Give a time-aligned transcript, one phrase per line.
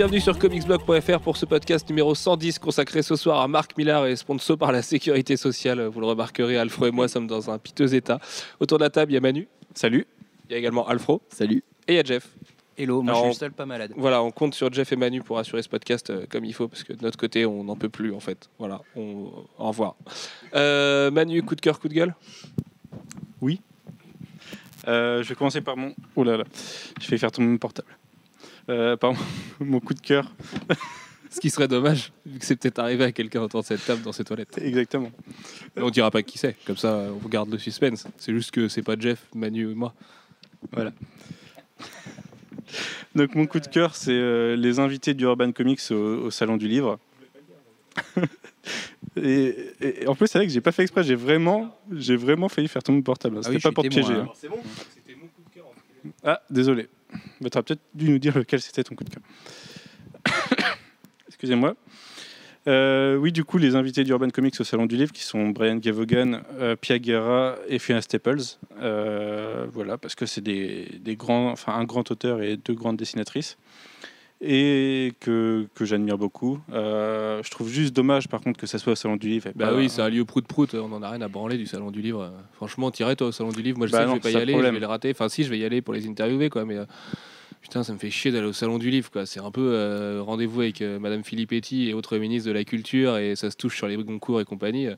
[0.00, 4.16] bienvenue sur comicsblog.fr pour ce podcast numéro 110 consacré ce soir à Marc Millard et
[4.16, 5.82] sponsor par la sécurité sociale.
[5.88, 8.18] Vous le remarquerez, Alfro et moi sommes dans un piteux état.
[8.60, 9.46] Autour de la table, il y a Manu.
[9.74, 10.06] Salut.
[10.48, 11.20] Il y a également Alfro.
[11.28, 11.62] Salut.
[11.86, 12.26] Et il y a Jeff.
[12.78, 13.92] Hello, moi Alors, je on- suis seul pas malade.
[13.94, 16.66] Voilà, on compte sur Jeff et Manu pour assurer ce podcast euh, comme il faut
[16.66, 18.48] parce que de notre côté, on n'en peut plus en fait.
[18.58, 19.26] Voilà, on...
[19.58, 19.96] au revoir.
[20.54, 22.14] Euh, Manu, coup de cœur, coup de gueule?
[24.88, 25.94] Euh, je vais commencer par mon.
[26.16, 26.44] Oh là là,
[27.02, 27.98] je vais faire tomber mon portable.
[28.70, 29.12] Euh, par
[29.60, 30.32] mon- coup de cœur.
[31.30, 34.02] Ce qui serait dommage, vu que c'est peut-être arrivé à quelqu'un autour de cette table
[34.02, 34.56] dans ses toilettes.
[34.58, 35.10] Exactement.
[35.76, 38.06] Mais on dira pas qui c'est, comme ça on garde le suspense.
[38.16, 39.94] C'est juste que c'est pas Jeff, Manu ou moi.
[43.14, 46.56] Donc mon coup de cœur, c'est euh, les invités du Urban Comics au, au salon
[46.56, 46.98] du livre.
[49.16, 51.02] et, et- et en plus, c'est vrai que j'ai pas fait exprès.
[51.02, 53.36] J'ai vraiment, j'ai vraiment failli faire tomber mon portable.
[53.38, 54.20] Ah C'était oui, pas pour te témoin, piéger.
[54.20, 54.28] hein.
[54.34, 54.58] C'est bon,
[54.94, 55.64] c'était mon coup de cœur.
[56.24, 56.88] Ah, désolé.
[57.40, 59.22] Tu aurais peut-être dû nous dire lequel c'était ton coup de cœur.
[61.28, 61.76] Excusez-moi.
[62.68, 65.76] Euh, oui, du coup, les invités d'Urban Comics au Salon du Livre, qui sont Brian
[65.76, 68.42] Gavogan, euh, Pia Guerra et Fiona Staples.
[68.80, 73.56] Euh, voilà, parce que c'est des, grands, enfin, un grand auteur et deux grandes dessinatrices.
[74.42, 76.58] Et que, que j'admire beaucoup.
[76.72, 79.50] Euh, je trouve juste dommage, par contre, que ça soit au Salon du Livre.
[79.54, 82.00] Bah oui, c'est un lieu prout-prout, on en a rien à branler du salon du
[82.00, 82.32] livre.
[82.54, 84.30] Franchement, t'irais toi au salon du livre, moi je Bah sais que je vais pas
[84.30, 84.70] y aller, problème.
[84.72, 85.10] je vais le rater.
[85.10, 86.86] Enfin si, je vais y aller pour les interviewer quoi, mais euh,
[87.60, 89.26] putain, ça me fait chier d'aller au salon du livre quoi.
[89.26, 93.36] C'est un peu euh, rendez-vous avec Madame Filippetti et autres ministres de la culture et
[93.36, 94.88] ça se touche sur les concours et compagnie.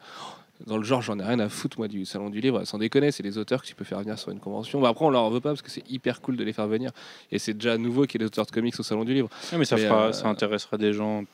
[0.67, 3.11] Dans le genre, j'en ai rien à foutre moi du salon du livre, sans déconner,
[3.11, 4.81] c'est les auteurs que tu peux faire venir sur une convention.
[4.81, 6.69] Bah, après, on leur en veut pas parce que c'est hyper cool de les faire
[6.69, 6.91] venir
[7.31, 9.29] et c'est déjà nouveau qu'il y ait des auteurs de comics au salon du livre.
[9.57, 11.25] Mais ça, mais, fera, euh, ça intéressera des gens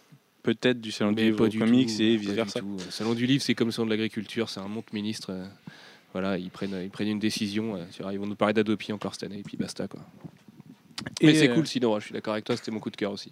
[0.42, 2.60] peut-être du Salon du Livre aux du comics tout, et pas vice versa.
[2.60, 2.76] du tout.
[2.84, 5.30] Le salon du livre, c'est comme le salon de l'agriculture, c'est un monte ministre.
[5.32, 5.44] euh,
[6.12, 7.76] voilà, ils prennent, ils prennent une décision.
[7.76, 10.00] euh, tu vois, ils vont nous parler d'Adopi encore cette année, et puis basta quoi.
[11.22, 12.96] Mais Et, c'est euh, cool sinon, je suis d'accord avec toi, c'était mon coup de
[12.96, 13.30] cœur aussi.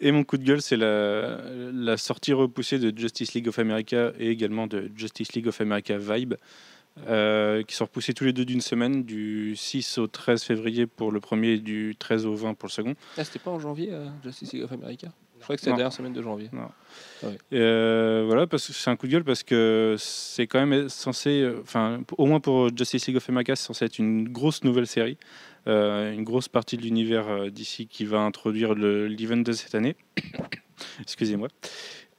[0.00, 1.38] Et mon coup de gueule, c'est la,
[1.72, 5.96] la sortie repoussée de Justice League of America et également de Justice League of America
[5.96, 6.34] Vibe,
[7.08, 11.12] euh, qui sont repoussés tous les deux d'une semaine, du 6 au 13 février pour
[11.12, 12.94] le premier et du 13 au 20 pour le second.
[13.16, 15.08] Ah, c'était pas en janvier, euh, Justice League of America?
[15.38, 15.78] Je crois que c'était la Non.
[15.78, 16.48] dernière semaine de janvier.
[17.52, 20.88] Et, euh, voilà, parce que c'est un coup de gueule parce que c'est quand même
[20.88, 24.86] censé, enfin, au moins pour Justice League of America, c'est censé être une grosse nouvelle
[24.86, 25.18] série,
[25.66, 29.96] une grosse partie de l'univers euh, d'ici qui va introduire le- l'event de cette année.
[31.00, 31.48] Excusez-moi.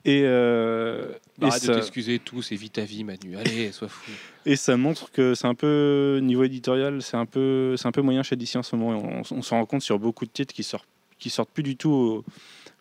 [0.05, 3.35] Et, euh, et ça- de t'excuser tous, c'est vite ta vie, Manu.
[3.35, 4.11] Allez, sois fou.
[4.45, 8.01] Et ça montre que c'est un peu niveau éditorial, c'est un peu, c'est un peu
[8.01, 8.97] moyen chez DC en ce moment.
[8.97, 10.87] Et on, on s'en rend compte sur beaucoup de titres qui sortent,
[11.19, 12.23] qui sortent plus du tout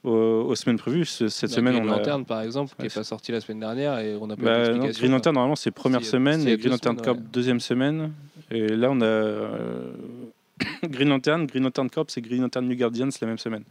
[0.04, 1.04] au- au- aux semaines prévues.
[1.04, 1.96] Ce- Cette Bah, semaine, Green on a.
[1.96, 4.68] Lantern, par exemple, qui n'est pas sorti la semaine dernière, et on a pas Bah,
[4.72, 5.10] non, Green.
[5.10, 7.24] Lantern, normalement, c'est première Si, semaine, si, et Green Lantern Corp, ouais.
[7.32, 8.12] deuxième semaine.
[8.52, 9.92] Et là, on a euh,
[10.84, 13.64] Green Lantern, Green Lantern Corp, c'est Green Lantern New Guardians la même semaine.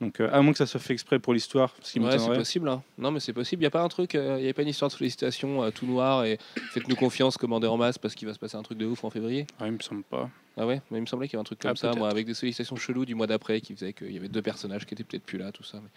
[0.00, 2.32] Donc, euh, à moins que ça soit fait exprès pour l'histoire, ce qui Ouais, c'est
[2.32, 2.68] possible.
[2.68, 2.82] hein.
[2.98, 3.60] Non, mais c'est possible.
[3.62, 5.70] Il n'y a pas un truc, il n'y a pas une histoire de sollicitation euh,
[5.70, 6.38] tout noir et
[6.70, 9.10] faites-nous confiance, commandez en masse parce qu'il va se passer un truc de ouf en
[9.10, 9.46] février.
[9.58, 10.30] Ah, il me semble pas.
[10.56, 12.08] Ah ouais, mais il me semblait qu'il y avait un truc comme Ah, ça, moi,
[12.08, 14.94] avec des sollicitations cheloues du mois d'après qui faisaient qu'il y avait deux personnages qui
[14.94, 15.78] étaient peut-être plus là, tout ça.
[15.82, 15.90] Mais,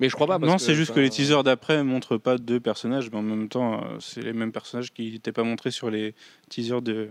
[0.00, 0.38] mais je crois pas.
[0.38, 3.48] Parce non, c'est juste que les teasers d'après montrent pas deux personnages, mais en même
[3.48, 6.14] temps, euh, c'est les mêmes personnages qui n'étaient pas montrés sur les
[6.50, 7.08] teasers de,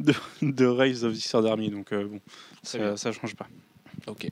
[0.00, 0.12] de,
[0.42, 1.70] de Rise of the Third Army.
[1.70, 2.20] Donc, euh, bon,
[2.62, 3.46] ça, ça change pas.
[4.06, 4.28] Ok.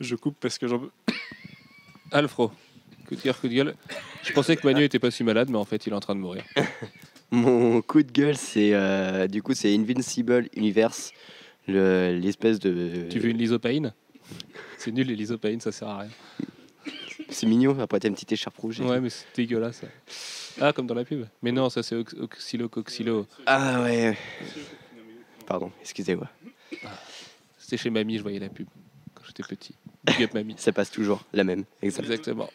[0.00, 0.90] Je coupe parce que j'en peux.
[2.12, 2.52] Alfro,
[3.08, 3.74] coup de cœur, coup de gueule.
[4.22, 6.14] Je pensais que Manu était pas si malade, mais en fait, il est en train
[6.14, 6.44] de mourir.
[7.32, 11.12] Mon coup de gueule, c'est euh, du coup c'est Invincible Universe,
[11.66, 13.08] le- l'espèce de.
[13.10, 13.92] Tu veux une lysopaïne
[14.78, 16.10] C'est nul, les lysopaïnes, ça sert à rien.
[17.28, 17.78] C'est mignon.
[17.80, 18.80] Après t'as une petite écharpe rouge.
[18.80, 19.82] Ouais, mais c'est dégueulasse.
[20.60, 21.26] Ah, comme dans la pub.
[21.42, 23.26] Mais non, ça c'est ox- oxylo-coxylo.
[23.46, 24.16] Ah ouais.
[25.46, 26.28] Pardon, excusez-moi.
[27.58, 28.66] C'était chez Mamie, je voyais la pub
[29.14, 29.74] quand j'étais petit.
[30.04, 30.54] Big up Mamie.
[30.58, 31.64] Ça passe toujours la même.
[31.82, 32.04] Exact.
[32.04, 32.48] Exactement.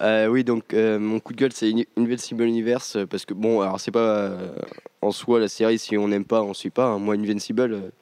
[0.00, 3.60] Euh, oui, donc euh, mon coup de gueule, c'est Invincible Universe euh, parce que bon,
[3.60, 3.98] alors c'est pas
[4.28, 4.54] euh,
[5.02, 6.86] en soi la série si on n'aime pas, on suit pas.
[6.86, 6.98] hein.
[6.98, 7.92] Moi, Invincible,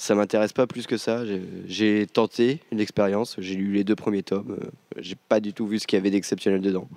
[0.00, 1.24] ça m'intéresse pas plus que ça.
[1.66, 5.78] J'ai- tenté l'expérience, j'ai lu les deux premiers tomes, euh, j'ai pas du tout vu
[5.78, 6.88] ce qu'il y avait d'exceptionnel dedans.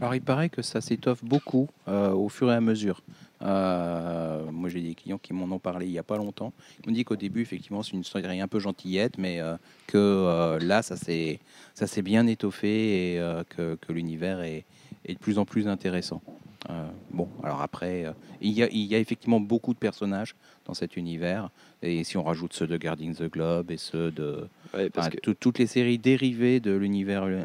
[0.00, 3.02] Alors il paraît que ça s'étoffe beaucoup euh, au fur et à mesure.
[3.42, 6.54] Euh, moi j'ai des clients qui m'en ont parlé il n'y a pas longtemps.
[6.80, 9.38] Ils m'ont dit qu'au début effectivement c'est une série un peu gentillette, mais
[9.86, 13.20] que là ça s'est bien étoffé et
[13.50, 14.64] que, l'univers est
[15.06, 16.22] de plus en plus intéressant.
[16.68, 20.34] Euh, bon, alors après, euh, il, y a, il y a effectivement beaucoup de personnages
[20.64, 21.50] dans cet univers.
[21.82, 25.18] Et si on rajoute ceux de Guarding the Globe et ceux de, Ouais, parce que
[25.20, 27.44] tout- toutes les séries dérivées de l'univers euh,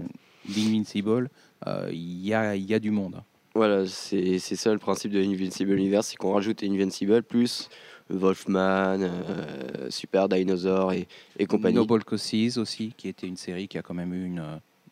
[0.50, 1.30] d'Invincible,
[1.68, 3.22] euh, il y, a, il y a du monde.
[3.54, 7.70] voilà, c'est ça le principe de Invincible Universe, c'est qu'on rajoute Invincible plus
[8.10, 8.98] Wolfman,
[9.90, 11.08] Super Dinosaur et,
[11.38, 11.76] et compagnie.
[11.76, 14.44] Noble Causes aussi, qui était une série qui a quand même eu une,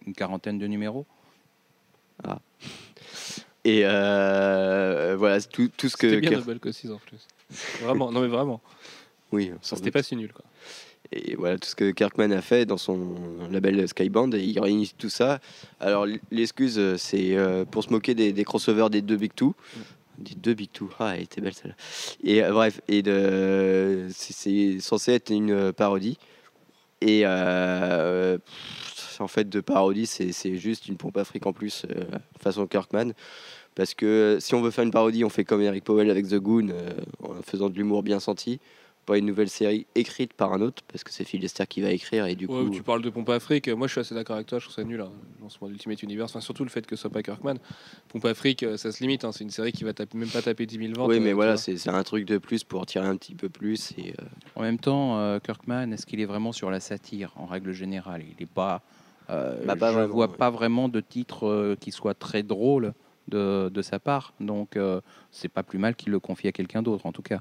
[0.06, 1.06] une quarantaine de numéros.
[3.70, 6.10] Et euh, voilà, tout, tout ce que.
[6.10, 7.28] C'était bien Causes en plus.
[7.84, 8.62] Vraiment, non mais vraiment.
[9.32, 10.44] Oui, C'était pas si nul quoi.
[11.12, 13.16] Et voilà tout ce que Kirkman a fait dans son
[13.52, 15.40] label Skyband et il réunit tout ça.
[15.80, 19.56] Alors l'excuse c'est euh, pour se moquer des, des crossovers des deux Big Two.
[20.18, 20.90] Des deux Big Two.
[21.00, 21.76] Ah, elle était belle celle-là.
[22.24, 26.18] Et euh, bref, et de c'est- censé être une parodie.
[27.02, 31.54] Et euh, pff, en fait de parodie c'est c'est juste une pompe à fric en
[31.54, 32.04] plus euh,
[32.40, 33.14] façon Kirkman.
[33.80, 36.36] Parce que si on veut faire une parodie, on fait comme Eric Powell avec The
[36.36, 36.92] Goon, euh,
[37.24, 38.60] en faisant de l'humour bien senti
[39.06, 41.90] pas une nouvelle série écrite par un autre, parce que c'est Phil Lester qui va
[41.90, 44.36] écrire, et du Ouais, coup, tu parles de Pompe Afrique, moi je suis assez d'accord
[44.36, 46.86] avec toi, je trouve ça nul, hein, le lancement d'Ultimate Universe, enfin, surtout le fait
[46.86, 47.56] que ce soit pas Kirkman.
[48.10, 50.44] Pompe Afrique, euh, ça se limite, hein, c'est une série qui va taper, même pas
[50.44, 51.10] taper 10 000 ventes.
[51.10, 53.94] oui, euh, mais voilà, c'est un truc de plus pour tirer un petit peu plus.
[53.98, 54.26] Et, euh,
[54.56, 58.22] En même temps, euh, Kirkman, est-ce qu'il est vraiment sur la satire en règle générale?
[58.30, 58.84] Il n'est pas.
[59.32, 60.38] euh, Bah, pas je vraiment, vois ouais.
[60.38, 62.94] pas vraiment de titre euh, qui soit très drôle
[63.30, 64.34] de, de sa part.
[64.40, 65.00] Donc, euh,
[65.32, 67.40] c'est pas plus mal qu'il le confie à quelqu'un d'autre, en tout cas.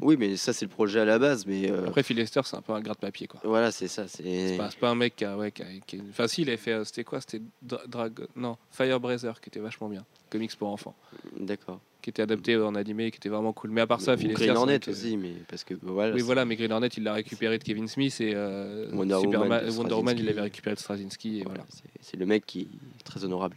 [0.00, 2.56] Oui, mais ça, c'est le projet à la base, mais euh, Après, Phil Lester, c'est
[2.56, 3.40] un peu un gratte-papier quoi.
[3.42, 4.06] voilà, c'est ça.
[4.06, 5.36] C'est C'est pas, c'est pas un mec qui a.
[5.36, 6.72] Ouais, qui a- qui a- Enfin, si, il avait fait.
[6.72, 7.20] euh, C'était quoi?
[7.20, 8.26] C'était Dra- Dragon.
[8.36, 10.04] Non, Firebrazer, qui était vachement bien.
[10.30, 10.94] Comics pour enfants.
[11.38, 11.80] d'accord.
[12.04, 13.70] Qui était adapté en animé, qui était vraiment cool.
[13.70, 14.34] Mais à part ça, Phil.
[14.34, 16.14] Green Hornet aussi, mais parce que voilà.
[16.14, 19.48] Oui, voilà, mais Green Hornet, il l'a récupéré de Kevin Smith et euh, Wonder Superman-
[19.50, 21.38] Woman de Wonder Woman, il l'avait récupéré de Straczynski.
[21.38, 22.60] Et voilà, voilà, c'est- c'est le mec qui
[23.00, 23.56] est très honorable.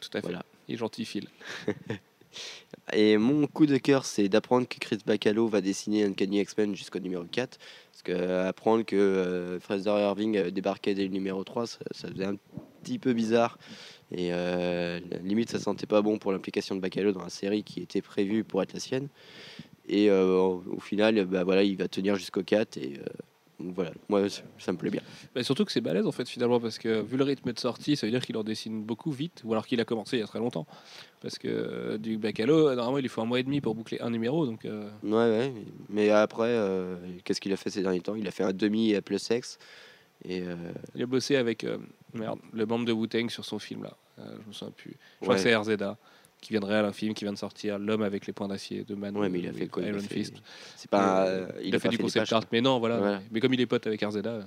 [0.00, 0.26] tout à fait.
[0.26, 0.44] Voilà.
[0.66, 1.28] Il est gentil, Phil.
[2.92, 6.98] Et mon coup de cœur, c'est d'apprendre que Chris Bacalo va dessiner Uncanny X-Men jusqu'au
[6.98, 7.58] numéro 4.
[7.92, 11.78] Parce que euh, apprendre que euh, Fraser Irving euh, débarquait dès le numéro 3, ça,
[11.92, 12.36] ça faisait un
[12.86, 13.58] petit peu bizarre.
[14.12, 17.80] Et euh, limite, ça sentait pas bon pour l'implication de Bacalo dans la série qui
[17.80, 19.08] était prévue pour être la sienne.
[19.88, 22.76] Et euh, au, final, bah, voilà, il va tenir jusqu'au 4.
[22.76, 23.04] Et euh,
[23.58, 24.22] donc voilà, moi,
[24.58, 25.00] ça, me plaît bien.
[25.34, 27.96] Bah, surtout que c'est balèze en fait finalement parce que vu le rythme de sortie,
[27.96, 30.22] ça veut dire qu'il en dessine beaucoup vite ou alors qu'il a commencé il y
[30.22, 30.66] a très longtemps.
[31.22, 33.98] Parce que euh, du Bacalo, normalement il lui faut un mois et demi pour boucler
[34.00, 35.52] un numéro donc euh, Ouais, ouais.
[35.88, 38.14] Mais après, euh, qu'est-ce qu'il a fait ces derniers temps?
[38.14, 39.58] Il a fait un demi à plus sexe.
[40.24, 40.42] Et
[40.94, 41.66] il a bossé avec
[42.16, 43.96] merde, le membre de Wu-Tang sur son film là.
[44.18, 44.96] Euh, je me souviens plus.
[45.20, 45.98] Je crois que c'est RZA
[46.40, 48.94] qui viendrait à un film qui vient de sortir, L'homme avec les points d'acier de
[48.94, 49.16] Man.
[49.16, 50.34] Ouais, mais il a fait quoi Iron Fist.
[50.76, 51.26] C'est pas.
[51.26, 53.20] Euh, euh, il, a fait du concept art, mais non, voilà.
[53.30, 54.42] Mais comme il est pote avec RZA, euh,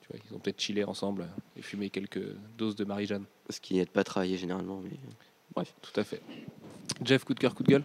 [0.00, 1.26] tu vois, ils ont peut-être chillé ensemble
[1.56, 3.24] et fumé quelques doses de Marie-Jeanne.
[3.50, 4.80] Ce qui n'aide pas à travailler généralement.
[4.82, 4.96] Mais...
[5.54, 6.22] Bref, tout à fait.
[7.02, 7.84] Jeff, coup de cœur, coup de gueule?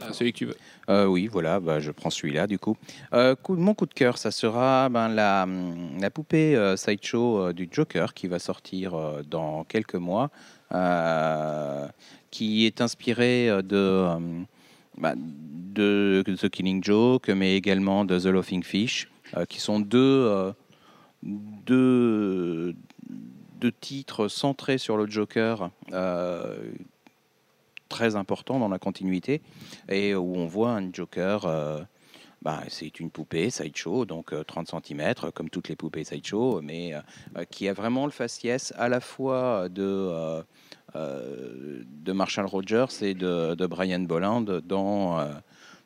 [0.00, 0.56] Ah, Celui que tu veux.
[0.88, 2.76] Euh, oui, voilà, bah, je prends celui-là du coup.
[3.12, 7.38] Euh, coup- mon coup de cœur, ça sera ben, la, hum, la poupée euh, sideshow
[7.48, 10.30] euh, du Joker qui va sortir euh, dans quelques mois,
[10.72, 11.86] euh,
[12.30, 14.18] qui est inspirée euh, de, euh,
[14.96, 19.98] bah, de The Killing Joke, mais également de The Laughing Fish, euh, qui sont deux,
[20.26, 20.52] euh,
[21.22, 22.74] deux,
[23.60, 25.70] deux titres centrés sur le Joker.
[27.88, 29.40] Euh, très importants dans la continuité
[29.88, 31.44] et où on voit un Joker.
[31.46, 31.80] euh,
[32.40, 36.94] bah, c'est une poupée sideshow, donc euh, 30 cm, comme toutes les poupées sideshow, mais
[36.94, 37.00] euh,
[37.36, 40.40] euh, qui a vraiment le faciès à la fois de, euh,
[40.94, 45.26] euh, de Marshall Rogers et de, de Brian Bolland dans, euh,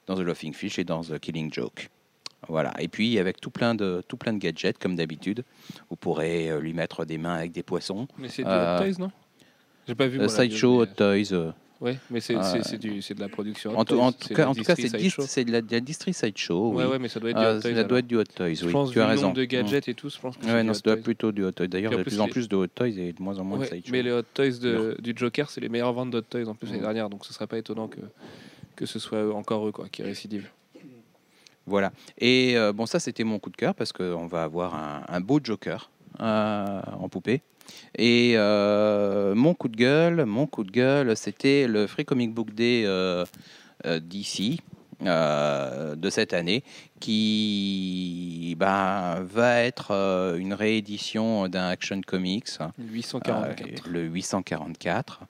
[0.07, 1.89] dans The Laughing Fish et dans The Killing Joke.
[2.49, 2.75] Voilà.
[2.81, 5.45] Et puis avec tout plein de, tout plein de gadgets, comme d'habitude,
[5.89, 8.07] vous pourrez euh, lui mettre des mains avec des poissons.
[8.19, 9.11] Mais c'est du Euh, Hot Toys, non?
[9.89, 10.19] J'ai pas vu.
[10.19, 11.33] Euh, la sideshow, Hot Toys.
[11.33, 11.51] euh,
[11.83, 12.79] Ouais, mais c'est euh, c'est-
[13.15, 13.73] de la production.
[13.73, 14.63] Hot en tout, en cas, de
[15.27, 16.71] c'est de la, de la distri sideshow.
[16.71, 16.77] Oui.
[16.85, 17.75] Ouais, ouais, mais ça doit être du Euh, Hot Toys.
[17.75, 18.73] ça doit être du Hot Toys, Je oui.
[18.73, 19.33] pense tu as raison.
[19.33, 20.51] de gadgets et tout, je pense que Mm.
[20.51, 21.67] Ouais, non, Hot ça doit être plutôt du Hot Toys.
[21.67, 23.45] D'ailleurs, il y a de plus, en plus de Hot Toys et de moins en
[23.45, 23.91] moins de sideshow.
[23.93, 26.69] mais les Hot Toys de- du Joker, c'est les meilleures ventes d'Hot Toys en plus
[26.69, 26.83] l'année Mm.
[26.83, 27.99] dernière, donc ce serait pas étonnant que,
[28.77, 30.51] que ce soit encore eux quoi, qui récidivent.
[31.67, 31.93] Voilà.
[32.19, 35.21] Et euh, bon, ça, c'était mon coup de cœur parce qu'on va avoir un, un
[35.21, 37.41] beau Joker euh, en poupée.
[37.99, 42.53] Et euh, mon coup de gueule, mon coup de gueule, c'était le Free Comic Book
[42.55, 43.25] Day euh,
[43.87, 44.61] euh, d'ici.
[45.05, 46.63] euh, de cette année
[47.01, 55.21] qui ben, va être euh, une réédition d'un Action Comics, euh, 844, le 844.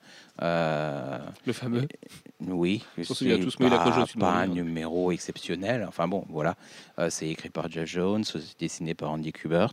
[0.43, 1.89] euh, le fameux.
[2.47, 3.05] oui, c'est
[3.41, 4.47] tous, pas, pas un hein.
[4.49, 5.87] numéro exceptionnel.
[5.89, 6.55] Enfin bon, voilà.
[7.09, 9.73] C'est écrit par Jeff Jones, c'est dessiné par Andy Kubert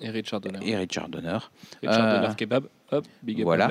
[0.00, 0.58] Et Richard Donner.
[0.62, 1.38] et Richard Donner.
[1.82, 3.68] Richard Euh, Kebab, hop, big up voilà.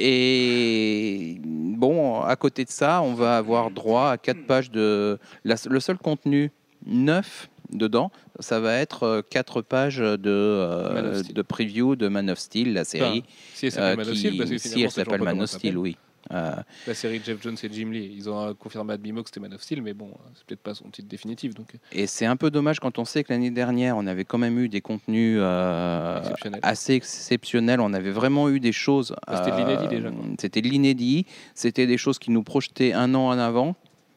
[0.00, 5.18] Et bon, à côté de ça, on va avoir droit à quatre pages de.
[5.44, 6.50] la- le seul contenu
[6.86, 12.38] neuf dedans, ça va être euh, quatre pages de, euh, de preview de Man of
[12.38, 13.24] Steel, la série.
[13.54, 15.76] Si elle s'appelle euh, Man of Steel, parce que si elle s'appelle Man of Steel,
[15.76, 15.96] oui.
[16.32, 16.52] Euh,
[16.86, 18.12] La série Jeff Jones et Jim Lee.
[18.14, 20.74] Ils ont confirmé à Bimo que c'était Man of Steel, mais bon, c'est peut-être pas
[20.74, 23.50] son titre définitif, donc euh, et c'est un peu dommage quand on sait que l'année
[23.50, 26.60] dernière, on avait quand même eu des contenus euh, exceptionnel.
[26.62, 27.80] assez exceptionnels.
[27.80, 29.14] On avait vraiment eu des choses.
[29.26, 30.10] Bah, c'était de l'inédit déjà.
[30.38, 31.26] C'était de l'inédit.
[31.54, 33.74] C'était des choses qui nous projetaient un an en avant.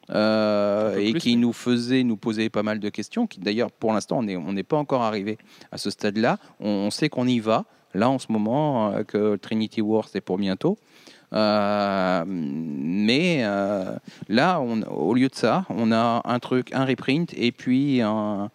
[0.09, 3.27] euh, et plus, qui nous faisaient nous poser pas mal de questions.
[3.27, 5.37] Qui d'ailleurs, pour l'instant, on n'est on pas encore arrivé
[5.71, 6.37] à ce stade-là.
[6.59, 7.65] On, on sait qu'on y va.
[7.93, 10.77] Là, en ce moment, euh, que Trinity War, c'est pour bientôt.
[11.33, 13.95] Euh, mais euh,
[14.29, 18.49] là, on, au lieu de ça, on a un truc, un reprint et puis un,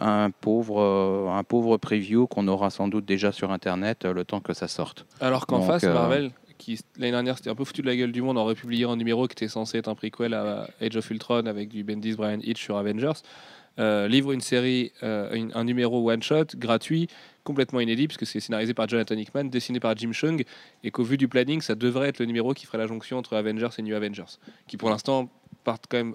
[0.00, 4.40] un pauvre, un pauvre preview qu'on aura sans doute déjà sur Internet euh, le temps
[4.40, 5.06] que ça sorte.
[5.20, 8.22] Alors qu'en face, Marvel, qui l'année dernière c'était un peu foutu de la gueule du
[8.22, 11.46] monde, aurait publié un numéro qui était censé être un prequel à Age of Ultron
[11.46, 13.12] avec du Bendis Brian Hitch sur Avengers,
[13.78, 17.06] euh, livre une série, euh, une- un numéro one shot gratuit,
[17.48, 20.44] complètement inédit puisque c'est scénarisé par Jonathan Hickman, dessiné par Jim Chung,
[20.84, 23.34] et qu'au vu du planning, ça devrait être le numéro qui ferait la jonction entre
[23.36, 24.36] Avengers et New Avengers,
[24.66, 25.30] qui pour l'instant
[25.64, 26.14] partent quand même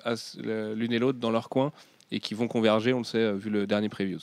[0.75, 1.71] l'une et l'autre dans leur coin
[2.11, 4.19] et qui vont converger, on le sait, euh, vu le dernier previews.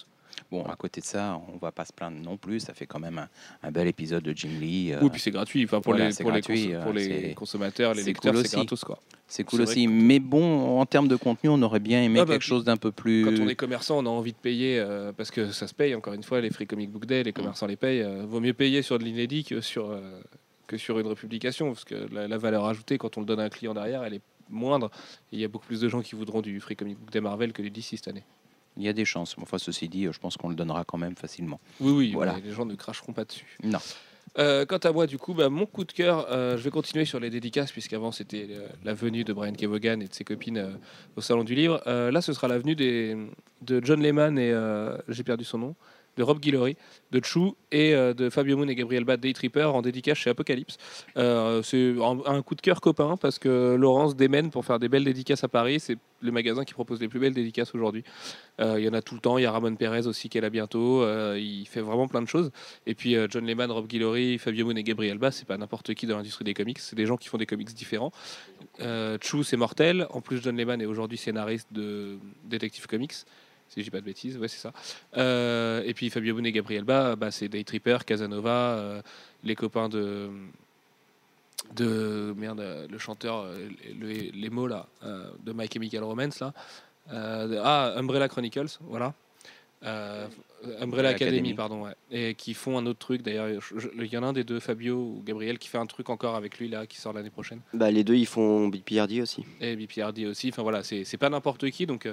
[0.51, 2.61] Bon, à côté de ça, on va pas se plaindre non plus.
[2.61, 3.29] Ça fait quand même un,
[3.63, 4.93] un bel épisode de Jim Lee.
[4.93, 8.03] euh, Oui, puis c'est gratuit, enfin pour, voilà, les, pour, gratuit, pour euh, consommateurs, les
[8.03, 8.57] lecteurs, cool c'est aussi.
[8.57, 8.99] gratos quoi.
[9.29, 9.85] c'est cool aussi.
[9.85, 12.65] que- Mais bon, en termes de contenu, on aurait bien aimé Ah bah, quelque chose
[12.65, 13.25] d'un peu plus.
[13.25, 15.95] Quand on est commerçant, on a envie de payer euh, parce que ça se paye.
[15.95, 18.03] Encore une fois, les Free Comic Book Day, les commerçants les payent.
[18.03, 20.21] euh, vaut mieux payer sur de l'inédit que sur euh,
[20.67, 23.45] que sur une republication, parce que la, la valeur ajoutée, quand on le donne à
[23.45, 24.91] un client derrière, elle est moindre.
[25.33, 27.53] Il y a beaucoup plus de gens qui voudront du Free Comic Book Day Marvel
[27.53, 28.25] que du DC cette année.
[28.77, 29.37] Il y a des chances.
[29.41, 31.61] Enfin, ceci dit, je pense qu'on le donnera quand même facilement.
[31.81, 32.13] Oui, oui.
[32.13, 32.39] Voilà.
[32.43, 33.59] les gens ne cracheront pas dessus.
[33.63, 33.79] Non.
[34.39, 37.05] Euh, quant à moi, du coup, bah, mon coup de cœur, euh, je vais continuer
[37.05, 40.79] sur les dédicaces, puisqu'avant c'était euh, la venue de Brian Kevogan et de ses copines
[41.17, 41.83] au Salon du Livre.
[41.87, 43.17] Là, ce sera la venue des,
[43.63, 44.55] de John Lehman et
[45.09, 45.75] j'ai perdu son nom,
[46.17, 46.77] de Rob Guillory,
[47.13, 50.31] de Chou et euh, de Fabio Moon et Gabriel Bad Day Tripper en dédicace chez
[50.31, 50.77] Apocalypse.
[51.17, 51.95] Euh, c'est
[52.27, 55.49] un, coup de cœur copain parce que Laurence démène pour faire des belles dédicaces à
[55.49, 55.81] Paris.
[55.81, 58.05] C'est le magasin qui propose les plus belles dédicaces aujourd'hui.
[58.61, 59.39] Euh, Il y en a tout le temps.
[59.39, 61.05] Il y a Ramon Perez aussi qui est là bientôt.
[61.37, 62.51] Il fait vraiment plein de choses.
[62.87, 66.07] Et puis John Lehman, Rob Guillory, Fabio Moon et Gabriel Bas, c'est pas n'importe qui
[66.07, 66.79] dans l'industrie des comics.
[66.79, 68.13] C'est des gens qui font des comics différents.
[69.23, 70.07] Chou, c'est mortel.
[70.11, 73.15] En plus, John Lehman est aujourd'hui scénariste de Detective Comics.
[73.71, 74.73] Si je dis pas de bêtises, ouais, c'est ça.
[75.17, 79.03] Euh, et puis Fabio Moon et Gabriel Bas, bah, c'est Day Tripper, Casanova, euh,
[79.45, 80.29] les copains de.
[81.75, 84.87] de merde, le chanteur, euh, le- les mots là,
[85.45, 86.53] de My Chemical Romance là.
[87.13, 89.15] Ah, Umbrella Chronicles, voilà.
[89.83, 90.27] Euh,
[90.81, 91.55] Umbrella Academy, Academy.
[91.55, 91.95] pardon, ouais.
[92.11, 93.49] Et qui font un autre truc d'ailleurs.
[93.97, 96.35] Il y en a un des deux, Fabio ou Gabriel, qui fait un truc encore
[96.37, 97.61] avec lui là, qui sort l'année prochaine.
[97.73, 99.45] Bah, les deux, ils font BPRD aussi.
[99.61, 100.49] Et BPRD aussi.
[100.51, 101.87] Enfin voilà, c'est pas n'importe qui.
[101.87, 102.07] Donc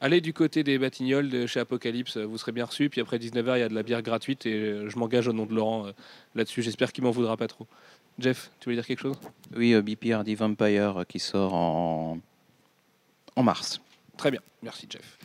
[0.00, 2.88] allez du côté des Batignolles de chez Apocalypse, euh, vous serez bien reçus.
[2.90, 5.32] Puis après 19h, il y a de la bière gratuite et euh, je m'engage au
[5.32, 5.92] nom de Laurent euh,
[6.34, 6.62] là-dessus.
[6.62, 7.66] J'espère qu'il m'en voudra pas trop.
[8.18, 9.16] Jeff, tu voulais dire quelque chose?
[9.54, 12.18] Oui, euh, BPRD Vampire euh, qui sort en,
[13.36, 13.80] en mars.
[14.16, 15.16] Très bien, merci Jeff.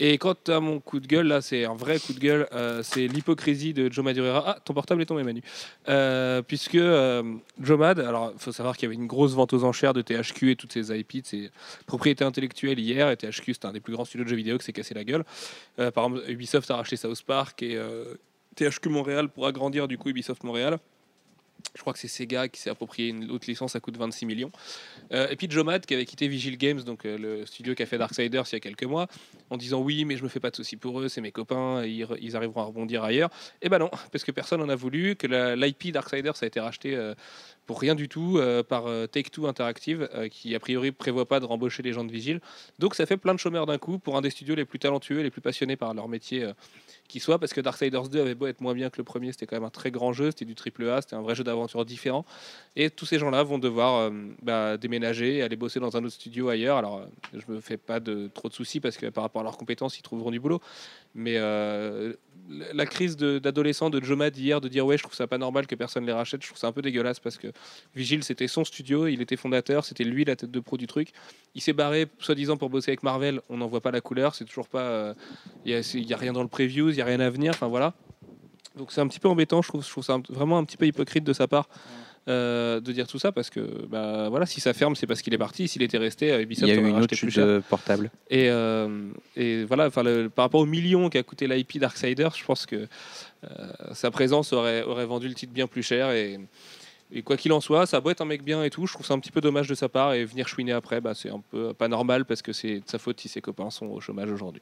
[0.00, 2.84] Et quant à mon coup de gueule, là c'est un vrai coup de gueule, euh,
[2.84, 4.44] c'est l'hypocrisie de Joe Madureira.
[4.46, 5.42] Ah, ton portable est tombé Manu.
[5.88, 9.52] Euh, puisque euh, Joe Mad, alors il faut savoir qu'il y avait une grosse vente
[9.52, 11.50] aux enchères de THQ et toutes ses IP, ses
[11.86, 14.64] propriétés intellectuelles hier, et THQ c'est un des plus grands studios de jeux vidéo qui
[14.64, 15.24] s'est cassé la gueule.
[15.80, 17.76] Euh, par exemple, Ubisoft a racheté South Park et
[18.54, 20.78] THQ Montréal pour agrandir du coup Ubisoft Montréal.
[21.74, 24.26] Je crois que c'est Sega qui s'est approprié une autre licence à coût de 26
[24.26, 24.50] millions.
[25.12, 27.82] Euh, et puis Joe Mad qui avait quitté Vigil Games, donc euh, le studio qui
[27.82, 29.06] a fait Darksiders il y a quelques mois,
[29.50, 31.84] en disant oui, mais je me fais pas de soucis pour eux, c'est mes copains,
[31.84, 33.30] ils, ils arriveront à rebondir ailleurs.
[33.62, 36.96] Et ben non, parce que personne n'en a voulu, que l'IP Darksiders a été racheté
[36.96, 37.14] euh,
[37.68, 41.38] pour rien du tout euh, par euh, Take-Two Interactive, euh, qui a priori prévoit pas
[41.38, 42.40] de rembaucher les gens de Vigil.
[42.78, 45.20] Donc ça fait plein de chômeurs d'un coup pour un des studios les plus talentueux,
[45.20, 46.48] les plus passionnés par leur métier.
[47.08, 49.46] qui soit parce que Darksiders 2 avait beau être moins bien que le premier, c'était
[49.46, 51.84] quand même un très grand jeu, c'était du triple A, c'était un vrai jeu d'aventure
[51.84, 52.24] différent.
[52.74, 54.10] Et tous ces gens-là vont devoir
[54.42, 56.78] bah, déménager aller bosser dans un autre studio ailleurs.
[56.78, 57.02] Alors,
[57.34, 59.98] je me fais pas de trop de soucis parce que par rapport à leurs compétences,
[59.98, 60.60] ils trouveront du boulot.
[61.14, 61.38] Mais
[62.48, 65.66] la- crise de- d'adolescent de, Mad hier de dire ouais, je trouve ça pas normal
[65.66, 67.48] que personne les rachète, je trouve ça un peu dégueulasse parce que
[67.94, 71.10] Vigil c'était son studio, il était fondateur, c'était lui la tête de pro du truc.
[71.54, 74.44] Il s'est barré soi-disant pour bosser avec Marvel, on n'en voit pas la couleur, c'est
[74.44, 74.82] toujours pas.
[74.82, 75.14] euh,
[75.64, 77.94] Il n'y a, rien dans le preview, il n'y a rien à venir, enfin voilà.
[78.76, 80.86] Donc c'est un petit peu embêtant, je trouve, je trouve ça vraiment un petit peu
[80.86, 81.68] hypocrite de sa part.
[82.28, 85.32] Euh, de dire tout ça parce que bah voilà si ça ferme c'est parce qu'il
[85.32, 87.36] est parti s'il était resté euh, Il Ubisoft y a eu aurait une autre chute
[87.38, 88.10] de portable.
[88.30, 92.66] Et, euh, et voilà, le- par rapport au million qu'a coûté l'IP Darksiders, je pense
[92.66, 93.48] que euh,
[93.94, 96.10] sa présence aurait, aurait vendu le titre bien plus cher.
[96.10, 96.38] Et,
[97.10, 98.92] et quoi qu'il en soit, ça a beau être un mec bien et tout, je
[98.92, 100.12] trouve ça un petit peu dommage de sa part.
[100.12, 102.98] Et venir chouiner après, bah, c'est un peu pas normal parce que c'est de sa
[102.98, 104.60] faute si ses copains sont au chômage aujourd'hui.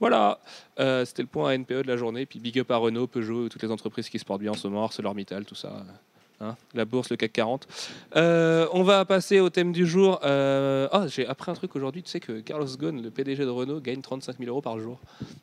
[0.00, 0.40] Voilà,
[0.80, 2.26] euh, c'était le point à NPE de la journée.
[2.26, 4.66] Puis big up à Renault, Peugeot, toutes les entreprises qui se portent bien en ce
[4.66, 5.84] moment, ArcelorMittal, tout ça.
[6.40, 7.66] Hein, la bourse, le CAC 40.
[8.16, 10.20] Euh, on va passer au thème du jour.
[10.24, 12.02] Euh, Ah, j'ai appris un truc aujourd'hui.
[12.02, 14.98] Tu sais que Carlos Ghosn, le PDG de Renault, gagne 35 000 euros par jour.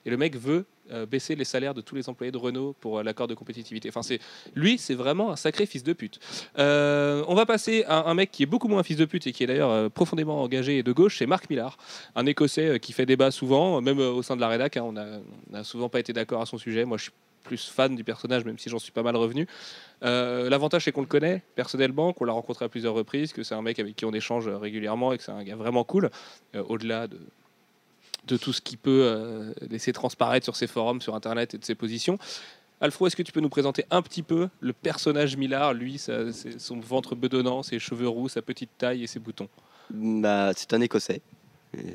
[0.06, 3.02] Et le mec veut euh, baisser les salaires de tous les employés de Renault pour
[3.04, 3.90] l'accord de compétitivité.
[3.90, 4.02] Enfin,
[4.56, 6.20] lui, c'est vraiment un sacré fils de pute.
[6.58, 9.44] On va passer à un mec qui est beaucoup moins fils de pute et qui
[9.44, 11.78] est d'ailleurs profondément engagé et de gauche, c'est Marc Millard,
[12.16, 14.78] un Écossais qui fait débat souvent, même au sein de la rédac.
[14.78, 16.86] hein, on n'a souvent pas été d'accord à son sujet.
[16.86, 17.12] Moi, je suis
[17.44, 19.48] plus fan du personnage, même si j'en suis pas mal revenu.
[20.04, 23.56] Euh, L'avantage, c'est qu'on le connaît personnellement, qu'on l'a rencontré à plusieurs reprises, que c'est
[23.56, 26.10] un mec avec qui on échange régulièrement et que c'est un gars vraiment cool,
[26.56, 31.54] euh, au-delà de, tout ce qu'il peut euh, laisser transparaître sur ses forums, sur Internet
[31.54, 32.18] et de ses positions.
[32.80, 36.80] Alfro, est-ce que tu peux nous présenter un petit peu le personnage Millard, lui, son
[36.80, 39.50] ventre bedonnant, ses cheveux roux, sa petite taille et ses boutons
[39.92, 41.22] Bah, c'est un Écossais.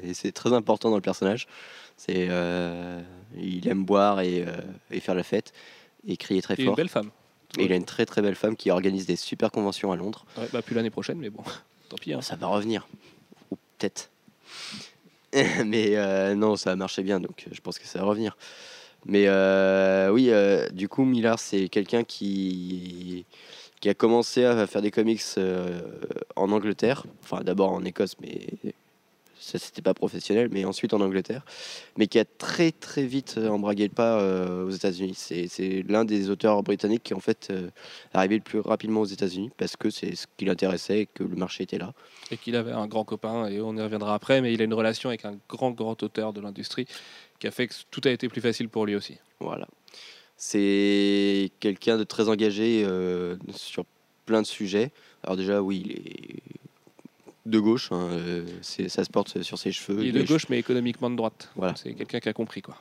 [0.04, 1.46] Et c'est très important dans le personnage.
[1.96, 3.00] C'est, euh,
[3.36, 4.52] il aime boire et, euh,
[4.90, 5.52] et faire la fête
[6.06, 6.76] et crier très Et une fort.
[6.76, 7.10] belle femme.
[7.58, 10.26] Et il a une très très belle femme qui organise des super conventions à Londres.
[10.36, 11.42] Ouais, bah, plus l'année prochaine, mais bon,
[11.88, 12.12] tant pis.
[12.12, 12.20] hein.
[12.20, 12.86] Ça va revenir.
[13.50, 14.10] Ou peut-être.
[15.66, 18.36] Mais euh, non, ça a marché bien, donc je pense que ça va revenir.
[19.04, 19.28] Mais
[20.10, 20.30] oui,
[20.72, 23.24] du coup, Millard, c'est quelqu'un qui,
[23.80, 25.22] qui a commencé à faire des comics
[26.36, 27.04] en Angleterre.
[27.22, 28.46] Enfin, d'abord en Écosse, mais
[29.46, 31.44] ça, c'était pas professionnel, mais ensuite en Angleterre.
[31.96, 35.14] Mais qui a très très vite euh, embragué le pas euh, aux États-Unis.
[35.14, 37.68] C'est l'un des auteurs britanniques qui, en fait, euh,
[38.12, 41.22] est arrivé le plus rapidement aux États-Unis parce que c'est ce qui l'intéressait et que
[41.22, 41.92] le marché était là.
[42.32, 44.74] Et qu'il avait un grand copain, et on y reviendra après, mais il a une
[44.74, 46.86] relation avec un grand, grand auteur de l'industrie
[47.38, 49.18] qui a fait que tout a été plus facile pour lui aussi.
[49.38, 49.68] Voilà.
[50.36, 53.84] C'est quelqu'un de très engagé euh, sur
[54.26, 54.90] plein de sujets.
[55.22, 56.42] Alors déjà, oui, il est
[57.46, 57.90] de gauche.
[57.92, 60.04] hein, euh, c'est- ça se porte sur ses cheveux.
[60.04, 61.50] Il est de gauche, mais économiquement de droite.
[61.56, 61.74] Voilà.
[61.76, 62.60] C'est quelqu'un qui a compris.
[62.62, 62.76] quoi.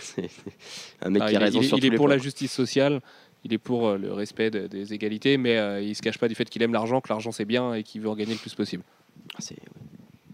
[0.00, 0.28] C'est
[1.02, 1.96] un mec Ah, qui il a est, raison il est- sur il tous est les
[1.96, 3.00] pour la justice sociale,
[3.44, 6.28] il est pour euh, le respect de- des égalités, mais euh, il se cache pas
[6.28, 8.38] du fait qu'il aime l'argent, que l'argent c'est bien et qu'il veut en gagner le
[8.40, 8.82] plus possible.
[9.34, 9.56] Ah, c'est-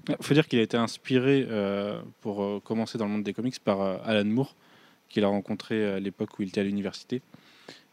[0.08, 3.32] Il faut dire qu'il a été inspiré euh, pour euh, commencer dans le monde des
[3.32, 4.54] comics par euh, Alan Moore,
[5.08, 7.22] qu'il a rencontré à l'époque où il était à l'université.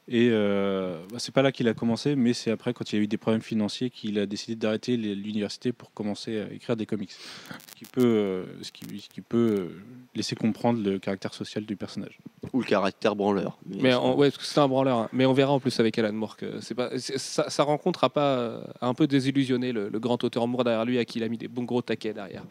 [0.07, 2.99] Et euh, bah, c'est pas là qu'il a commencé, mais c'est après, quand il y
[2.99, 6.85] a eu des problèmes financiers, qu'il a décidé d'arrêter l'université pour commencer à écrire des
[6.87, 7.11] comics.
[7.11, 9.81] Ce qui peut, euh, ce qui, ce qui peut euh,
[10.15, 12.17] laisser comprendre le caractère social du personnage.
[12.51, 13.57] Ou le caractère branleur.
[13.65, 14.97] Mais en- ouais, parce que c'est un branleur.
[14.97, 15.09] hein.
[15.13, 18.09] Mais on verra en plus avec Alan Moore que c'est pas, sa, sa rencontre a
[18.09, 21.23] pas a un peu désillusionné le, le grand auteur Moore derrière lui, à qui il
[21.23, 22.43] a mis des bons gros taquets derrière.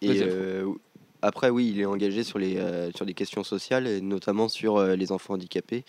[0.00, 0.66] Et euh,
[1.20, 4.76] après, oui, il est engagé sur, les, euh, sur des questions sociales, et notamment sur
[4.76, 5.84] euh, les enfants handicapés,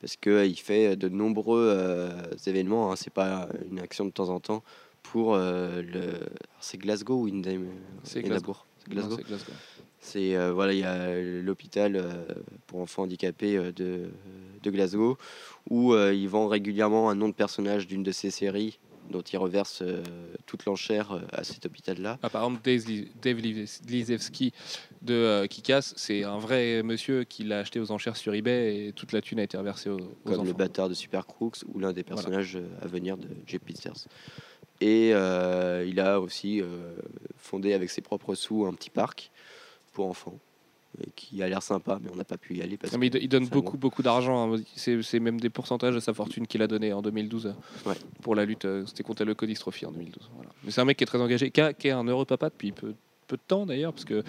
[0.00, 2.10] parce qu'il fait de nombreux euh,
[2.46, 4.62] événements, hein, c'est pas une action de temps en temps,
[5.02, 6.14] pour euh, le...
[6.60, 7.68] C'est Glasgow ou Indem...
[8.04, 8.56] C'est Glasgow.
[8.78, 9.18] c'est Glasgow.
[10.00, 12.24] C'est euh, voilà, il y a l'hôpital euh,
[12.66, 14.10] pour enfants handicapés euh, de,
[14.62, 15.18] de Glasgow
[15.70, 18.78] où euh, ils vendent régulièrement un nom de personnage d'une de ces séries
[19.10, 20.02] dont ils reversent euh,
[20.46, 22.18] toute l'enchère euh, à cet hôpital-là.
[22.22, 24.52] Ah, par exemple, Dave, Li- Dave Liz- Lizewski
[25.02, 28.92] de euh, Kick-Ass, c'est un vrai monsieur qui l'a acheté aux enchères sur eBay et
[28.92, 30.52] toute la thune a été reversée aux, aux comme le enfants.
[30.58, 34.06] bâtard de Super Crooks ou l'un des personnages euh, à venir de Jay Peters.
[34.80, 36.62] Et il a aussi
[37.36, 39.32] fondé avec ses propres sous un petit parc
[39.92, 40.38] pour enfants
[41.16, 43.28] qui a l'air sympa, mais on n'a pas pu y aller parce Non, mais il,
[43.28, 44.54] donne beaucoup, beaucoup d'argent.
[44.54, 44.60] hein.
[44.76, 47.52] C'est même des pourcentages de sa fortune qu'il a donné en 2012 euh,
[47.88, 47.94] Ouais.
[48.22, 48.64] pour la lutte.
[48.64, 50.30] euh, C'était contre la leucodystrophie en 2012.
[50.34, 50.50] Voilà.
[50.64, 52.48] Mais c'est un mec qui est très engagé, qui, a- qui est un heureux papa
[52.50, 52.94] depuis peu,
[53.26, 54.22] peu de temps d'ailleurs, parce que euh,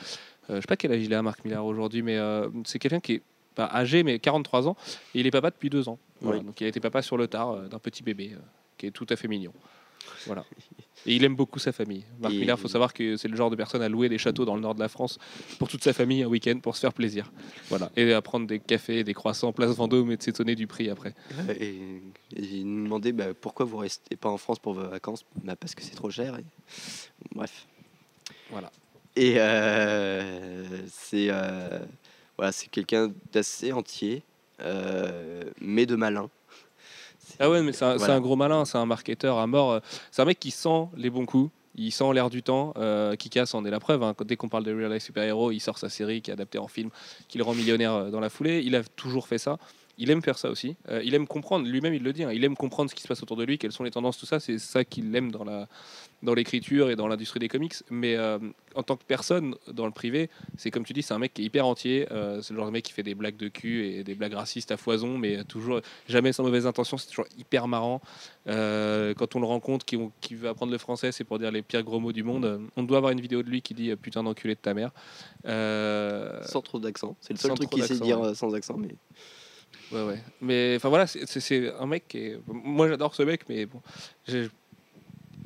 [0.50, 3.14] je sais pas quel âge il a, Marc Millard, aujourd'hui, mais euh, c'est quelqu'un qui
[3.14, 3.22] est
[3.56, 4.76] pas âgé, mais 43 ans,
[5.16, 6.00] et il est papa depuis deux ans.
[6.22, 6.40] Voilà.
[6.40, 6.46] Oui.
[6.46, 8.36] Donc il a été papa sur le tard euh, d'un petit bébé,
[8.78, 9.54] qui est tout à fait mignon.
[10.26, 10.46] Voilà.
[11.06, 12.04] Et il aime beaucoup sa famille.
[12.20, 14.44] Marc Et- Millard, faut savoir que c'est le genre de personne à louer des châteaux
[14.44, 15.18] dans le nord de la France
[15.58, 17.32] pour toute sa famille un week-end pour se faire plaisir.
[17.70, 17.90] Voilà.
[17.96, 21.16] Et à prendre des cafés, des croissants place Vendôme et de s'étonner du prix après.
[21.58, 21.70] Et,
[22.36, 25.24] et il nous demandait bah, pourquoi vous restez pas en France pour vos vacances?
[25.42, 26.38] Bah, Parce que c'est trop cher.
[26.38, 26.44] et-
[27.34, 27.66] Bref.
[28.52, 28.70] Voilà.
[29.16, 31.80] Et euh, c'est euh,
[32.38, 34.22] voilà, c'est quelqu'un d'assez entier,
[34.62, 36.30] euh, mais de malin.
[37.30, 38.06] C'est- Ah ouais, mais c'est un, Voilà.
[38.06, 39.80] c'est un gros malin, c'est un marketeur à mort.
[40.12, 41.52] C'est un mec qui sent les bons coups.
[41.76, 44.04] Il sent l'air du temps, euh, qui casse en est la preuve.
[44.04, 44.14] hein.
[44.26, 46.58] Dès qu'on parle de Real Life Super Hero, il sort sa série qui est adaptée
[46.58, 46.90] en film,
[47.30, 48.62] qui le rend millionnaire euh, dans la foulée.
[48.66, 49.58] Il a toujours fait ça.
[50.02, 50.78] Il aime faire ça aussi.
[50.88, 53.08] Euh, il aime comprendre, lui-même il le dit, hein, il aime comprendre ce qui se
[53.08, 54.40] passe autour de lui, quelles sont les tendances, tout ça.
[54.40, 55.68] C'est ça qu'il aime dans la
[56.22, 57.76] dans l'écriture et dans l'industrie des comics.
[57.90, 58.40] Mais euh,
[58.76, 61.42] en tant que personne, dans le privé, c'est comme tu dis, c'est un mec qui
[61.42, 62.08] est hyper entier.
[62.12, 64.34] Euh, c'est le genre de mec qui fait des blagues de cul et des blagues
[64.34, 66.98] racistes à foison, mais toujours jamais sans mauvaise intention.
[66.98, 68.02] C'est toujours hyper marrant.
[68.46, 71.84] Quand on le rencontre, qui, qui veut apprendre le français, c'est pour dire les pires
[71.84, 72.62] gros mots du monde.
[72.78, 74.92] On doit avoir une vidéo de lui qui dit putain d'enculé de ta mère.
[75.44, 77.18] Sans trop d'accent.
[77.20, 78.78] C'est le seul truc qu'il sait dire sans accent.
[78.78, 78.96] Mais
[79.92, 80.20] Ouais, ouais.
[80.42, 81.26] Mais enfin voilà, c'est-
[81.80, 82.40] un mec qui est.
[82.48, 83.82] Moi j'adore ce mec, mais bon.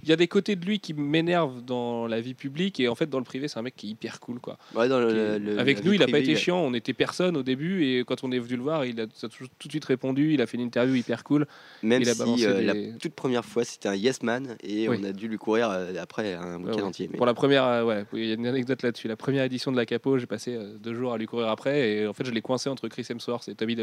[0.04, 2.96] Il y a des côtés de lui qui m'énervent dans la vie publique et en
[2.96, 4.58] fait dans le privé c'est un mec qui est hyper cool quoi.
[4.76, 6.94] Ouais, dans le- Qui est- le- Avec nous il a pas été chiant, on était
[6.94, 9.28] personne au début et quand on est venu le voir il a tout
[9.60, 11.48] tout de suite répondu, il a fait une interview hyper cool.
[11.82, 14.90] Même il a si euh, des- la toute première fois c'était un yes man et
[14.90, 14.98] Oui.
[15.00, 16.82] on a dû lui courir euh, après un week-end ouais.
[16.84, 17.10] entier.
[17.12, 17.18] Mais...
[17.18, 19.08] Pour la première, euh, ouais, il y a une anecdote là-dessus.
[19.08, 22.08] La première édition de la Capo, j'ai passé deux jours à lui courir après et
[22.08, 23.78] en fait je l'ai coincé entre Chris Hemsworth et Tommy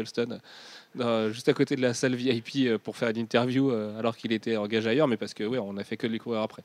[0.99, 4.57] euh, juste à côté de la salle VIP pour faire une interview alors qu'il était
[4.57, 6.63] engagé ailleurs, mais parce que ouais, on a fait que courir après.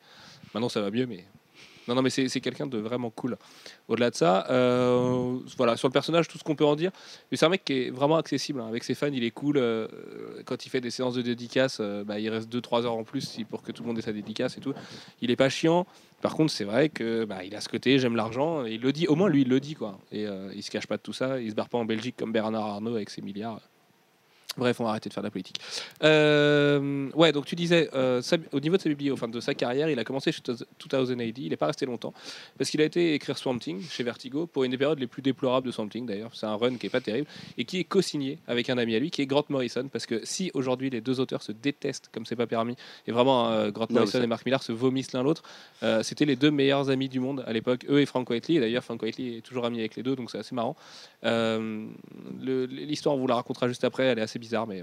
[0.55, 1.25] Maintenant ça va mieux, mais
[1.89, 3.37] non, non, mais c'est quelqu'un de vraiment cool.
[3.87, 6.91] Au-delà de ça, euh, voilà, sur le personnage, tout ce qu'on peut en dire.
[7.33, 8.61] C'est un mec qui est vraiment accessible.
[8.61, 8.67] hein.
[8.67, 9.57] Avec ses fans, il est cool.
[9.57, 9.87] euh,
[10.47, 13.39] quand il fait des séances de dédicaces, euh, bah, il reste 2-3 heures en plus
[13.49, 14.75] pour que tout le monde ait sa dédicace et tout.
[15.23, 15.87] Il est pas chiant.
[16.23, 18.65] Par contre, c'est vrai que bah, il a ce côté, j'aime l'argent.
[18.65, 20.01] Il le dit, au moins lui, il le dit quoi.
[20.11, 21.41] Et euh, il se cache pas de tout ça.
[21.41, 23.61] Il se barre pas en Belgique comme Bernard Arnault avec ses milliards.
[24.57, 25.61] Bref, on va arrêter de faire de la politique.
[26.03, 29.55] Euh, ouais, donc tu disais, euh, sa- au niveau de sa bibliothèque, enfin de sa
[29.55, 31.33] carrière, il a commencé chez 2080.
[31.37, 32.15] Il n'est pas resté longtemps
[32.59, 35.23] parce qu'il a été écrire Swamp Thing chez Vertigo pour une des périodes les plus
[35.23, 36.31] déplorables de Swamp Thing d'ailleurs.
[36.35, 37.27] C'est un run qui est pas terrible
[37.59, 40.21] et qui est co-signé avec un ami à lui qui est Grant Morrison parce que
[40.25, 43.87] si aujourd'hui les deux auteurs se détestent comme c'est pas permis et vraiment euh, Grant
[43.91, 45.43] Non, Morrison et Mark Millar se vomissent l'un l'autre,
[45.83, 48.57] euh, c'était les deux meilleurs amis du monde à l'époque, eux et Frank Whiteley.
[48.57, 50.77] Et d'ailleurs, Frank Whiteley est toujours ami avec les deux, donc c'est assez marrant.
[52.41, 54.83] L'histoire, on vous la racontera juste après, elle est assez bizarre, mais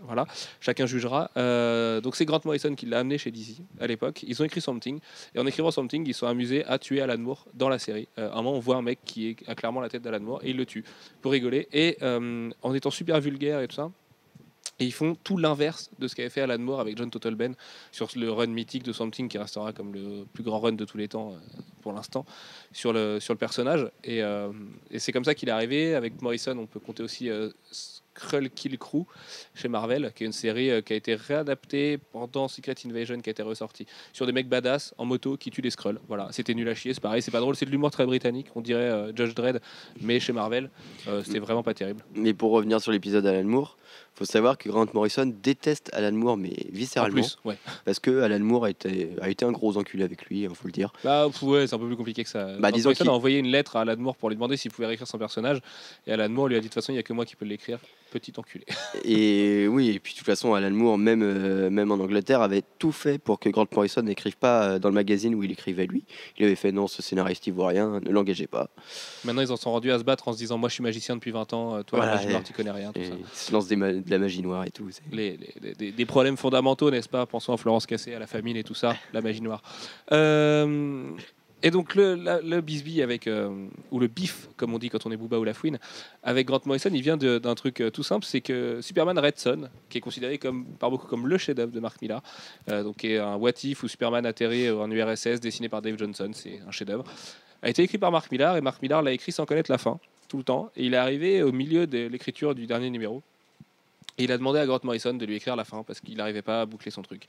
[0.00, 0.26] voilà,
[0.60, 1.30] chacun jugera.
[1.36, 4.24] Euh, donc c'est Grant Morrison qui l'a amené chez DC à l'époque.
[4.26, 5.00] Ils ont écrit Something,
[5.34, 8.08] et en écrivant Something, ils sont amusés à tuer Alan Moore dans la série.
[8.18, 10.40] Euh, à un moment, on voit un mec qui a clairement la tête d'Alan Moore,
[10.44, 10.84] et il le tue
[11.20, 11.68] pour rigoler.
[11.72, 13.90] Et euh, en étant super vulgaire et tout ça,
[14.78, 17.56] ils font tout l'inverse de ce qu'avait fait Alan Moore avec John Totalben
[17.90, 20.96] sur le run mythique de Something qui restera comme le plus grand run de tous
[20.96, 21.34] les temps
[21.82, 22.24] pour l'instant
[22.70, 23.90] sur le, personnage.
[24.04, 25.96] Et, et c'est comme ça qu'il est arrivé.
[25.96, 27.28] Avec Morrison, on peut compter aussi
[28.18, 29.04] Skrull Kill Crew
[29.54, 33.30] chez Marvel, qui est une série euh, qui a été réadaptée pendant Secret Invasion, qui
[33.30, 36.00] a été ressortie sur des mecs badass en moto qui tuent des Skrulls.
[36.08, 38.48] Voilà, c'était nul à chier, c'est pareil, c'est pas drôle, c'est de l'humour très britannique,
[38.54, 39.60] on dirait euh, Judge Dredd,
[40.00, 40.70] mais chez Marvel,
[41.06, 42.04] euh, c'était vraiment pas terrible.
[42.14, 43.78] Mais pour revenir sur l'épisode Alan Moore,
[44.18, 47.56] faut savoir que Grant Morrison déteste Alan Moore, mais En viscéralement, plus, ouais.
[47.84, 50.66] parce que Alan Moore a été, a été un gros enculé avec lui, il faut
[50.66, 50.92] le dire.
[51.04, 52.46] Bah ouais, c'est un peu plus compliqué que ça.
[52.58, 54.88] Bah, Grant Morrison a envoyé une lettre à Alan Moore pour lui demander s'il pouvait
[54.88, 55.60] réécrire son personnage,
[56.06, 57.36] et Alan Moore lui a dit de toute façon il y a que moi qui
[57.36, 57.78] peux l'écrire,
[58.10, 58.64] petit enculé.
[59.04, 62.62] Et oui, et puis de toute façon, Alan Moore, même, euh, même en Angleterre, avait
[62.78, 65.86] tout fait pour que Grant Morrison n'écrive pas euh, dans le magazine où il écrivait
[65.86, 66.04] lui.
[66.38, 68.68] Il avait fait non, ce scénariste ivoirien, ne l'engagez pas.
[69.24, 71.14] Maintenant ils en sont rendus à se battre en se disant moi je suis magicien
[71.14, 73.52] depuis 20 ans, euh, toi Voilà, noire et- tu connais rien, tout ça.
[73.52, 73.76] se des
[74.08, 74.88] de la magie noire et tout.
[75.12, 75.38] Les,
[75.92, 78.96] des, problèmes fondamentaux, n'est-ce pas Pensons à Florence Cassé, à la famine et tout ça,
[79.12, 79.62] la magie noire.
[80.12, 81.10] Euh,
[81.62, 85.06] et donc le, la- le bisbee avec, euh, ou le bif, comme on dit quand
[85.06, 85.78] on est Booba ou la fouine,
[86.22, 89.68] avec Grant Morrison, il vient d'un truc euh, tout simple, c'est que Superman Red Son,
[89.88, 92.22] qui est considéré comme, par beaucoup comme le chef-d'œuvre de Mark Millar,
[92.68, 96.30] donc qui est un What If où Superman atterrit en URSS, dessiné par Dave Johnson,
[96.32, 97.04] c'est un chef-d'œuvre,
[97.62, 99.98] a été écrit par Mark Millar, et Mark Millar l'a écrit sans connaître la fin,
[100.28, 103.22] tout le temps, et il est arrivé au milieu de l'écriture du dernier numéro.
[104.18, 106.62] Il a demandé à Grant Morrison de lui écrire la fin parce qu'il n'arrivait pas
[106.62, 107.26] à boucler son truc.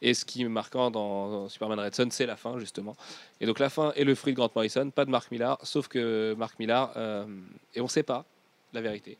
[0.00, 2.96] Et ce qui est marquant dans, dans Superman Red Son, c'est la fin justement.
[3.40, 5.88] Et donc la fin est le fruit de Grant Morrison, pas de Mark Millar, sauf
[5.88, 7.26] que Mark Millar, euh,
[7.74, 8.24] et on ne sait pas
[8.72, 9.18] la vérité.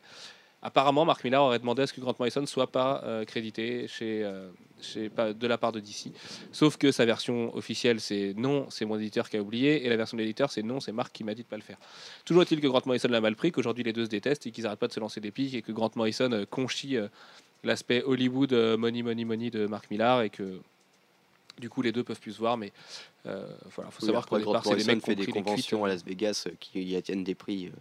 [0.61, 4.23] Apparemment, Mark Millar aurait demandé à ce que Grant Morrison soit pas euh, crédité chez,
[4.23, 6.11] euh, chez, pas, de la part de DC.
[6.51, 9.97] Sauf que sa version officielle, c'est non, c'est mon éditeur qui a oublié, et la
[9.97, 11.77] version de l'éditeur, c'est non, c'est Mark qui m'a dit de pas le faire.
[12.25, 14.65] Toujours est-il que Grant Morrison l'a mal pris, qu'aujourd'hui les deux se détestent et qu'ils
[14.65, 16.97] n'arrêtent pas de se lancer des pics, et que Grant Morrison euh, conchit
[17.63, 20.59] l'aspect Hollywood money money money de Mark Millar, et que
[21.59, 22.71] du coup les deux peuvent plus se voir, mais
[23.25, 25.87] euh, voilà, faut Oui, savoir qu'au départ c'est des mecs qui fait des conventions à
[25.87, 27.71] Las Vegas qui y atteignent des prix.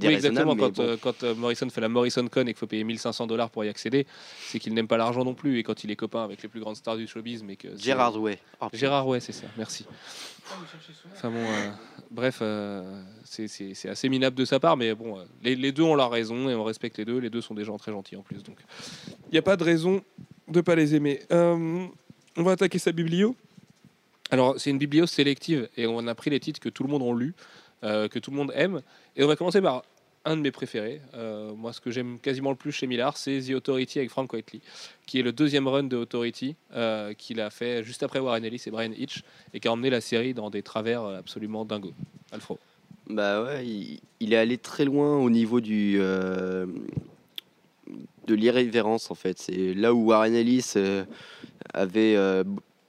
[0.00, 0.56] Oui, exactement.
[0.56, 0.82] Quand, bon.
[0.82, 3.64] euh, quand euh, Morrison fait la Morrison Con et qu'il faut payer 1500 dollars pour
[3.64, 4.06] y accéder,
[4.46, 5.58] c'est qu'il n'aime pas l'argent non plus.
[5.58, 8.18] Et quand il est copain avec les plus grandes stars du showbiz, mais que Gérard
[8.20, 8.38] Way.
[8.60, 8.68] Oh.
[8.72, 9.46] Gérard, ouais, c'est ça.
[9.56, 9.86] Merci.
[11.14, 11.70] Enfin bon, euh,
[12.10, 16.10] bref, euh, c'est- assez minable de sa part, mais bon, les, les deux ont leur
[16.10, 17.18] raison et on respecte les deux.
[17.18, 18.58] Les deux sont des gens très gentils en plus, donc
[19.28, 20.02] il n'y a pas de raison
[20.48, 21.20] de pas les aimer.
[21.30, 23.36] On va attaquer sa biblio.
[24.30, 27.02] Alors, c'est une biblio sélective et on a pris les titres que tout le monde
[27.02, 27.34] a lu,
[27.82, 28.80] que tout le monde aime.
[29.16, 29.82] Et on va commencer par
[30.24, 31.00] un de mes préférés.
[31.14, 34.32] Euh, moi, ce que j'aime quasiment le plus chez Millard, c'est The Authority avec Frank
[34.32, 34.60] Whiteley,
[35.06, 38.62] qui est le deuxième run de Authority euh, qu'il a fait juste après Warren Ellis
[38.66, 41.94] et Brian Hitch et qui a emmené la série dans des travers euh, absolument dingos.
[42.30, 42.58] Alfro.
[43.08, 43.66] Bah ouais,
[44.20, 46.66] il, est allé très loin au niveau du euh,
[48.26, 49.38] de l'irrévérence en fait.
[49.38, 51.04] C'est là où Warren Ellis euh,
[51.74, 52.44] avait euh,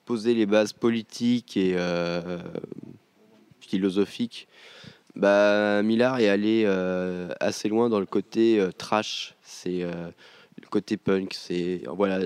[0.05, 1.75] posé les bases politiques et
[3.73, 4.47] philosophiques.
[5.15, 9.35] Bah, Millard est allé euh, assez loin dans le côté euh, trash.
[9.41, 10.09] c'est euh,
[10.61, 11.33] le côté punk.
[11.33, 12.19] C'est voilà,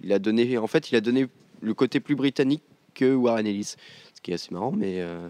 [0.00, 1.26] il a donné, en fait, il a donné
[1.60, 2.62] le côté plus britannique
[2.94, 3.74] que Warren Ellis,
[4.14, 5.28] ce qui est assez marrant, mais euh,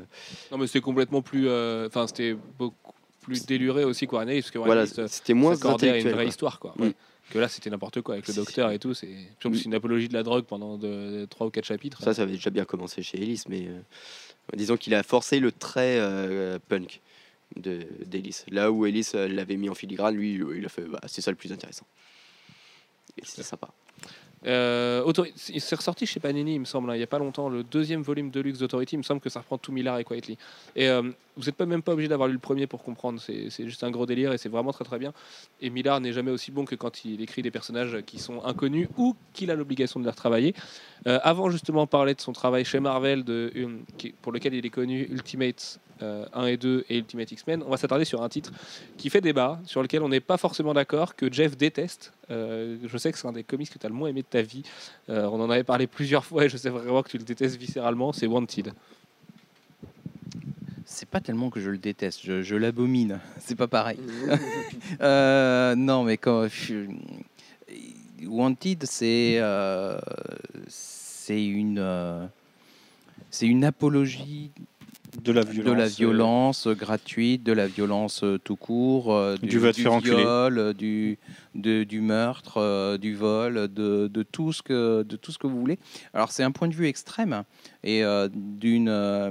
[0.53, 1.49] Non, mais c'était complètement plus.
[1.87, 2.93] Enfin, c'était beaucoup
[3.23, 6.09] plus déluré aussi que Warren Ellis, parce que Warren voilà, c'était moins s'accordait à une
[6.09, 6.25] vraie quoi.
[6.25, 6.75] histoire, quoi.
[6.77, 6.91] Mm.
[7.31, 8.95] Que là, c'était n'importe quoi avec le docteur et tout.
[8.95, 9.09] C'est
[9.43, 12.03] une apologie de la drogue pendant de, trois ou quatre chapitres.
[12.03, 13.81] Ça, ça avait déjà bien commencé chez Ellis, mais euh,
[14.55, 17.01] disons qu'il a forcé le trait euh, punk
[17.57, 18.45] de d'Ellis.
[18.51, 21.31] Là où Ellis euh, l'avait mis en filigrane, lui, il a fait, bah, c'est ça
[21.31, 21.87] le plus intéressant.
[23.19, 23.69] Et c'est sympa.
[24.47, 27.49] Euh, Authori- c'est ressorti chez Panini, il me semble, hein, il n'y a pas longtemps,
[27.49, 28.95] le deuxième volume de luxe d'Authority.
[28.95, 30.39] Il me semble que ça reprend tout Millard et Quietly.
[30.77, 31.03] Et euh,
[31.37, 33.21] vous n'êtes pas même pas obligé d'avoir lu le premier pour comprendre.
[33.21, 35.13] C'est juste un gros délire et c'est vraiment très très bien.
[35.61, 38.89] Et Millard n'est jamais aussi bon que quand il écrit des personnages qui sont inconnus
[38.97, 40.55] ou qu'il a l'obligation de les retravailler.
[41.07, 43.25] Euh, avant justement parler de son travail chez Marvel,
[43.97, 47.71] qui- pour lequel il est connu, Ultimate euh, 1 et 2 et Ultimate X-Men, on
[47.71, 48.53] va s'attarder sur un titre
[48.97, 52.13] qui fait débat, sur lequel on n'est pas forcément d'accord, que Jeff déteste.
[52.31, 54.27] Euh, je sais que c'est un des comics que tu as le moins aimé de
[54.27, 54.63] ta vie.
[55.09, 57.57] Euh, on en avait parlé plusieurs fois et je sais vraiment que tu le détestes
[57.57, 58.13] viscéralement.
[58.13, 58.73] C'est Wanted.
[60.85, 63.21] C'est pas tellement que je le déteste, je, je l'abomine.
[63.41, 63.99] C'est pas pareil.
[65.01, 66.87] Euh, non, mais quand je-
[68.27, 69.41] Wanted, c'est
[70.67, 72.29] c'est une
[73.31, 74.51] c'est une apologie
[75.23, 75.65] De la violence.
[75.67, 79.81] de la euh, violence gratuite, de la violence euh, tout court, euh, Du va te
[79.81, 80.17] faire enculer.
[80.17, 81.19] viol, euh, du,
[81.55, 85.47] de- du meurtre, euh, du vol, de, de tout ce que de tout ce que
[85.47, 85.79] vous voulez.
[86.13, 87.43] Alors c'est un point de vue extrême
[87.83, 89.31] et euh, d'une euh,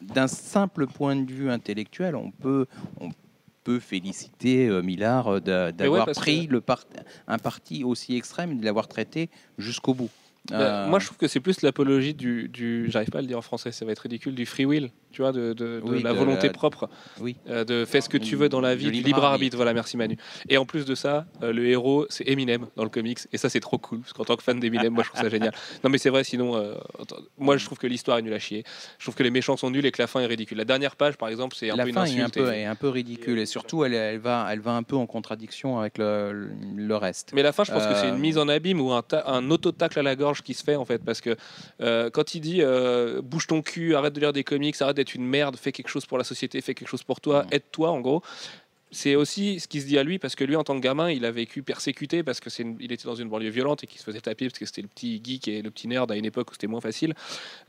[0.00, 2.66] d'un simple point de vue intellectuel, on peut
[3.00, 3.10] on
[3.64, 6.84] peut féliciter euh, Millard euh, d'a- d'avoir pris le part-
[7.26, 10.10] un parti aussi extrême et de l'avoir traité jusqu'au bout.
[10.50, 13.26] Bah, Euh, Moi, je trouve que c'est plus l'apologie du, du- j'arrive pas à le
[13.28, 15.80] dire en français, ça va être ridicule, du free will, tu vois, de, de- de
[15.84, 16.88] Oui, la volonté la- propre,
[17.20, 17.36] oui.
[17.48, 19.56] euh, de fais ce que tu veux dans la vie, Du libre arbitre.
[19.56, 20.16] Voilà, merci Manu.
[20.48, 23.48] Et en plus de ça, euh, le héros, c'est Eminem dans le comics, et ça,
[23.48, 25.52] c'est trop cool, parce qu'en tant que fan d'Eminem, moi, je trouve ça génial.
[25.84, 26.74] Non, mais c'est vrai, sinon, euh,
[27.38, 28.64] moi, je trouve que l'histoire est nulle à chier.
[28.98, 30.58] Je trouve que les méchants sont nuls et que la fin est ridicule.
[30.58, 32.34] La dernière page, par exemple, c'est un la peu une fin est un insulte.
[32.34, 34.96] peu, et- est un peu ridicule et surtout elle, elle va, elle va un peu
[34.96, 37.30] en contradiction avec le, le reste.
[37.34, 39.98] Mais la fin, je pense que c'est une mise en abîme ou un, un auto-tacle
[39.98, 40.98] à la gorge qui se fait en fait.
[41.04, 41.36] Parce que
[42.10, 42.62] quand il dit
[43.22, 46.06] bouge ton cul, arrête de lire des comics, arrête d'être une merde, fais quelque chose
[46.06, 47.48] pour la société, fais quelque chose pour toi, Mm.
[47.52, 48.22] aide-toi en gros.
[48.96, 51.10] C'est aussi ce qui se dit à lui parce que lui, en tant que gamin,
[51.10, 53.88] il a vécu persécuté parce que c'est une- il était dans une banlieue violente et
[53.88, 56.16] qu'il se faisait taper parce que c'était le petit geek et le petit nerd à
[56.16, 57.12] une époque où c'était moins facile.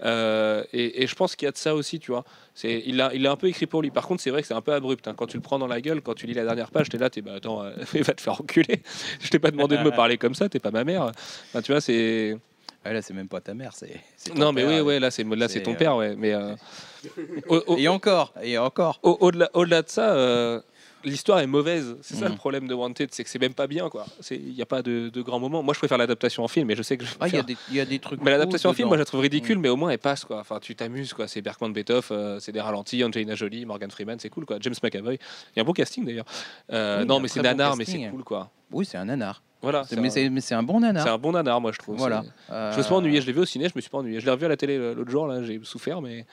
[0.04, 2.26] Euh, et, et je pense qu'il y a de ça aussi, tu vois.
[2.54, 3.90] C'est, il l'a il a un peu écrit pour lui.
[3.90, 5.08] Par contre, c'est vrai que c'est un peu abrupt.
[5.08, 5.16] hein.
[5.18, 7.10] Quand tu le prends dans la gueule, quand tu lis la dernière page, t'es là,
[7.10, 8.82] t'es bah attends, euh, va te faire enculer.
[9.20, 11.12] Je t'ai pas demandé de me parler comme ça, t'es pas ma mère.
[11.50, 12.38] Enfin, tu vois, c'est.
[12.88, 14.00] Ah, là, c'est même pas ta mère, c'est.
[14.36, 14.84] Non, mais père, oui, euh.
[14.84, 16.16] ouais, là, c'est là, c'est ton euh, père, ouais.
[16.16, 16.54] Mais euh,
[17.50, 19.00] au- au- Et encore, et encore.
[19.02, 20.62] au- au-delà, au-delà de ça, euh,
[21.06, 21.96] l'histoire est mauvaise.
[22.02, 24.06] C'est ça le problème de Wanted, c'est que c'est même pas bien, quoi.
[24.32, 25.64] Il n'y a pas de, de grands moments.
[25.64, 27.12] Moi, je préfère l'adaptation en film, mais je sais que je.
[27.20, 28.22] Ah, il y, a des- il y a des trucs.
[28.22, 29.62] Mais l'adaptation en film, moi, je la trouve ridicule, Mm.
[29.62, 30.40] mais au moins elle passe, quoi.
[30.40, 31.28] Enfin, tu t'amuses, quoi.
[31.28, 34.58] C'est Bergman Beethoven, euh, c'est des ralentis, Angelina Jolie, Morgan Freeman, c'est cool, quoi.
[34.60, 35.14] James McAvoy.
[35.16, 36.26] Il y a un beau casting d'ailleurs.
[36.72, 38.50] Euh, Oui, non, un mais c'est très bon nanar, mais c'est cool, quoi.
[38.72, 39.42] Oui, c'est un nanar.
[39.62, 39.84] Voilà.
[39.84, 41.04] C'est mais un- c'est c'est un bon nanar.
[41.04, 41.98] C'est un bon nanar, moi, je trouve.
[41.98, 42.24] Voilà.
[42.52, 43.20] Euh, Je me suis pas ennuyé.
[43.22, 44.20] Je l'ai vu au ciné, je me suis pas ennuyé.
[44.20, 46.26] Je l'ai revu à la télé l'autre jour, là, j'ai souffert, mais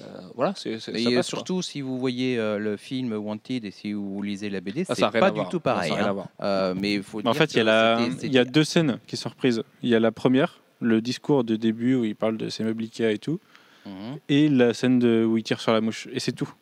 [0.00, 1.22] euh, voilà, c'est quoi.
[1.22, 4.94] surtout, si vous voyez euh, le film Wanted et si vous lisez la BD, Ah,
[4.94, 5.48] c'est pas du voir.
[5.48, 5.92] tout pareil.
[5.92, 6.14] hein.
[6.40, 9.16] Euh, mais il faut En dire fait, il y, a la- y deux scènes qui
[9.16, 9.62] sont reprises.
[9.82, 12.82] Il y a la première, le discours de début où il parle de ses meubles
[12.84, 13.40] Ikea et tout,
[13.86, 16.08] Mhm, et la scène de, où il tire sur la mouche.
[16.12, 16.52] Et c'est tout.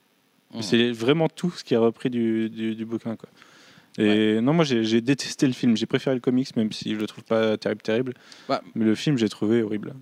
[0.54, 0.62] mhm.
[0.62, 3.16] C'est vraiment tout ce qui est repris du, du, du bouquin.
[3.16, 3.28] Quoi.
[3.98, 5.76] Et non, moi j'ai j'ai détesté le film.
[5.76, 8.14] J'ai préféré le comics, même si je le trouve pas terrible, terrible.
[8.48, 9.94] Bah, Mais le film, j'ai trouvé horrible.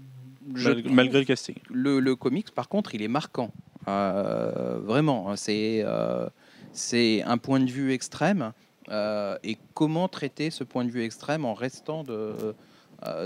[0.55, 1.57] Je malgré le casting.
[1.71, 3.51] le, le comics, par contre, il est marquant.
[3.89, 6.29] Euh, vraiment, hein, c'est euh,
[6.73, 8.53] c'est un point de vue extrême.
[8.91, 12.55] euh, et comment traiter ce point de vue extrême en restant de,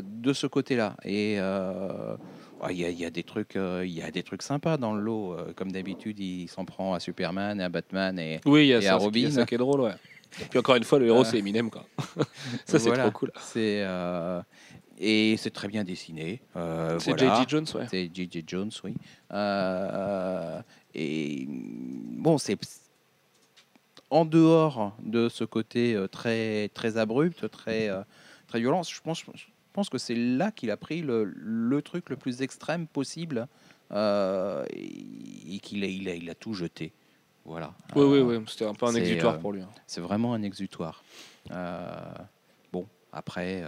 [0.03, 4.43] de ce côté-là Et il y, y a des trucs, il y a des trucs
[4.43, 5.37] sympas dans le lot.
[5.57, 8.83] comme d'habitude, il s'en prend à Superman, à Batman et Oui, il y a Et
[8.83, 9.31] ça, à Robin.
[9.31, 9.95] ça qui est drôle, ouais.
[10.43, 11.87] Et puis encore une fois, le héros, c'est Eminem, quoi.
[12.67, 13.05] ça, c'est Voilà.
[13.05, 13.33] trop cool.
[13.41, 13.83] C'est
[14.99, 16.41] et c'est très bien dessiné.
[16.57, 17.37] euh, C'est voilà.
[17.37, 17.49] J.J.
[17.49, 17.87] Jones, ouais.
[17.91, 18.45] C'est J.J.
[18.47, 18.95] Jones, oui.
[19.33, 20.61] Euh,
[20.95, 22.59] et bon, c'est
[24.11, 27.91] en dehors de ce côté euh, très très abrupt, très
[28.47, 28.83] très violent.
[28.83, 32.43] Je pense, je pense que c'est là qu'il a pris le, le truc le plus
[32.43, 33.47] extrême possible
[33.93, 36.93] euh, et, qu'il a, il a, il a tout jeté.
[37.45, 37.73] Voilà.
[37.97, 38.45] Oui, oui, oui.
[38.49, 39.63] C'était un peu un exutoire pour lui.
[39.63, 39.69] hein.
[39.87, 41.03] C'est vraiment un exutoire.
[42.73, 43.63] Bon, après.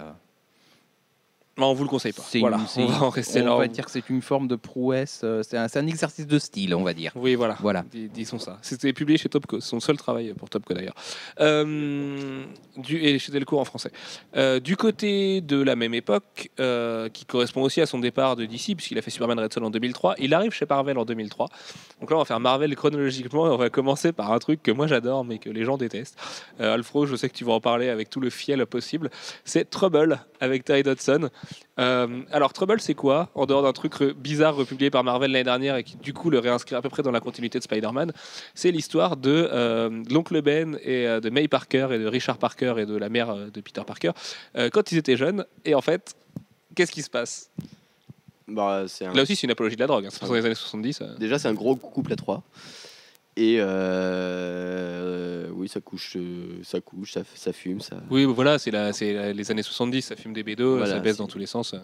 [1.61, 2.23] Non, on vous le conseille pas.
[2.40, 3.55] Voilà, une- on va en rester on là.
[3.57, 5.20] va dire que c'est une forme de prouesse.
[5.25, 7.12] euh, C'est un, exercice de style, on va dire.
[7.14, 7.57] Oui, voilà.
[7.61, 7.85] Voilà.
[7.92, 8.59] Dis- Disons ça.
[8.62, 10.94] C'était publié chez Topco, son seul travail pour Topco d'ailleurs.
[11.40, 12.44] Euh,
[12.77, 13.90] du, et chez Delcourt en français.
[14.37, 18.46] Euh, du côté de la même époque, euh, qui correspond aussi à son départ de
[18.46, 21.49] DC, puisqu'il a fait Superman Red Son en 2003, il arrive chez Marvel en 2003.
[22.01, 24.70] Donc là, on va faire Marvel chronologiquement et on va commencer par un truc que
[24.70, 26.16] moi j'adore, mais que les gens détestent.
[26.59, 29.11] Alfro, je sais que tu vas en parler avec tout le fiel possible.
[29.44, 31.29] C'est Trouble avec Terry Dodson.
[31.78, 35.44] Euh, alors Trouble c'est quoi En dehors d'un truc re- bizarre republié par Marvel l'année
[35.44, 38.12] dernière et qui du coup le réinscrit à peu près dans la continuité de Spider-Man,
[38.54, 42.74] c'est l'histoire de euh, l'oncle Ben et euh, de May Parker et de Richard Parker
[42.78, 44.10] et de la mère de Peter Parker
[44.72, 45.44] quand ils étaient jeunes.
[45.64, 46.14] Et en fait,
[46.74, 47.50] qu'est-ce qui se passe?
[48.48, 50.54] Bah, un- Là aussi c'est une apologie de la drogue, hein, c'est dans les années
[50.54, 51.00] 70.
[51.02, 51.14] euh.
[51.18, 52.42] Déjà, c'est un gros couple à trois.
[53.42, 53.57] Et
[54.40, 57.96] euh, oui, ça couche, euh, ça couche, ça, ça fume, ça.
[58.11, 58.70] Oui voilà, c'est
[59.33, 61.74] les années 70, ça fume des bédos, Voilà, ça baisse dans tous les sens.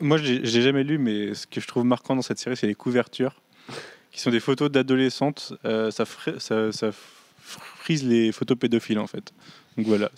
[0.00, 2.74] Moi, l'ai jamais lu, mais ce que je trouve marquant dans cette série, c'est les
[2.74, 3.40] couvertures,
[4.12, 5.52] qui sont des photos d'adolescentes.
[5.64, 6.90] Euh, ça, fri- ça, ça
[7.40, 9.32] frise les photos pédophiles, en fait.
[9.76, 10.10] Donc voilà.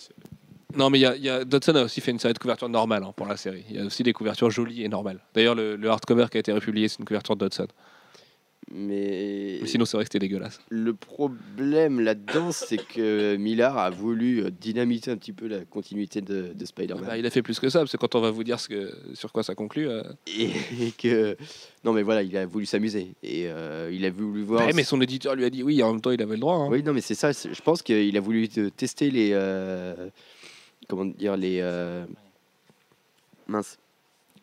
[0.75, 2.69] Non, mais il y a, y a- Dodson a aussi fait une série de couvertures
[2.69, 3.63] normales hein, pour la série.
[3.69, 5.19] Il y a aussi des couvertures jolies et normales.
[5.35, 7.67] D'ailleurs, le, le hardcover qui a été republié, c'est une couverture de Dodson.
[8.71, 10.59] Mais Mais sinon, c'est vrai que c'était dégueulasse.
[10.69, 16.21] le problème là-dedans, c'est que Millard a voulu euh, dynamiter un petit peu la continuité
[16.21, 17.03] de, de Spider-Man.
[17.05, 18.69] Bah, il a fait plus que ça, parce que quand on va vous dire ce
[18.69, 19.89] que, sur quoi ça conclut.
[19.89, 20.49] euh, et,
[20.81, 21.37] et que
[21.83, 24.65] non, mais voilà, il a voulu s'amuser et euh, il a voulu voir.
[24.65, 26.55] ouais, mais son éditeur lui a dit oui, en même temps, il avait le droit.
[26.55, 26.67] hein.
[26.71, 27.31] Oui, non, mais c'est ça.
[27.31, 29.31] Je pense qu'il a voulu te- tester les.
[29.33, 30.09] euh,
[30.87, 31.61] comment dire les.
[33.47, 33.77] mince.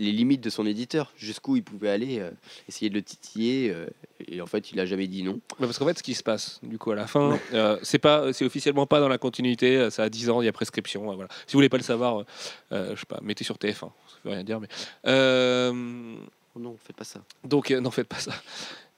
[0.01, 2.31] Les limites de son éditeur, jusqu'où il pouvait aller, euh,
[2.69, 3.87] essayer de le titiller, euh,
[4.27, 5.41] et en fait, il a jamais dit non.
[5.59, 8.33] Parce qu'en fait, ce qui se passe, du coup, à la fin, euh, c'est pas,
[8.33, 9.77] c'est officiellement pas dans la continuité.
[9.77, 11.11] euh, Ça a 10 ans, il y a prescription.
[11.13, 11.29] euh, voilà.
[11.47, 12.25] Si vous voulez pas le savoir, euh,
[12.73, 13.75] euh, je sais pas, mettez sur TF1.
[13.79, 13.91] Ça
[14.25, 14.69] veut rien dire, mais.
[15.07, 16.15] euh,
[16.57, 17.21] Oh non, faites pas ça.
[17.45, 18.33] Donc, euh, n'en faites pas ça.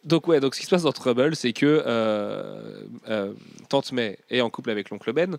[0.05, 3.33] Donc, ouais, donc ce qui se passe dans Trouble, c'est que euh, euh,
[3.69, 5.37] Tante May est en couple avec l'oncle Ben,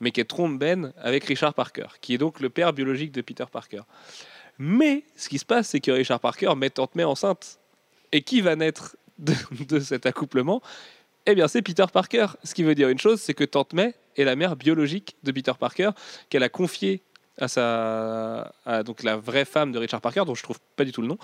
[0.00, 3.44] mais qu'elle trompe Ben avec Richard Parker, qui est donc le père biologique de Peter
[3.50, 3.82] Parker.
[4.58, 7.58] Mais ce qui se passe, c'est que Richard Parker met Tante May enceinte.
[8.12, 9.34] Et qui va naître de,
[9.68, 10.62] de cet accouplement?
[11.26, 12.26] Eh bien, c'est Peter Parker.
[12.42, 15.32] Ce qui veut dire une chose, c'est que Tante May est la mère biologique de
[15.32, 15.90] Peter Parker,
[16.30, 17.02] qu'elle a confiée
[17.40, 20.90] à sa à donc la vraie femme de Richard Parker dont je trouve pas du
[20.90, 21.18] tout le nom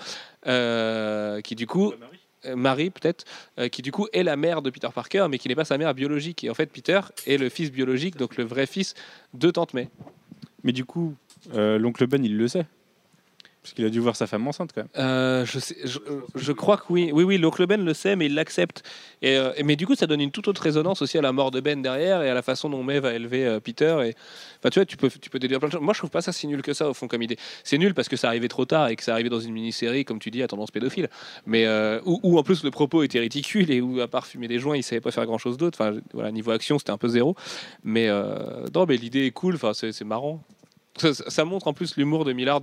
[0.47, 1.91] euh, qui du coup
[2.45, 3.25] euh, Marie peut-être
[3.59, 5.77] euh, qui du coup est la mère de Peter Parker mais qui n'est pas sa
[5.77, 8.93] mère biologique et en fait Peter est le fils biologique donc le vrai fils
[9.33, 9.89] de Tante May
[10.65, 11.15] Mais du coup,
[11.53, 12.65] euh, l'oncle Ben, il le sait.
[13.65, 14.89] Parce qu'il a dû voir sa femme enceinte, quand même.
[14.95, 17.09] Euh, je, crois que oui.
[17.11, 18.83] Oui, oui, l'oncle Ben le sait, mais il l'accepte.
[19.23, 21.61] Euh, mais du coup, ça donne une toute autre résonance aussi à la mort de
[21.61, 23.97] Ben derrière et à la façon dont May va élever euh, Peter.
[24.05, 24.13] Et,
[24.69, 25.81] tu vois, tu peux, tu peux déduire plein de choses.
[25.81, 27.37] Moi, je trouve pas ça si nul que ça, au fond, comme idée.
[27.63, 30.05] C'est nul parce que ça arrivait trop tard et que ça arrivait dans une mini-série,
[30.05, 31.09] comme tu dis, à tendance pédophile.
[31.47, 31.67] Mais
[32.05, 34.83] où, en plus le propos était ridicule et où, à part fumer des joints, il
[34.83, 35.79] savait pas faire grand-chose d'autre.
[35.81, 37.35] Enfin, voilà, niveau action, c'était un peu zéro.
[37.83, 38.09] Mais,
[38.75, 39.55] non, mais l'idée est cool.
[39.55, 40.43] Enfin, c'est marrant.
[40.97, 42.61] Ça, montre en plus l'humour de Millard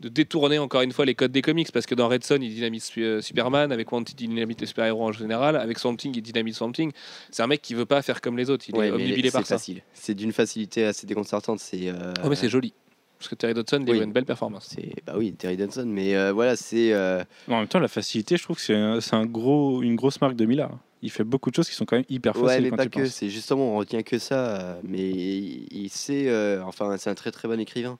[0.00, 2.52] de détourner encore une fois les codes des comics parce que dans Red Son il
[2.54, 6.20] dynamite euh, Superman avec Wanted il dynamite les super-héros en général avec Swamp Thing il
[6.22, 6.90] dynamite Swamp Thing
[7.30, 9.32] c'est un mec qui veut pas faire comme les autres il Ouais, est omnibilé c'est
[9.38, 9.82] par ça facile.
[9.94, 11.60] C'est d'une facilité assez déconcertante.
[11.60, 11.88] C'est.
[11.88, 12.74] euh, oh mais c'est joli
[13.18, 14.00] parce que Terry Dodson Oui.
[14.02, 17.68] une belle performance c'est bah oui Terry Dunson mais euh, voilà c'est euh, En même
[17.68, 20.76] temps, la facilité, je trouve que c'est un, gros, une grosse marque de Millard.
[21.00, 22.82] Il fait beaucoup de choses qui sont quand même hyper faciles ouais mais quand pas
[22.84, 23.10] tu que penses.
[23.10, 27.30] c'est justement on retient que ça mais il, il sait euh, enfin c'est un très
[27.30, 27.98] très bon écrivain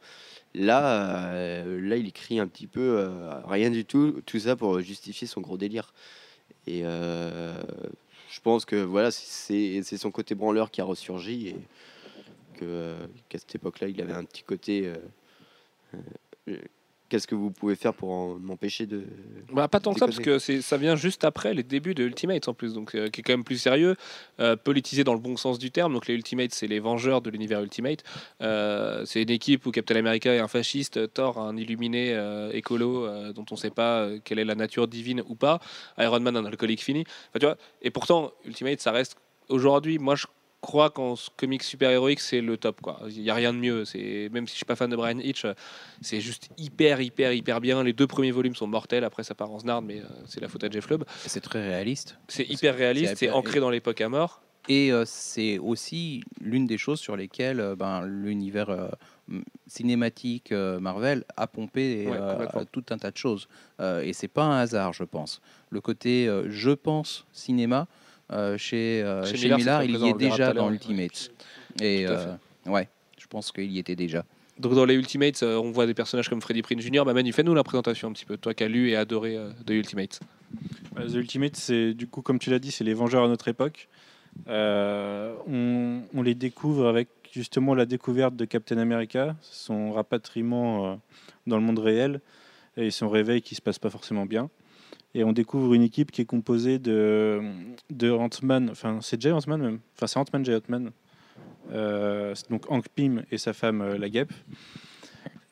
[0.54, 4.80] là euh, là il écrit un petit peu euh, rien du tout tout ça pour
[4.80, 5.92] justifier son gros délire.
[6.66, 7.54] Et euh,
[8.30, 11.56] je pense que voilà c'est son côté branleur qui a ressurgi et
[12.58, 14.90] qu'à cette époque là il avait un petit côté
[17.08, 19.04] qu'est-ce que vous pouvez faire pour m'empêcher de
[19.52, 22.48] bah, pas tant que ça parce que ça vient juste après les débuts de Ultimate
[22.48, 23.96] en plus donc euh, qui est quand même plus sérieux
[24.40, 25.92] euh, politisé dans le bon sens du terme.
[25.92, 28.02] Donc les Ultimate c'est les vengeurs de l'univers Ultimate.
[28.40, 32.14] Euh, c'est une équipe où Captain America est un fasciste Thor un illuminé
[32.52, 35.60] écolo dont on sait pas quelle est la nature divine ou pas.
[35.98, 37.04] Iron Man un alcoolique fini.
[37.28, 39.16] Enfin, tu vois, et pourtant, Ultimate, ça reste
[39.48, 40.26] aujourd'hui, moi je
[40.64, 42.80] crois qu'en comics super-héroïque, c'est le top.
[42.80, 43.00] quoi.
[43.08, 43.84] Il n'y a rien de mieux.
[43.84, 45.54] C'est Même si je suis pas fan de Brian Hitch, euh,
[46.00, 47.82] c'est juste hyper, hyper, hyper bien.
[47.82, 50.48] Les deux premiers volumes sont mortels, après ça part en snarde, mais euh, c'est la
[50.48, 51.04] faute à Jeff Lubb.
[51.26, 52.16] C'est très réaliste.
[52.28, 54.40] C'est hyper réaliste, c'est ancré dans l'époque à mort.
[54.68, 58.88] Et euh, c'est aussi l'une des choses sur lesquelles euh, ben, l'univers euh,
[59.66, 63.48] cinématique Marvel a pompé Ouais, tout un tas de choses.
[63.80, 65.40] Et c'est pas un hasard, je pense.
[65.70, 67.88] Le côté je pense cinéma
[68.58, 70.74] chez, euh, Chez chez Millard, il y est déjà dans ouais.
[70.74, 71.30] Ultimate.
[71.80, 72.34] Et euh,
[72.66, 74.24] ouais, je pense qu'il y était déjà.
[74.58, 77.02] Donc dans les Ultimates, euh, on voit des personnages comme Freddy Prinze Jr.
[77.04, 79.50] Bah Manu, fais-nous la présentation un petit peu, toi qui as lu et adoré euh,
[79.66, 80.20] The Ultimates.
[80.94, 83.48] Bah, The Ultimate, c'est du coup, comme tu l'as dit, c'est les Vengeurs à notre
[83.48, 83.88] époque.
[84.48, 90.94] Euh, on, on les découvre avec justement la découverte de Captain America, son rapatriement euh,
[91.48, 92.20] dans le monde réel
[92.76, 94.50] et son réveil qui se passe pas forcément bien.
[95.14, 97.40] Et on découvre une équipe qui est composée de,
[97.90, 100.90] de Ant-Man, enfin c'est Jay Ant-Man même, enfin c'est Ant-Man Jay Ant-Man,
[101.72, 104.32] Euh, donc Hank Pym et sa femme euh, la guêpe.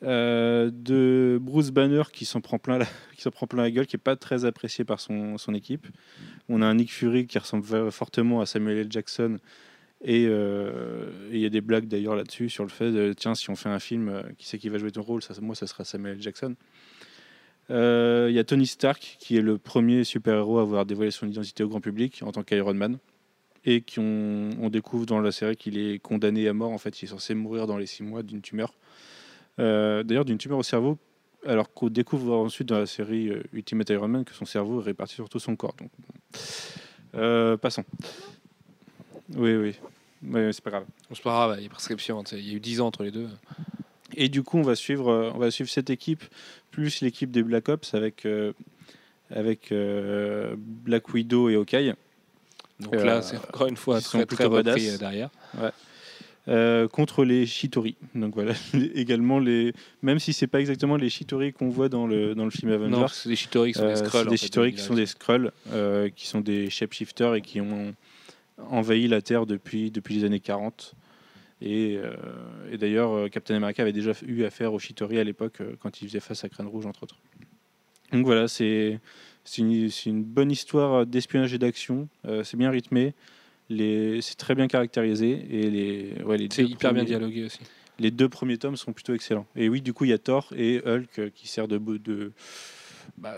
[0.03, 2.85] Euh, de Bruce Banner qui s'en prend plein la,
[3.15, 5.87] qui s'en prend plein la gueule, qui est pas très apprécié par son, son équipe.
[6.49, 8.87] On a un Nick Fury qui ressemble fortement à Samuel L.
[8.89, 9.39] Jackson.
[10.05, 13.35] Et euh, et il y a des blagues d'ailleurs là-dessus sur le fait de tiens,
[13.35, 15.65] si on fait un film, qui c'est qui va jouer ton rôle ça, Moi, ça
[15.65, 16.21] sera Samuel L.
[16.21, 16.55] Jackson.
[17.69, 21.27] Euh, Il y a Tony Stark qui est le premier super-héros à avoir dévoilé son
[21.27, 22.97] identité au grand public en tant qu'Iron Man.
[23.65, 26.71] Et qu'on on découvre dans la série qu'il est condamné à mort.
[26.71, 28.73] En fait, il est censé mourir dans les six mois d'une tumeur.
[29.59, 30.97] Euh, D'ailleurs, d'une tumeur au cerveau,
[31.45, 34.85] alors qu'on découvre ensuite dans la série euh, Ultimate Iron Man que son cerveau est
[34.85, 35.75] réparti sur tout son corps.
[35.79, 35.91] Donc.
[37.15, 37.85] Euh, passons.
[39.35, 39.75] Oui, oui.
[40.29, 40.85] Ouais, c'est pas grave.
[41.09, 43.11] C'est pas grave, il y a prescription, il y a eu 10 ans entre les
[43.11, 43.29] deux.
[44.15, 46.23] Et du coup, on va suivre, on va suivre cette équipe
[46.73, 48.51] plus l'équipe des Black Ops avec euh,
[49.29, 51.93] avec euh, Black Widow et Hawkeye
[52.79, 54.93] Donc là, c'est encore une fois très très repris badass.
[54.95, 55.29] euh, derrière.
[56.49, 57.95] euh, contre les Shitori.
[58.15, 58.53] Donc voilà,
[58.95, 62.51] également les, même si c'est pas exactement les Shitori qu'on voit dans le dans le
[62.51, 62.91] film Avengers.
[62.91, 64.27] Non, c'est des Shitori qui sont des Skrulls.
[64.29, 67.93] des Shitori qui sont des Skrulls, euh, qui sont des shapeshifters et qui ont
[68.69, 70.93] envahi la Terre depuis, depuis les années 40.
[71.61, 72.13] Et, euh,
[72.71, 76.01] et d'ailleurs, euh, Captain America avait déjà eu affaire aux Shitori à l'époque, euh, quand
[76.01, 77.17] il faisait face à Crâne Rouge, entre autres.
[78.11, 78.99] Donc voilà, c'est
[79.57, 82.07] une, bonne histoire d'espionnage et d'action.
[82.25, 83.13] Euh, c'est bien rythmé.
[83.69, 85.45] C'est très bien caractérisé.
[85.49, 87.59] Et les, ouais, les C'est hyper bien dialogué aussi.
[87.97, 89.47] les deux premiers tomes sont plutôt excellents.
[89.55, 91.77] Et oui, du coup, il y a Thor et Hulk qui sert de.
[91.77, 92.33] de
[93.17, 93.37] bah,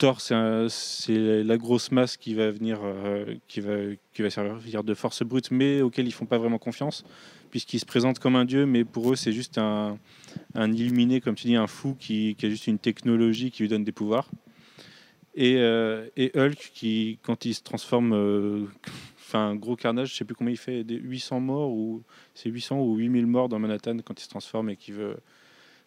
[0.00, 5.50] Thor, c'est la grosse masse qui va venir, euh, qui, va, servir de force brute,
[5.50, 7.04] mais auquel ils font pas vraiment confiance,
[7.50, 9.98] puisqu'il se présente comme un dieu, mais pour eux, c'est juste un,
[10.56, 13.92] illuminé, comme tu dis, un fou qui, a juste une technologie qui lui donne des
[13.92, 14.30] pouvoirs.
[15.34, 18.64] Et, euh, Hulk, qui, quand il se transforme, euh,
[19.18, 22.02] fait un gros carnage, je sais plus combien il fait, des 800 morts, ou
[22.34, 25.18] c'est 800 ou 8000 morts dans Manhattan quand il se transforme et qui veut,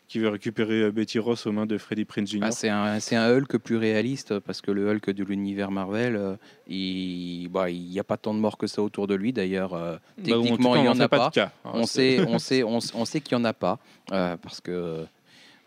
[0.08, 2.40] qui veut récupérer euh, Betty Ross aux mains de Freddie Prinze Jr.
[2.44, 2.52] Ah,
[3.00, 6.36] c'est un, Hulk plus réaliste parce que le Hulk de l'univers Marvel, euh,
[6.68, 9.34] il bah, il n'y a pas tant de morts que ça autour de lui.
[9.34, 11.30] D'ailleurs, euh, Bah, techniquement, il n'y on en a pas.
[11.30, 11.52] de cas.
[11.66, 13.80] hein, on, sait, on, sait, on, sait qu'il n'y en a pas
[14.12, 15.06] euh, parce que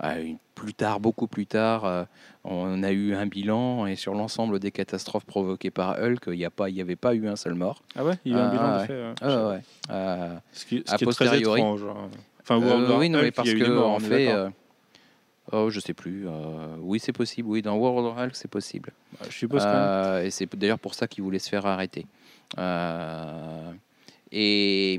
[0.05, 2.05] euh, une- plus tard, beaucoup plus tard, euh,
[2.45, 6.45] on a eu un bilan et sur l'ensemble des catastrophes provoquées par Hulk, il n'y
[6.45, 7.83] a pas- il n'y avait pas eu un seul mort.
[7.95, 8.87] Ah ouais, il y a eu un Ah, bilan de ouais.
[8.87, 8.93] fait.
[8.93, 9.61] euh, Ah ouais.
[9.91, 11.61] Euh, Ce qui, ce A qui est très posteriori.
[12.49, 14.49] Enfin, Euh, World War oui, non, mais parce que en fait, euh,
[15.53, 16.27] oh, je sais plus.
[16.29, 17.49] euh, oui, c'est possible.
[17.49, 18.93] Oui, dans World of Hulk, c'est possible.
[19.29, 19.63] Je suppose.
[19.67, 22.07] Euh, et c'est d'ailleurs pour ça qu'il voulait se faire arrêter.
[22.57, 23.73] Euh,
[24.31, 24.99] et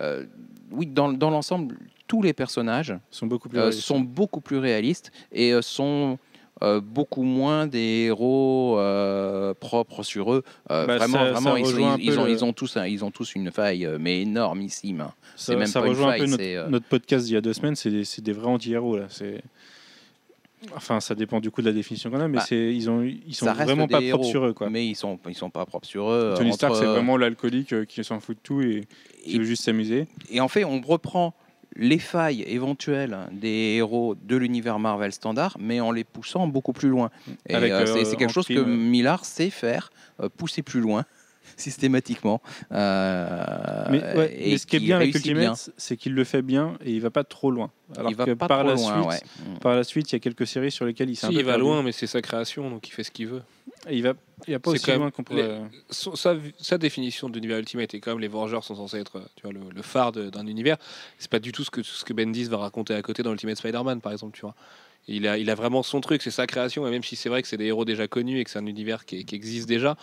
[0.00, 0.24] euh,
[0.70, 1.76] oui, dans, dans l'ensemble,
[2.06, 3.80] tous les personnages sont beaucoup plus réalistes.
[3.80, 6.18] sont beaucoup plus réalistes et sont
[6.64, 10.42] euh, beaucoup moins des héros euh, propres sur eux.
[10.70, 13.34] Euh, Bah, vraiment, ça- vraiment, ça ils, ont, le- ils ont tous, ils ont tous
[13.34, 15.00] une faille, mais énormissime.
[15.02, 15.12] hein.
[15.36, 16.26] Ça, c'est même ça pas une rejoint un peu
[16.70, 17.74] notre, podcast d'il y a deux semaines.
[17.76, 19.06] C'est des, vrais anti-héros là.
[19.08, 19.42] C'est
[20.76, 23.34] enfin, ça dépend du coup de la définition qu'on a, mais Bah, ils ont ils
[23.34, 24.70] sont vraiment pas héros, propres sur eux quoi.
[24.70, 26.34] Mais ils sont, ils sont pas propres sur eux.
[26.36, 28.84] Tony Stark, c'est vraiment l'alcoolique qui s'en fout de tout et
[29.24, 30.06] qui veut juste s'amuser.
[30.30, 31.34] Et en fait, on reprend
[31.76, 36.88] les failles éventuelles des héros de l'univers Marvel standard, mais en les poussant beaucoup plus
[36.88, 37.10] loin.
[37.48, 41.04] Et euh, c'est euh, c'est quelque chose que Millard sait faire, euh, pousser plus loin
[41.56, 42.40] systématiquement.
[42.72, 46.42] Euh, Mais, ouais, et mais ce qui est bien avec Ultimate, c'est qu'il le fait
[46.42, 47.70] bien et il va pas trop loin.
[47.96, 49.58] Alors il va que pas par trop la loin, suite, ouais.
[49.60, 51.38] Par la suite, il y a quelques séries sur lesquelles il s'est Si, un peu
[51.40, 51.64] il va perdu.
[51.64, 53.42] loin, mais c'est sa création, donc il fait ce qu'il veut.
[53.88, 54.14] Et Il va,
[54.46, 55.60] il y a pas aussi loin qu'on pourrait.
[55.90, 59.20] Son- sa, sa définition de l'univers Ultimate est quand même les Vengeurs sont censés être
[59.36, 60.76] tu vois, le, le phare d'un univers.
[61.18, 63.56] C'est pas du tout ce que, ce que Bendis va raconter à côté dans Ultimate
[63.58, 64.34] Spider-Man, par exemple.
[64.34, 64.54] Tu vois.
[65.06, 67.42] Il, a, il a vraiment son truc, c'est sa création, et même si c'est vrai
[67.42, 69.96] que c'est des héros déjà connus et que c'est un univers qui, qui existe déjà,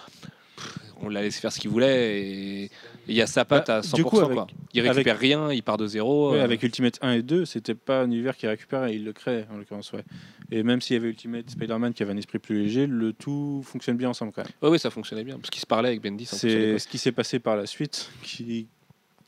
[1.04, 2.72] on l'a laissé faire ce qu'il voulait, et
[3.08, 3.95] il y a sa patte Bah, à 100%.
[3.95, 4.47] du coup, avec- quoi.
[4.74, 6.32] Il récupère rien, il part de zéro.
[6.32, 9.14] Ouais, euh, avec Ultimate 1 et 2, c'était pas un univers qui récupérait, il le
[9.14, 9.91] crée en l'occurrence.
[9.93, 10.04] Ouais.
[10.52, 13.62] Et même s'il y avait Ultimate Spider-Man qui avait un esprit plus léger, le tout
[13.66, 14.72] fonctionne bien ensemble quand même.
[14.72, 16.26] ouais, ça fonctionnait bien, parce qu'il se parlait avec Bendis.
[16.26, 18.68] C'est ce qui s'est passé par la suite qui,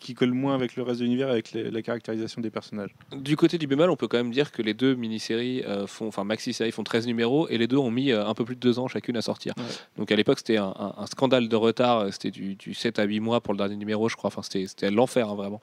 [0.04, 2.94] qui colle moins avec le reste de l'univers, avec les- la caractérisation des personnages.
[3.16, 6.08] Du côté du bémol, on peut quand même dire que les deux mini-séries euh, font,
[6.08, 8.60] enfin maxi-séries font 13 numéros et les deux ont mis euh, un peu plus de
[8.60, 9.54] deux ans chacune à sortir.
[9.58, 9.64] Ouais.
[9.98, 12.00] Donc à l'époque, c'était un, un- un scandale de retard.
[12.02, 14.28] euh, C'était du, du 7 à 8 mois pour le dernier numéro, je crois.
[14.28, 15.62] Enfin, c'était c'était l'enfer, hein, vraiment.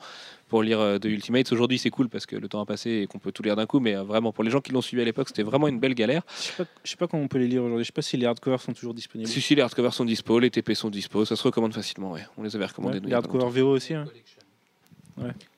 [0.51, 1.51] Pour lire euh, de Ultimates.
[1.53, 3.65] Aujourd'hui, c'est cool parce que le temps a passé et qu'on peut tout lire d'un
[3.65, 5.79] coup, mais euh, vraiment, pour les gens qui l'ont suivi à l'époque, c'était vraiment une
[5.81, 6.23] belle galère.
[6.37, 7.85] Je sais pas, je sais pas comment on peut les lire aujourd'hui.
[7.85, 9.31] Je sais pas si les hardcovers sont toujours disponibles.
[9.31, 12.27] Si, si, les hardcovers sont dispo, les TP sont dispo, ça se recommande facilement, ouais.
[12.37, 12.97] On les avait recommandés.
[12.97, 13.95] Ouais, nous, les hardcovers VO aussi.
[13.95, 14.05] hein.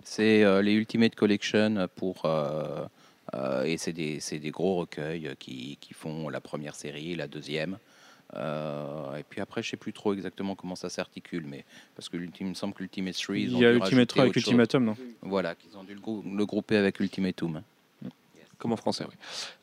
[0.04, 2.26] C'est euh, les Ultimate Collection pour.
[2.26, 2.84] euh,
[3.34, 7.78] euh, et c'est des, gros recueils qui, qui font la première série, la deuxième.
[8.36, 11.64] Euh, et puis après, je sais plus trop exactement comment ça s'articule, mais
[11.94, 14.06] parce que il me semble qu'Ultimate 3, ils Il ont y a dû Ultimate rajouter
[14.06, 14.36] 3 avec.
[14.36, 14.96] Ultimatum, non?
[15.22, 17.62] Voilà, qu'ils ont dû le, grou- le grouper avec Ultimatum.
[18.58, 19.14] Comme en français, oui.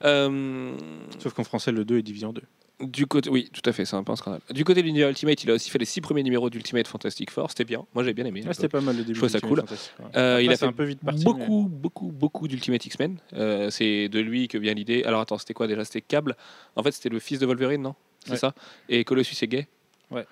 [0.04, 0.74] Euh,
[1.20, 2.44] Sauf qu'en français, le 2 est divisé en deux.
[2.82, 4.42] du côté, oui, tout à fait, c'est un peu un scandale.
[4.52, 7.32] Du côté de l'univers Ultimate, il a aussi fait les six premiers numéros d'Ultimate Fantastic
[7.32, 7.86] Four, c'était bien.
[7.96, 8.44] Moi, j'ai bien aimé.
[8.46, 9.16] Ah, c'était pas mal le début.
[9.16, 9.60] Je trouve ça cool.
[9.62, 11.24] Euh, Après, il a fait un peu vite parti.
[11.24, 13.18] beaucoup, beaucoup, beaucoup d'Ultimate X-Men.
[13.34, 15.04] Euh, c'est de lui que vient l'idée.
[15.06, 15.86] Alors attends, c'était quoi déjà?
[15.86, 16.36] C'était Cable?
[16.76, 17.96] En fait, c'était le fils de Wolverine, non?
[18.26, 18.38] C'est Ouais.
[18.38, 18.54] ça
[18.90, 19.68] Et Colossus est gay
[20.12, 20.26] Ouais.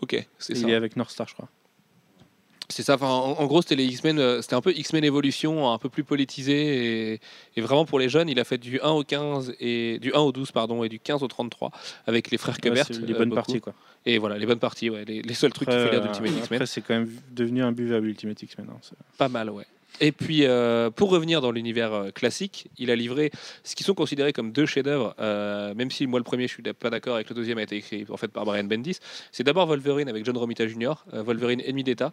[0.00, 0.66] Ok, c'est ça.
[0.66, 1.48] Il est avec North Star, je crois.
[2.68, 2.94] C'est ça.
[2.96, 4.18] Enfin, en, en gros, c'était les X-Men.
[4.18, 7.20] euh, C'était un peu X-Men Evolution, un peu plus politisé et,
[7.54, 10.18] et vraiment pour les jeunes, il a fait du 1 au 15 et du 1
[10.18, 11.70] au 12 pardon et du 15 au 33
[12.08, 12.86] avec les frères Ouais, Quebert.
[12.86, 13.36] c'est les euh, bonnes beaucoup.
[13.36, 13.72] parties, quoi.
[14.04, 16.56] Et voilà, les bonnes parties, ouais, les, les seuls trucs qu'il lire euh, d'Ultimate X-Men.
[16.56, 18.66] Après, c'est quand même devenu imbuvable Ultimate X-Men.
[18.70, 18.80] hein,
[19.16, 19.66] Pas mal, ouais.
[20.00, 23.30] Et puis, euh, pour revenir dans l'univers euh, classique, il a livré
[23.64, 26.62] ce qui sont considérés comme deux chefs-d'œuvre, euh, même si moi le premier, je suis
[26.62, 28.98] pas d'accord avec le deuxième, a été écrit en fait par Brian Bendis.
[29.32, 32.12] C'est d'abord Wolverine avec John Romita Jr., Wolverine ennemi d'État,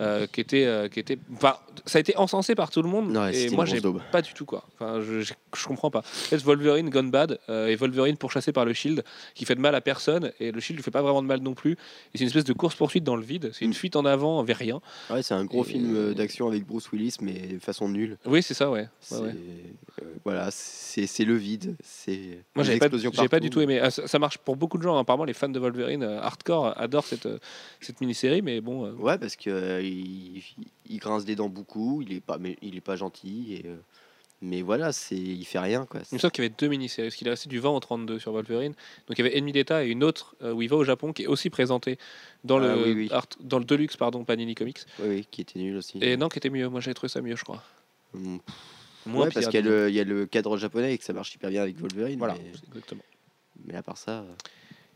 [0.00, 1.56] euh, qui était, euh, qui était, enfin,
[1.86, 3.16] ça a été encensé par tout le monde.
[3.16, 4.64] Ouais, et moi, j'ai pas du tout quoi.
[4.74, 6.02] Enfin, je, je, je comprends pas.
[6.02, 9.04] Fait, Wolverine gone bad euh, et Wolverine pourchassé par le Shield,
[9.34, 11.40] qui fait de mal à personne et le Shield lui fait pas vraiment de mal
[11.40, 11.72] non plus.
[11.72, 11.76] Et
[12.18, 13.50] c'est une espèce de course poursuite dans le vide.
[13.54, 13.74] C'est une Mm.
[13.74, 14.80] fuite en avant vers rien.
[15.10, 18.18] Ouais, c'est un gros Et- film d'action avec Bruce Willis, mais façon nulle.
[18.26, 18.80] Oui, c'est ça, ouais.
[18.80, 19.34] Ouais, C'est- ouais.
[20.24, 21.76] voilà, c'est le vide.
[21.82, 22.88] C'est Moi, j'avais pas,
[23.30, 23.78] pas du tout aimé.
[23.80, 24.96] Ah, Ça, ça marche pour beaucoup de gens.
[24.96, 25.00] hein.
[25.00, 27.28] Apparemment, les fans de Wolverine hardcore adorent cette,
[27.80, 28.90] cette mini-série, mais bon.
[28.94, 32.02] Ouais, parce que euh, il, grince des dents beaucoup.
[32.02, 33.54] Il est pas, mais il est pas gentil.
[33.54, 33.76] Et, euh,
[34.40, 36.00] mais voilà, c'est, il fait rien quoi.
[36.10, 37.78] Il me semble qu'il y avait deux mini-séries, parce qu'il est resté du 20 au
[37.80, 38.72] 32 sur Wolverine.
[39.06, 41.12] Donc il y avait Ennemi d'État et une autre euh, où il va au Japon,
[41.12, 41.96] qui est aussi présentée
[42.42, 43.08] dans, Ah, le, oui, oui.
[43.12, 44.80] art- dans le Deluxe pardon, Panini Comics.
[44.98, 45.98] Oui, oui, qui était nul aussi.
[46.00, 46.68] Et non, qui était mieux.
[46.68, 47.62] Moi, j'avais trouvé ça mieux, je crois.
[48.14, 48.38] Mm.
[49.06, 49.74] Moins ouais, parce qu'il y a, disons.
[49.74, 52.18] le, il y a le cadre japonais et que ça marche hyper bien avec Wolverine.
[52.18, 53.02] Voilà, mais, exactement.
[53.64, 54.32] mais à part ça, euh,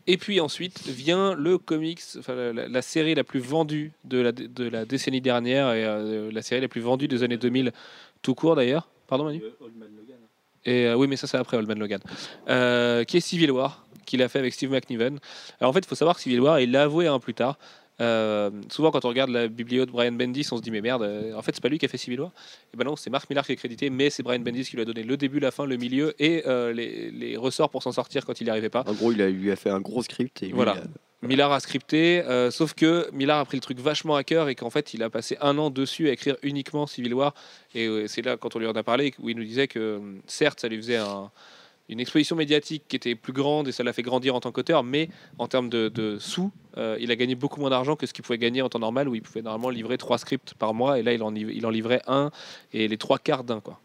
[0.09, 4.67] Et puis ensuite vient le comics, enfin la, série la plus vendue de la, de
[4.67, 7.73] la décennie dernière et euh, la série la plus vendue des années 2000,
[8.21, 8.87] tout court d'ailleurs.
[9.07, 9.41] Pardon, Manu?
[10.65, 11.99] Et euh, oui, mais ça c'est après Old Man Logan,
[12.47, 15.19] Euh, qui est Civil War, qu'il a fait avec Steve McNiven.
[15.59, 17.57] Alors en fait, il faut savoir que Civil War, il l'a avoué un plus tard.
[17.99, 21.01] Euh, souvent, quand on regarde la biblio de Brian Bendis, on se dit mais merde,
[21.03, 22.31] euh, en fait, c'est pas lui qui a fait Civil War.
[22.73, 24.81] Et ben non, c'est Mark Millar qui est crédité, mais c'est Brian Bendis qui lui
[24.83, 27.91] a donné le début, la fin, le milieu et euh, les, les ressorts pour s'en
[27.91, 28.83] sortir quand il n'y arrivait pas.
[28.87, 30.43] en gros, il a, lui a fait un gros script.
[30.43, 30.75] Et Voilà.
[30.77, 34.23] il a- Millard a scripté, euh, sauf que Millard a pris le truc vachement à
[34.23, 37.33] cœur et qu'en fait il a passé un an dessus à écrire uniquement Civil War.
[37.73, 39.99] Et euh, c'est là quand on lui en a parlé où il nous disait que
[40.27, 41.31] certes ça lui faisait un-
[41.89, 44.83] une exposition médiatique qui était plus grande et ça l'a fait grandir en tant qu'auteur,
[44.83, 45.09] mais
[45.39, 48.23] en termes de, de sous, euh, il a gagné beaucoup moins d'argent que ce qu'il
[48.23, 51.03] pouvait gagner en temps normal où il pouvait normalement livrer trois scripts par mois et
[51.03, 52.29] là il en, liv- il en livrait un
[52.73, 53.79] et les trois quarts d'un quoi.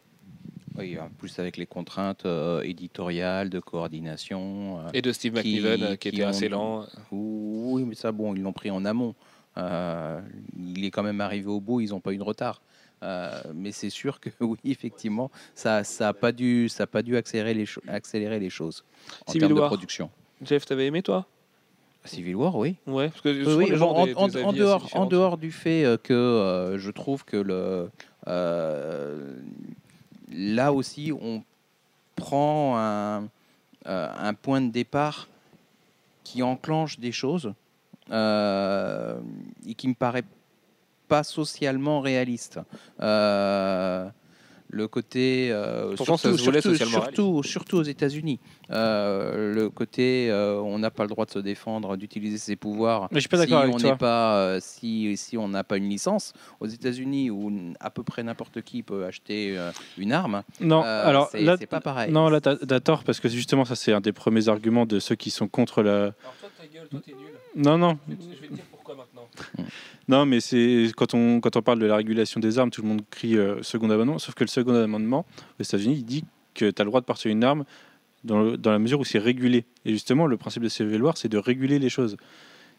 [0.78, 4.80] Oui, en plus avec les contraintes euh, éditoriales, de coordination.
[4.80, 6.86] euh, Et de Steve McNiven qui, qui était ont- assez lent.
[7.11, 9.14] Oui, mais ça, bon, ils l'ont pris en amont.
[9.57, 12.62] Il est quand même arrivé au bout, ils n'ont pas eu de retard.
[13.03, 17.03] Euh, mais c'est sûr que oui, effectivement, ça ça a pas dû, ça a pas
[17.03, 18.84] dû accélérer les, accélérer les choses
[19.26, 19.64] en Civil termes War.
[19.70, 20.11] de production.
[20.42, 21.26] Jeff, t'avais aimé toi?
[22.05, 22.76] Civil War, oui.
[22.86, 25.07] Ouais, parce que Oui, oui, bon, des- en, des dehors, en différents.
[25.07, 27.90] dehors du fait euh, que euh, je trouve que le,
[28.26, 29.34] euh,
[30.32, 31.44] là aussi, on
[32.16, 33.28] prend un,
[33.84, 35.28] un point de départ
[36.24, 37.53] qui enclenche des choses
[38.11, 40.24] et qui me paraît
[41.14, 42.58] pas socialement réaliste.
[43.00, 44.08] Euh,
[44.74, 48.38] le côté euh, ça surtout, se surtout, socialement surtout, surtout aux États-Unis,
[48.70, 53.02] Euh, le côté euh, on n'a pas le droit de se défendre, d'utiliser ses pouvoirs.
[53.10, 53.90] Mais je suis pas si d'accord avec on toi.
[53.90, 56.32] n'est pas, euh, si, si on n'a pas une licence
[56.62, 61.08] aux États-Unis où à peu près n'importe qui peut acheter euh, une arme, Non, euh,
[61.10, 62.10] alors c'est là, c'est pas pareil.
[62.10, 65.16] non, là, t'as tort parce que justement, ça, c'est un des premiers arguments de ceux
[65.22, 65.96] qui sont contre la.
[65.98, 67.34] Alors toi, ta gueule, toi t'es nul.
[67.66, 68.64] Non, non, Je vais te dire.
[70.09, 72.89] Non, mais c'est quand on quand on parle de la régulation des armes, tout le
[72.89, 74.18] monde crie euh, second amendement.
[74.18, 75.26] Sauf que le second amendement
[75.59, 76.24] aux États-Unis, dit
[76.55, 77.64] que tu as le droit de porter une arme
[78.24, 79.64] dans, dans la mesure où c'est régulé.
[79.85, 82.16] Et justement, le principe de Civil War, c'est de réguler les choses.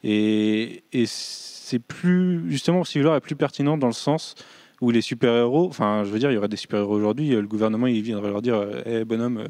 [0.03, 4.35] Et, et c'est plus justement Civil War est plus pertinent dans le sens
[4.81, 7.47] où les super-héros, enfin, je veux dire, il y aurait des super-héros aujourd'hui, euh, le
[7.47, 9.47] gouvernement, il viendrait leur dire Hé, bonhomme, euh,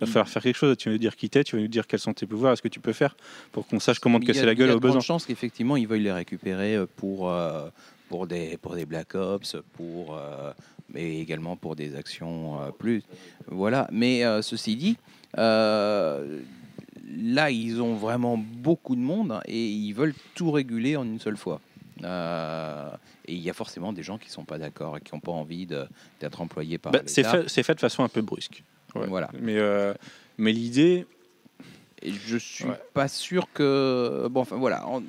[0.00, 1.86] va falloir faire quelque chose, tu vas nous dire qui t'es, tu vas nous dire
[1.86, 3.16] quels sont tes pouvoirs, est-ce que tu peux faire
[3.52, 4.76] pour qu'on sache comment te Il y a- casser la il y a gueule de
[4.76, 5.00] au besoin.
[5.00, 7.68] chances qu'effectivement ils veuillent les récupérer euh, pour, euh,
[8.08, 10.52] pour des pour des Black Ops, pour euh,
[10.92, 13.02] mais également pour des actions euh, plus.
[13.46, 13.86] Voilà.
[13.92, 14.96] Mais euh, ceci dit,
[15.38, 16.40] euh,
[17.16, 21.36] là, ils ont vraiment beaucoup de monde et ils veulent tout réguler en une seule
[21.36, 21.60] fois.
[22.04, 22.90] Euh,
[23.26, 25.32] et il y a forcément des gens qui sont pas d'accord et qui n'ont pas
[25.32, 27.42] envie d'être employés par Bah, c'est l'État.
[27.42, 28.64] fait, c'est fait de façon un peu brusque.
[28.94, 29.06] Ouais.
[29.06, 29.30] Voilà.
[29.40, 29.94] Mais, euh,
[30.38, 31.06] mais l'idée,
[32.04, 32.80] je suis Ouais.
[32.94, 34.26] pas sûr que.
[34.30, 34.86] Bon, enfin voilà.
[34.86, 35.02] En-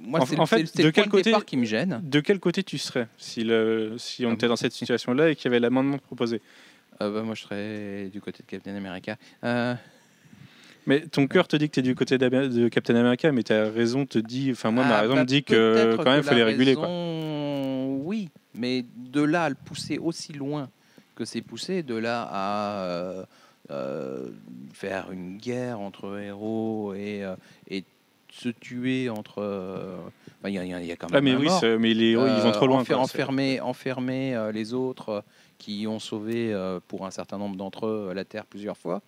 [0.00, 2.00] Moi, c'est en le- fait, de quel côté- qui me gêne.
[2.02, 5.30] de quel côté tu serais si, le, si on Ah était bon dans cette situation-là
[5.30, 6.40] et qu'il y avait l'amendement proposé?
[7.02, 9.16] Euh, bah, moi, je serais du côté de Captain America.
[9.44, 9.74] Euh,
[10.86, 13.68] Mais ton cœur te dit que tu es du côté de Captain America, mais ta
[13.70, 14.48] raison te dit.
[14.52, 16.74] Enfin, moi, ma ah, raison bah, me dit que quand même, il faut les réguler.
[16.74, 16.88] Quoi.
[18.04, 20.70] Oui, mais de là à le pousser aussi loin
[21.18, 23.24] que c'est poussé, de là à euh,
[23.72, 24.28] euh,
[24.72, 27.34] faire une guerre entre héros et, euh,
[27.68, 27.82] et
[28.30, 29.42] se tuer entre.
[30.44, 31.16] Il y, y a- il y a quand même.
[31.18, 31.64] Ah, mais un oui, mort.
[31.80, 32.82] mais les héros, ils vont trop loin.
[32.82, 35.24] enfer- enfermer enfermer les autres
[35.58, 36.54] qui ont sauvé
[36.86, 39.02] pour un certain nombre d'entre eux la Terre plusieurs fois.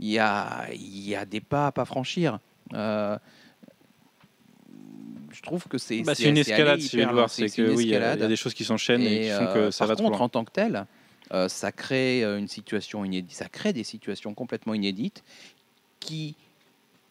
[0.00, 2.38] Il y, a, y a des pas à pas franchir.
[2.74, 3.16] Euh,
[5.38, 7.12] je trouve que c'est Bah, une escalade, si loin.
[7.12, 7.30] voir.
[7.30, 9.70] C'est que oui, il y, a- des choses qui s'enchaînent et, qui font euh, que
[9.70, 10.26] ça par va trop contre, loin.
[10.26, 10.86] en tant que tel,
[11.32, 13.32] euh, ça crée euh, une situation inédite.
[13.36, 15.22] Ça crée des situations complètement inédites
[16.00, 16.34] qui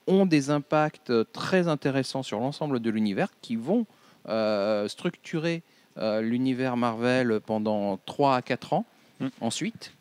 [0.08, 3.86] ont des impacts euh, très intéressants sur l'ensemble de l'univers, qui vont
[4.28, 5.64] euh, structurer
[5.98, 8.86] euh, l'univers Marvel pendant 3 à 4 ans
[9.20, 9.28] Mm.
[9.42, 9.94] ensuite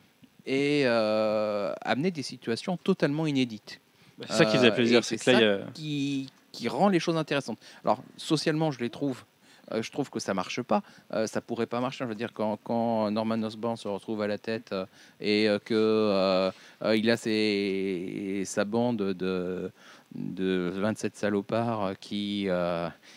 [0.45, 3.81] et euh, amener des situations totalement inédites
[4.27, 6.89] C'est ça qui faisait euh, plaisir, c'est que là, il y a- qui, qui rend
[6.89, 7.59] les choses intéressantes.
[7.85, 9.25] Alors, socialement, je les trouve.
[9.73, 10.83] euh, je trouve que ça marche pas.
[11.13, 12.05] Euh, ça pourrait pas marcher.
[12.05, 14.87] Je veux dire, quand, quand Norman Osborn se retrouve à la tête euh,
[15.21, 16.51] et euh, que
[16.95, 19.71] il a ses, sa bande de,
[20.15, 22.47] de 27 salopards qui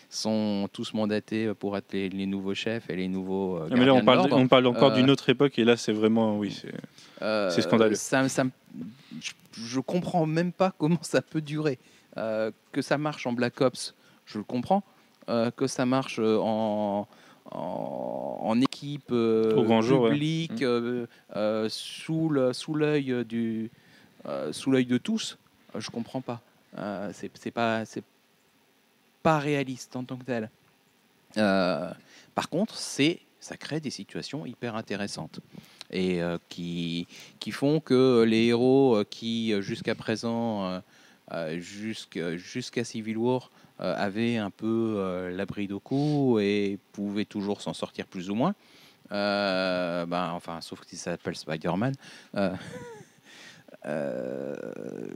[0.08, 3.60] sont tous mandatés pour être les, les nouveaux chefs et les nouveaux.
[3.70, 4.36] mais là, on parle, l'ordre.
[4.36, 6.36] on parle encore d'une autre époque et là, c'est vraiment.
[6.38, 7.60] Oui, c'est.
[7.62, 7.94] Scandaleux.
[7.94, 8.50] Ça, ça me-
[9.20, 11.78] je, je comprends même pas comment ça peut durer.
[12.16, 13.94] Euh, que ça marche en Black Ops,
[14.26, 14.82] je le comprends.
[15.28, 17.06] Euh, que ça marche euh, en,
[17.52, 20.10] en, en équipe Au grand jour, ouais.
[20.10, 21.06] publique, Mm.
[21.68, 23.70] sous le- sous l'œil du
[24.52, 25.38] sous l'œil de tous,
[25.78, 26.40] je comprends pas.
[27.12, 28.04] C'est pas c'est
[29.22, 30.50] pas réaliste en tant que tel.
[31.36, 31.90] Euh,
[32.34, 35.40] par contre, c'est ça crée des situations hyper intéressantes
[35.90, 37.06] et euh, qui,
[37.38, 40.80] qui font que les héros qui jusqu'à présent,
[41.58, 43.50] jusqu'à jusqu'à Civil War,
[43.80, 48.34] euh, avaient un peu euh, l'abri de coup et pouvaient toujours s'en sortir plus ou
[48.34, 48.54] moins.
[49.12, 51.94] Euh, ben, enfin, sauf si ça s'appelle Spider-Man.
[52.36, 52.54] Euh,
[53.86, 54.54] euh,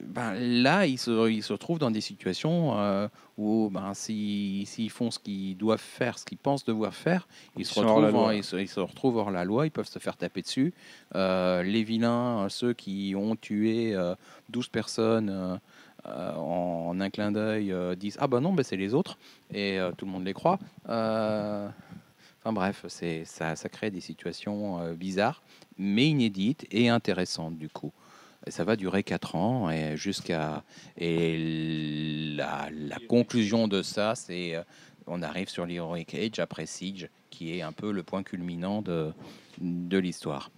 [0.07, 4.91] ben, là, ils se, ils se retrouvent dans des situations euh, où, ben, s'ils s'ils
[4.91, 8.15] font ce qu'ils doivent faire, ce qu'ils pensent devoir faire, ils, Ils se la retrouvent
[8.17, 10.73] en- ils, se, ils se retrouvent hors la loi, ils peuvent se faire taper dessus.
[11.15, 14.15] Euh, les vilains, euh, ceux qui ont tué euh,
[14.49, 15.61] 12 personnes
[16.07, 19.19] euh, en, un clin d'œil, euh, disent Ah ben non, ben c'est les autres,
[19.53, 20.59] et euh, tout le monde les croit.
[20.87, 25.43] Enfin bref, c'est ça, ça crée des situations bizarres,
[25.79, 27.93] mais inédites et intéressantes du coup.
[28.49, 30.63] Ça va durer 4 ans et jusqu'à
[30.99, 32.69] et la,
[33.09, 34.63] conclusion de ça, c'est
[35.07, 39.15] on arrive sur l'Heroic Age après Siege, qui est un peu le point culminant de,
[39.59, 40.51] de l'histoire.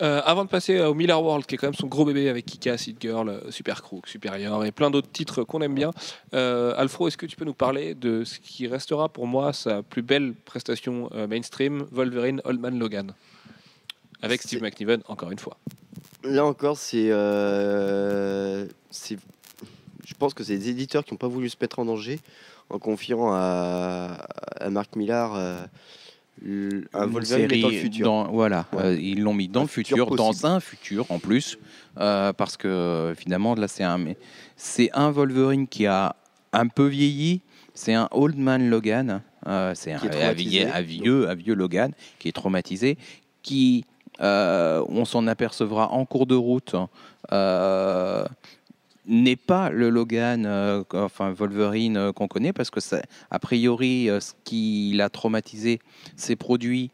[0.00, 2.46] Euh, avant de passer au Miller World, qui est quand même son gros bébé avec
[2.46, 5.90] Kika, Seed Girl, euh, Super Crook, Superior et plein d'autres titres qu'on aime bien,
[6.34, 9.82] euh, Alfro, est-ce que tu peux nous parler de ce qui restera pour moi sa
[9.82, 13.12] plus belle prestation euh, mainstream, Wolverine Old Man Logan?
[14.22, 15.56] Avec Steve McNiven, encore une fois.
[16.24, 17.10] Là encore, c'est.
[17.10, 18.66] euh,
[20.04, 22.20] je pense que c'est des éditeurs qui n'ont pas voulu se mettre en danger
[22.70, 24.18] en confiant à,
[24.60, 25.62] à Marc Millar euh,
[26.40, 28.04] le- un Une Wolverine mais dans le futur.
[28.06, 28.82] dans- voilà, Ouais.
[28.84, 31.58] euh, ils l'ont mis dans Un le futur futur, dans un futur en plus,
[31.98, 34.00] euh, parce que finalement là c'est un,
[34.56, 36.16] c'est un Wolverine qui a
[36.52, 37.42] un peu vieilli,
[37.74, 41.92] c'est un old man Logan, euh, c'est un, un vieil- un vieux, un vieux Logan
[42.18, 42.96] qui est traumatisé,
[43.42, 43.84] qui
[44.20, 46.74] on s'en apercevra en cours de route.
[49.06, 54.08] N'est pas le Logan, euh, enfin Wolverine euh, qu'on connaît, parce que ça, a priori,
[54.08, 55.80] euh, ce qui l'a traumatisé,
[56.16, 56.90] s'est produit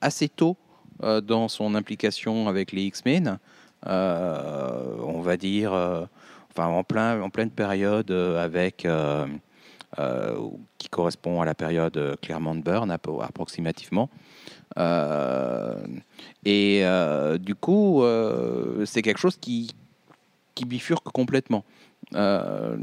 [0.00, 0.56] assez tôt
[1.00, 3.38] dans son implication avec les X-Men.
[3.86, 5.72] On va dire,
[6.50, 8.86] enfin en plein, en pleine période avec.
[10.78, 14.10] qui correspond à la période Claremont Burn appro- approximativement.
[16.44, 16.84] Et
[17.40, 18.04] du coup,
[18.84, 19.70] c'est quelque chose qui,
[20.54, 21.64] qui bifurque complètement.
[22.14, 22.76] Euh,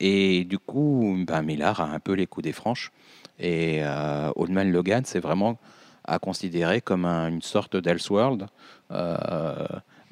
[0.00, 2.90] et du coup, ben, Millard a un peu les coups des franches.
[3.38, 5.58] Et euh, Old Man Logan, c'est vraiment
[6.04, 8.46] à considérer comme un- une sorte d'Elseworld,
[8.92, 9.66] euh,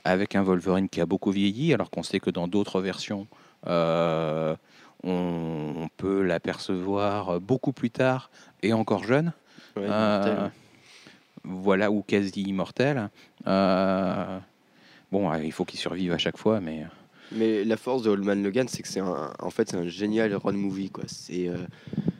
[0.05, 3.26] avec un Wolverine qui a beaucoup vieilli, alors qu'on sait que dans d'autres versions,
[3.66, 4.57] on,
[5.05, 8.30] on peut l'apercevoir beaucoup plus tard
[8.62, 9.32] et encore jeune.
[9.76, 9.89] Ouais,
[11.45, 13.11] voilà, ou quasi immortel.
[13.47, 14.39] Euh,
[15.14, 16.84] bon, euh, il faut qu'il survive à chaque fois, mais
[17.32, 19.88] Mais la force de Old Man Logan, c'est que c'est un, en fait, c'est un
[19.88, 21.04] génial road movie, quoi.
[21.06, 21.56] C'est euh,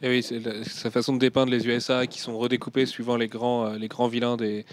[0.03, 3.29] Et oui, c'est la- sa façon de dépeindre les USA qui sont redécoupés suivant les
[3.29, 4.65] grands, euh, les grands vilains des,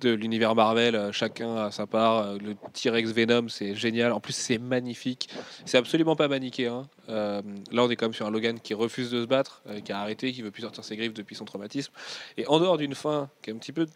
[0.00, 0.94] de l'univers Marvel.
[0.96, 2.16] euh, chacun à sa part.
[2.18, 4.12] Euh, Le T-Rex Venom, c'est génial.
[4.12, 5.28] En plus, c'est magnifique.
[5.66, 6.88] C'est absolument pas manichéen.
[7.10, 9.80] Euh, là, on est quand même sur un Logan qui refuse de se battre, euh,
[9.80, 11.92] qui a arrêté, qui veut plus sortir ses griffes depuis son traumatisme.
[12.38, 13.86] Et en dehors d'une fin qui est un petit peu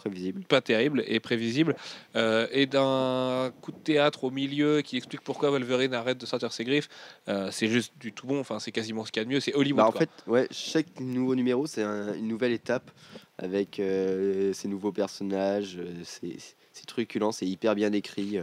[0.00, 0.42] prévisible.
[0.44, 1.76] pas terrible et prévisible,
[2.16, 6.52] euh, et d'un coup de théâtre au milieu qui explique pourquoi Wolverine arrête de sortir
[6.52, 6.88] ses griffes,
[7.28, 8.40] euh, c'est juste du tout bon.
[8.40, 9.40] Enfin, c'est quasiment ce qu'il y a de mieux.
[9.40, 9.82] C'est Hollywood.
[9.82, 10.00] Bah, en quoi.
[10.00, 12.90] fait, ouais, chaque nouveau numéro, c'est un- une nouvelle étape
[13.38, 15.76] avec euh, ces nouveaux personnages.
[15.78, 16.36] euh, c'est
[16.72, 18.38] c'est truculent, c'est hyper bien écrit.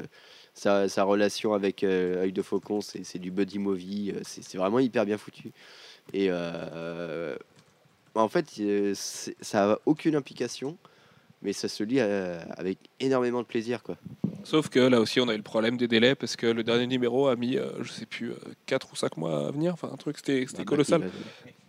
[0.53, 4.13] sa, sa relation avec Œil de Faucon, c'est du buddy movie.
[4.23, 5.51] c'est vraiment hyper bien foutu.
[6.13, 6.29] Et
[8.15, 8.45] en fait,
[9.41, 10.77] ça n'a aucune implication,
[11.41, 13.83] mais ça se lit euh, avec énormément de plaisir.
[13.83, 13.97] Quoi.
[14.43, 16.87] Sauf que là aussi, on a eu le problème des délais parce que le dernier
[16.87, 18.31] numéro a mis, euh, je sais plus,
[18.65, 19.73] 4 ou 5 mois à venir.
[19.73, 21.11] Enfin, un truc, c'était Ah, bah, colossal.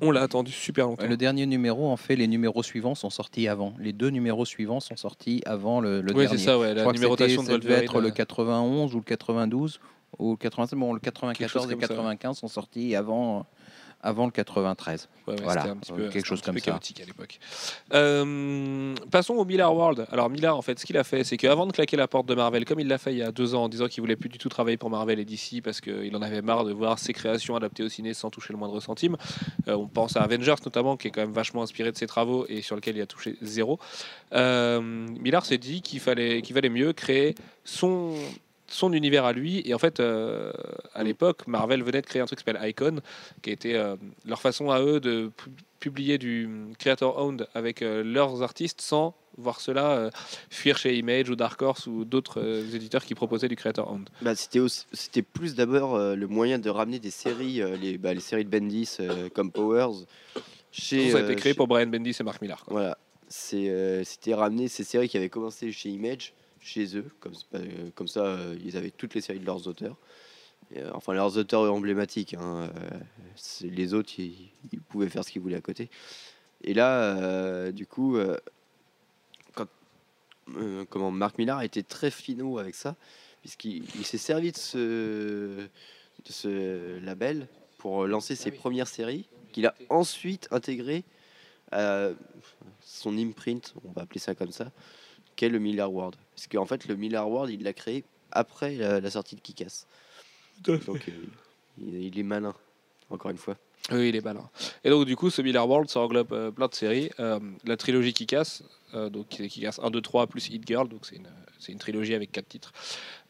[0.01, 1.07] On l'a attendu super longtemps.
[1.07, 3.75] le dernier numéro, en fait, les numéros suivants sont sortis avant.
[3.81, 6.39] Les deux numéros suivants sont sortis avant le, le oui, dernier.
[6.39, 6.73] c'est ça, ouais.
[6.75, 9.81] La numérotation de ça devait être le euh, 91 ou le 92
[10.19, 10.79] ou le 87.
[10.79, 11.89] Bon, le Quelque 94 chose et comme ça.
[11.89, 13.45] 95 sont sortis avant,
[14.01, 15.09] avant le 93.
[15.27, 16.71] ouais, ouais, voilà, un petit peu, quelque un chose petit comme peu ça.
[16.71, 17.39] chaotique à l'époque.
[17.95, 20.07] Euh, passons au Miller World.
[20.13, 22.35] Alors Miller, en fait, ce qu'il a fait, c'est qu'avant de claquer la porte de
[22.35, 24.29] Marvel, comme il l'a fait il y a deux ans, en disant qu'il voulait plus
[24.29, 27.13] du tout travailler pour Marvel et DC parce qu'il en avait marre de voir ses
[27.13, 29.17] créations adaptées au ciné sans toucher le moindre centime.
[29.67, 32.47] Euh, on pense à Avengers notamment, qui est quand même vachement inspiré de ses travaux
[32.49, 33.79] et sur lequel il a touché zéro.
[34.33, 37.35] Euh, Miller s'est dit qu'il fallait, qu'il valait mieux créer
[37.65, 38.15] son
[38.71, 40.53] son univers à lui et en fait euh,
[40.95, 43.01] à l'époque Marvel venait de créer un truc qui s'appelle Icon
[43.43, 43.97] qui était euh,
[44.27, 45.51] leur façon à eux de pu-
[45.81, 46.49] publier du
[46.79, 50.11] creator owned avec euh, leurs artistes sans voir cela
[50.51, 52.43] fuir chez Image ou Dark Horse ou d'autres
[52.75, 54.09] éditeurs qui proposaient du creator owned.
[54.21, 58.51] Bah, c'était plus d'abord le moyen de ramener des séries, les, bah, les séries de
[58.51, 58.97] Bendis
[59.35, 60.05] comme Powers.
[60.73, 62.65] Chez, ça a été créé chez- pour Brian Bendis et Mark Millar.
[62.65, 62.73] quoi.
[62.73, 62.99] Voilà,
[63.29, 68.25] c'était ramener ces séries qui avaient commencé chez Image, chez eux, comme, euh, comme ça
[68.25, 69.97] euh, ils avaient toutes les séries de leurs auteurs.
[70.75, 72.35] Et, euh, enfin, leurs auteurs emblématiques.
[72.35, 72.71] hein,
[73.63, 75.91] les autres, ils, ils pouvaient faire ce qu'ils voulaient à côté.
[76.63, 78.19] Et là, du coup,
[79.55, 79.69] quand,
[80.91, 82.97] comment Marc Millar a été très finaux avec ça,
[83.43, 85.69] puisqu'il il s'est servi de ce, de
[86.31, 87.47] ce label
[87.79, 91.05] pour lancer ses premières séries, qu'il a ensuite intégré
[91.71, 92.09] à
[92.81, 94.73] son imprint, on va appeler ça comme ça,
[95.39, 96.17] qu'est le Miller World.
[96.35, 99.87] Parce qu'en fait, le Miller World, il l'a créé après la, la sortie de Kick-Ass.
[100.65, 101.13] Donc, euh,
[101.81, 102.55] il, il est malin,
[103.09, 103.57] encore une fois.
[103.93, 104.51] Oui, il est malin.
[104.85, 107.11] Et donc, du coup, ce Miller World, ça englobe euh, plein de séries.
[107.21, 108.63] Euh, la trilogie qui casse,
[108.93, 111.29] donc qui casse 1, 2, 3 plus Hit Girl, donc c'est une,
[111.59, 112.73] c'est une trilogie avec quatre titres.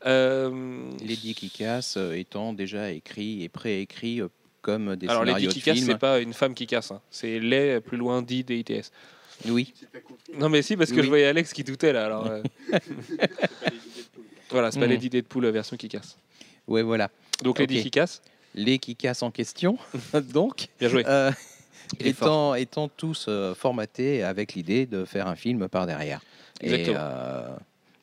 [0.07, 4.21] Euh, Lady Kick-Ass euh, étant déjà écrit et préécrit
[4.63, 7.01] comme des alors, scénarios Lady de qui casse, c'est pas une femme qui casse, hein.
[7.11, 8.91] c'est les plus loin dit des ITS.
[9.47, 9.73] Oui,
[10.39, 11.03] Non, mais si, parce que Oui.
[11.05, 12.07] je voyais Alex qui doutait là.
[12.07, 12.43] Alors, euh.
[14.51, 14.91] voilà, c'est pas Mm.
[14.91, 16.17] Lady Deadpool la version qui casse.
[16.67, 17.11] ouais, voilà.
[17.43, 17.83] Donc, Lady Ok.
[17.85, 18.21] qui casse,
[18.55, 19.79] Les Kick-Ass en question,
[20.33, 21.05] donc, bien joué.
[21.07, 21.31] euh,
[22.01, 26.21] étant, étant tous euh, formatés avec l'idée de faire un film par derrière.
[26.61, 26.97] Exactement.
[26.97, 27.49] Et, euh,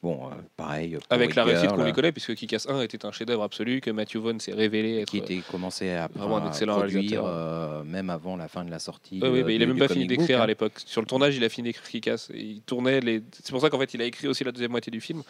[0.05, 0.97] bon, euh, pareil.
[1.09, 4.17] Avec la réussite qu'on lui connaît, puisque Kick-Ass 1 était un chef-d'œuvre absolu, que Matthew
[4.17, 5.09] Vaughn s'est révélé être.
[5.09, 8.79] qui était commencé à, Vraiment un excellent produire euh, même avant la fin de la
[8.79, 9.19] sortie.
[9.21, 10.47] Oui, mais il a du- même pas fini d'écrire à hein.
[10.47, 10.73] l'époque.
[10.85, 12.29] Sur le tournage, il a fini d'écrire Kick-Ass.
[12.33, 13.23] Et Il tournait les.
[13.31, 15.23] C'est pour ça qu'en fait, il a écrit aussi la deuxième moitié du film,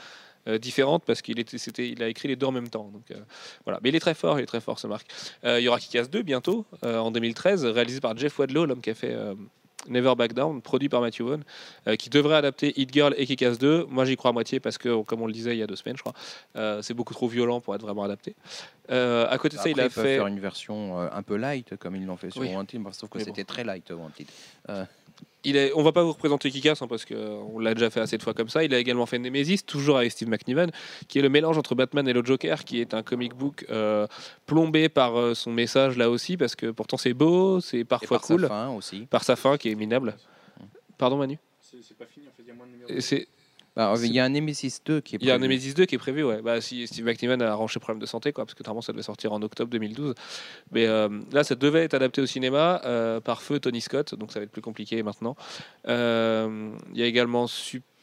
[0.48, 2.90] euh, différente parce qu'il était, c'était, il a écrit les deux en même temps.
[2.94, 3.16] Donc euh,
[3.64, 3.80] voilà.
[3.82, 5.08] Mais il est très fort, il est très fort, ce Marc.
[5.44, 8.82] Euh, il y aura Kick-Ass 2 bientôt, euh, en 2013, réalisé par Jeff Wadlow, l'homme
[8.82, 9.16] qui a fait.
[9.88, 11.44] Never Back Down, produit par Matthew Vaughn,
[11.88, 13.86] euh, qui devrait adapter Hit Girl et Kick-Ass 2.
[13.90, 15.76] Moi, j'y crois à moitié parce que, comme on le disait il y a deux
[15.76, 16.14] semaines, je crois,
[16.56, 18.36] euh, c'est beaucoup trop violent pour être vraiment adapté.
[18.92, 20.18] Euh, à côté de ça, il a fait.
[20.18, 22.54] faire une version un peu light, comme ils l'ont fait sur Oui.
[22.54, 23.24] Wanted, sauf que bon.
[23.24, 24.28] c'était très light Wanted.
[25.48, 28.18] Il est, on va pas vous représenter Kick-Ass hein, parce qu'on l'a déjà fait assez
[28.18, 28.64] de fois comme ça.
[28.64, 30.72] Il a également fait Nemesis, toujours avec Steve McNiven,
[31.08, 34.08] qui est le mélange entre Batman et le Joker, qui est un comic book euh,
[34.48, 38.18] plombé par euh, son message là aussi, parce que pourtant c'est beau, c'est Et parfois
[38.18, 39.02] par cool, sa fin aussi.
[39.06, 40.16] par sa fin qui est minable.
[40.98, 41.38] Pardon Manu?
[41.62, 43.28] C'est pas fini, en fait, il y a moins de Et c'est
[43.76, 45.54] Bah, il y a un Nemesis 2 qui est Il y a un prévu.
[45.54, 46.42] Nemesis 2 qui est prévu, ouais.
[46.42, 49.04] Bah, si Steve McNiven a arrangé problème de santé, quoi, parce que normalement ça devait
[49.04, 50.16] sortir en octobre 2012.
[50.72, 54.32] Mais euh, là, ça devait être adapté au cinéma euh, par feu Tony Scott, donc
[54.32, 55.36] ça va être plus compliqué maintenant.
[55.88, 57.48] Euh, Il y a également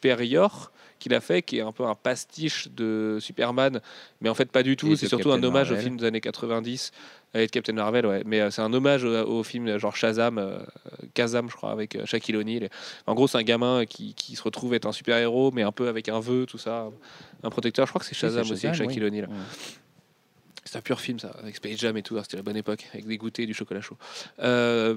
[0.03, 3.81] Superior qu'il a fait, qui est un peu un pastiche de Superman,
[4.21, 4.95] mais en fait pas du tout.
[4.95, 5.83] C'est surtout un hommage au Marvel.
[5.83, 6.91] film des années 90
[7.33, 8.23] avec Captain Marvel, ouais.
[8.25, 10.59] Mais euh, c'est un hommage au, au film genre Shazam, euh,
[11.13, 12.69] Kazam, je crois, avec euh, Shaquille O'Neal.
[13.07, 15.71] En gros, c'est un gamin qui, qui se retrouve être un super héros, mais un
[15.71, 16.89] peu avec un vœu, tout ça,
[17.43, 17.85] un protecteur.
[17.85, 19.07] Je crois que c'est Shazam aussi avec Shaquille oui.
[19.07, 19.25] O'Neal.
[19.29, 19.35] Ouais.
[20.65, 22.17] C'est un pur film, ça, avec Space Jam et tout.
[22.17, 23.97] hein, C'était la bonne époque, avec des goûters et du chocolat chaud.
[24.39, 24.95] Euh,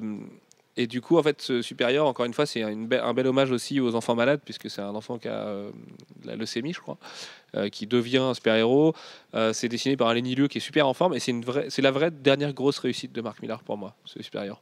[0.76, 3.50] et du coup, en fait, ce supérieur, encore une fois, c'est be- un bel hommage
[3.50, 5.70] aussi aux enfants malades, puisque c'est un enfant qui a euh,
[6.24, 6.98] la leucémie, je crois,
[7.54, 8.94] euh, qui devient un super-héros.
[9.34, 11.90] Euh, c'est dessiné par un Lenny qui est super en forme, et c'est vraie, la
[11.90, 14.60] vraie dernière grosse réussite de Mark Millar pour moi, ce supérieur.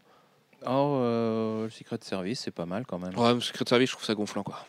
[0.66, 3.16] Oh, euh, le Secret Service, c'est pas mal quand même.
[3.18, 4.64] Ouais, Secret Service, je trouve ça gonflant, quoi.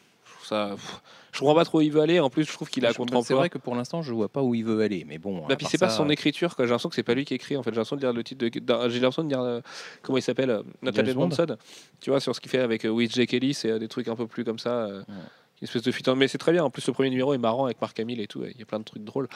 [0.46, 0.76] Je trouve ça.
[0.76, 2.20] pff, je comprends pas trop où il veut aller.
[2.20, 3.38] En plus, je trouve qu'il a Je- bah, C'est contre-emploi.
[3.40, 5.46] vrai que pour l'instant, je vois pas où il veut aller, mais bon.
[5.48, 6.66] Bah, puis c'est pas son écriture, quoi.
[6.66, 7.58] J'ai l'impression que c'est pas lui qui écrit.
[7.58, 8.90] En fait, j'ai l'impression de lire le titre de.
[8.90, 9.60] J'ai l'impression de dire euh,
[10.02, 10.92] comment il s'appelle, euh, Bond.
[10.92, 11.58] Edmondson.
[12.00, 13.26] Tu vois, sur ce qu'il fait avec euh, J.
[13.28, 14.70] Kelly, c'est euh, des trucs un peu plus comme ça.
[14.86, 15.14] euh, Ouais.
[15.62, 16.08] Une espèce de fuite.
[16.10, 16.64] Mais c'est très bien.
[16.66, 18.44] En plus, le premier numéro est marrant avec Marc Hamill et tout.
[18.44, 19.30] Il y a plein de trucs drôles.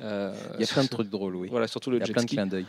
[0.00, 1.48] Euh, Il y a plein de trucs drôles, oui.
[1.50, 2.66] Voilà, surtout le Il y a jet plein de clins d'œil.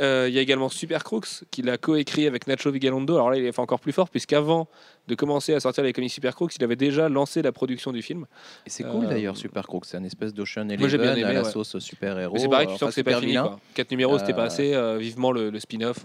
[0.00, 3.14] Euh, Il y a également Super Crooks qu'il a coécrit avec Nacho Vigalondo.
[3.14, 4.68] Alors là, il est fait encore plus fort puisqu'avant
[5.08, 8.02] de commencer à sortir les comics Super Crooks, il avait déjà lancé la production du
[8.02, 8.26] film.
[8.66, 9.86] Et c'est cool Euh, d'ailleurs, Super Crook.
[9.86, 11.50] C'est un espèce d'Ocean Moi, j'ai bien Eleven à aimé, la ouais.
[11.50, 12.34] sauce super-héros.
[12.34, 13.32] Mais c'est pareil, euh, tu sens que c'est super pas fini.
[13.34, 13.58] Quoi.
[13.74, 14.74] Quatre numéros, c'était pas Euh, assez.
[14.74, 16.04] euh, vivement le, le spin-off.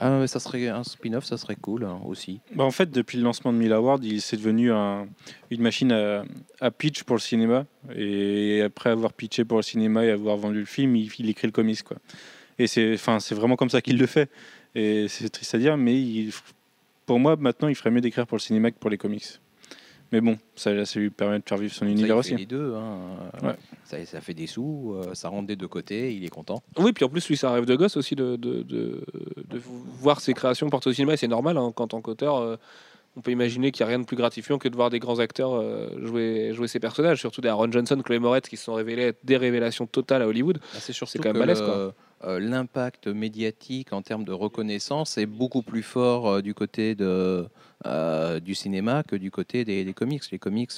[0.00, 2.40] Ah, ça serait un spin-off, ça serait cool hein, aussi.
[2.54, 5.06] Bah, en fait, depuis le lancement de Mill Award, il s'est devenu un-
[5.50, 7.66] une machine à, pitch pour le cinéma.
[7.94, 11.52] Et après avoir pitché pour le cinéma et avoir vendu le film, il, écrit le
[11.52, 11.82] comics.
[11.82, 11.98] Quoi.
[12.58, 14.30] Et c'est, c'est vraiment comme ça qu'il le fait.
[14.74, 16.28] Et c'est triste à dire, mais
[17.06, 19.26] pour moi, maintenant, il ferait mieux d'écrire pour le cinéma que pour les comics.
[20.12, 22.30] Mais bon, ça, ça lui permet de faire vivre son Ça, univers il aussi.
[22.30, 22.74] fait les deux.
[22.74, 22.98] hein.
[23.46, 23.54] Ouais.
[23.84, 26.62] Ça, ça fait des sous, euh, ça rentre des deux côtés, il est content.
[26.78, 29.04] Oui, puis en plus, lui, c'est un rêve de gosse aussi de, de, de,
[29.48, 29.60] de
[30.00, 31.14] voir ses créations portées au cinéma.
[31.14, 32.56] Et c'est normal, hein, qu'en tant qu'auteur, euh,
[33.16, 35.18] on peut imaginer qu'il n'y a rien de plus gratifiant que de voir des grands
[35.18, 37.18] acteurs euh, jouer, jouer ces personnages.
[37.20, 40.28] Surtout des Aaron Johnson, Chloé Moretz, qui se sont révélés être des révélations totales à
[40.28, 40.58] Hollywood.
[40.58, 41.94] Bah, c'est quand même que le- quoi.
[42.24, 47.46] Euh, l'impact médiatique en termes de reconnaissance est beaucoup plus fort euh, du côté de,
[47.86, 50.22] euh, du cinéma que du côté des, des comics.
[50.30, 50.70] Les comics,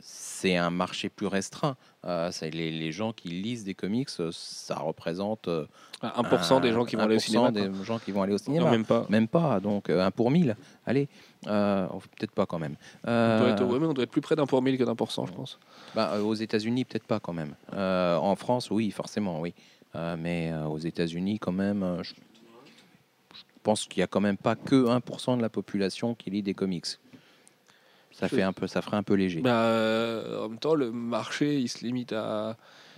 [0.00, 1.76] c'est un marché plus restreint.
[2.04, 5.66] Euh, les, les gens qui lisent des comics, ça représente euh,
[6.02, 7.50] 1% des gens qui vont aller au 1% cinéma.
[7.52, 7.84] des quoi.
[7.84, 8.70] gens qui vont aller au Non, cinéma.
[8.72, 9.06] même pas.
[9.08, 10.56] Même pas, donc euh, un pour mille.
[10.84, 11.06] Allez,
[11.46, 12.74] euh, oh, peut-être pas quand même.
[13.06, 14.96] On doit, être, ouais, mais on doit être plus près d'un pour mille que d'un
[14.96, 15.60] pour cent, je pense.
[15.94, 17.54] bah, aux États-Unis, peut-être pas quand même.
[17.72, 19.54] En France, oui, forcément, oui.
[19.94, 22.14] Euh, mais euh, aux États-Unis, quand même, euh, je,
[23.62, 26.54] pense qu'il y a quand même pas que 1% de la population qui lit des
[26.54, 26.86] comics.
[28.10, 29.40] Ça fait un peu, ça ferait un peu léger.
[29.40, 32.56] Bah, en même temps, le marché, il se limite à.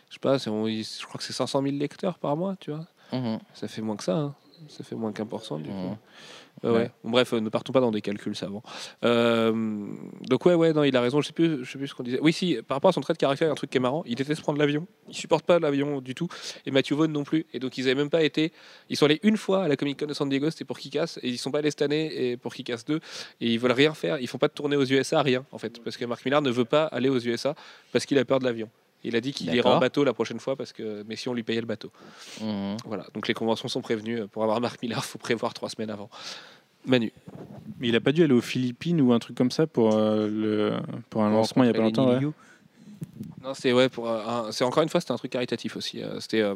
[0.09, 2.87] Je sais pas, on- je crois que c'est 500 000 lecteurs par mois, tu vois.
[3.13, 4.17] Mhm, Ça fait moins que ça.
[4.17, 4.35] hein.
[4.69, 5.75] Ça fait moins qu'un pour cent, du coup.
[6.63, 6.77] Ouais, ouais.
[6.77, 6.91] Ouais.
[7.03, 8.63] Bon, bref, euh, ne partons pas dans des calculs savants.
[9.05, 9.87] Euh,
[10.23, 11.21] donc ouais, ouais, non, il a raison.
[11.21, 12.21] Je sais plus, je sais plus ce qu'on disait.
[12.21, 13.77] Oui, si, par rapport à son trait de caractère, il y a un truc qui
[13.77, 14.03] est marrant.
[14.07, 14.87] Il déteste prendre l'avion.
[15.09, 16.29] Il supporte pas l'avion du tout.
[16.65, 17.47] Et Matthew Vaughn non plus.
[17.53, 18.53] Et donc ils avaient même pas été.
[18.89, 21.19] Ils sont allés une fois à la Comic Con de San Diego, c'était pour Kick-Ass,
[21.23, 22.97] et ils sont pas allés cette année et pour Kick-Ass 2.
[22.97, 23.01] Et
[23.41, 24.19] ils veulent rien faire.
[24.19, 26.51] Ils font pas de tournée aux USA, rien en fait, parce que Mark Millar ne
[26.51, 27.55] veut pas aller aux USA
[27.93, 28.71] parce qu'il a peur de l'avion.
[29.05, 31.35] Il a dit qu'il ira en bateau la prochaine fois parce que, mais si on
[31.35, 31.93] lui payait le bateau.
[32.41, 32.77] Mhm.
[32.87, 33.07] Voilà.
[33.15, 34.27] Donc les conventions sont prévenues.
[34.29, 36.09] Pour avoir Mark Millar, faut prévoir trois semaines avant.
[36.87, 37.13] Manu.
[37.79, 40.29] Mais il a pas dû aller aux Philippines ou un truc comme ça pour, euh,
[40.29, 40.73] le,
[41.11, 42.09] pour un lancement il y a pas longtemps.
[42.09, 42.21] Ouais.
[43.43, 46.03] Non, c'est ouais pour euh, un- c'est encore une fois c'était un truc caritatif aussi.
[46.03, 46.55] euh, C'était euh,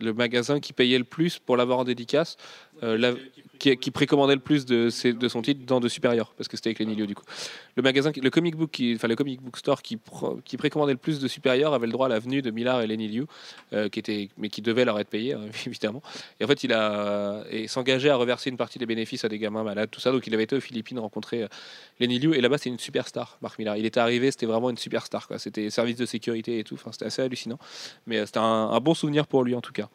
[0.00, 2.36] le magasin qui payait le plus pour l'avoir en dédicace,
[2.82, 3.12] euh, la-
[3.58, 6.56] qui, qui précommandait le plus de, ses- de son titre dans de supérieur parce que
[6.56, 7.24] c'était avec les Nilio du coup.
[7.76, 9.98] Le magasin, le comic book, qui, enfin le comic book store qui,
[10.46, 13.08] qui précommandait le plus de supérieur avait le droit à l'avenue de Millard et Lenny
[13.08, 13.24] Liu,
[13.74, 16.02] euh, qui était mais qui devait leur être payé hein, évidemment.
[16.40, 19.38] Et en fait il a et s'engageait à reverser une partie des bénéfices à des
[19.38, 20.10] gamins malades tout ça.
[20.10, 21.46] Donc il avait été aux Philippines rencontrer
[22.00, 23.76] Lenny Liu et là-bas c'est une superstar Marc Millar.
[23.76, 25.38] Il était arrivé c'était vraiment une superstar quoi.
[25.38, 26.74] C'était service de sécurité et tout.
[26.74, 27.58] Enfin c'était assez hallucinant.
[28.06, 29.88] Mais euh, c'était un, un bon souvenir pour lui en tout cas.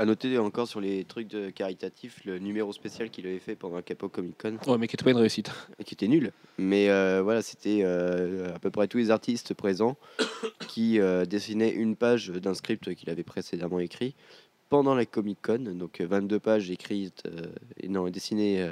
[0.00, 3.82] À noter encore sur les trucs de caritatifs, le numéro spécial qu'il avait fait pendant
[3.82, 5.50] Capo Comic Con, Ouais mais qui était pas une réussite.
[5.84, 6.32] qui était nul.
[6.56, 9.98] Mais euh, voilà, c'était euh, à peu près tous les artistes présents
[10.68, 14.14] qui euh, dessinaient une page d'un script qu'il avait précédemment écrit
[14.70, 15.74] pendant la Comic Con.
[15.74, 17.24] Donc euh, 22 pages écrites
[17.78, 18.66] et non dessinées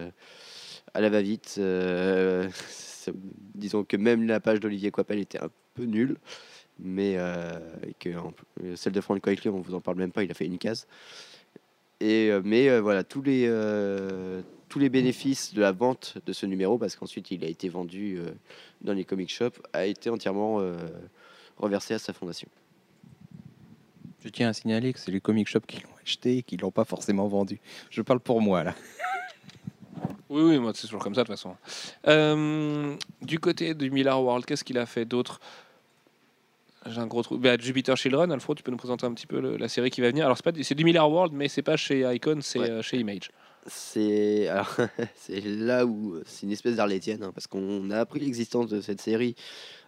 [0.95, 1.61] à la va-vite.
[3.55, 6.17] Disons que même la page d'Olivier Coipel était un peu nulle.
[6.81, 8.33] Mais euh, et que en-
[8.77, 10.87] celle de Franck Coiclier, on vous en parle même pas, il a fait une case.
[12.01, 16.33] Et, euh, mais euh, voilà, tous les, euh, tous les bénéfices de la vente de
[16.33, 18.31] ce numéro, parce qu'ensuite il a été vendu euh,
[18.83, 20.77] dans les comic shops, a été entièrement euh,
[21.57, 22.49] reversé à sa fondation.
[24.23, 26.71] Je tiens à signaler que c'est les comic shops qui l'ont acheté et qui l'ont
[26.71, 27.59] pas forcément vendu.
[27.91, 28.75] Je parle pour moi là.
[30.31, 31.57] Oui, oui, moi c'est toujours comme ça de toute façon.
[32.07, 35.41] Euh, du côté du Miller World, qu'est-ce qu'il a fait d'autre?
[36.87, 37.39] J'ai un gros trou.
[37.39, 40.01] Bah, Jupiter Children, Alfred, tu peux nous présenter un petit peu le- la série qui
[40.01, 40.25] va venir.
[40.25, 42.71] Alors c'est pas du- c'est du Miller World, mais c'est pas chez Icon, c'est Ouais.
[42.71, 43.31] euh, chez Image.
[43.67, 44.49] C'est
[45.45, 49.01] là où euh, c'est une espèce d'arlétienne, hein, parce qu'on a appris l'existence de cette
[49.01, 49.35] série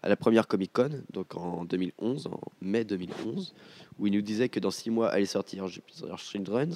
[0.03, 3.55] à la première Comic Con, donc en 2011, en mai 2011,
[3.99, 6.75] où il nous disait que dans six mois allait sortir Jupiter Children.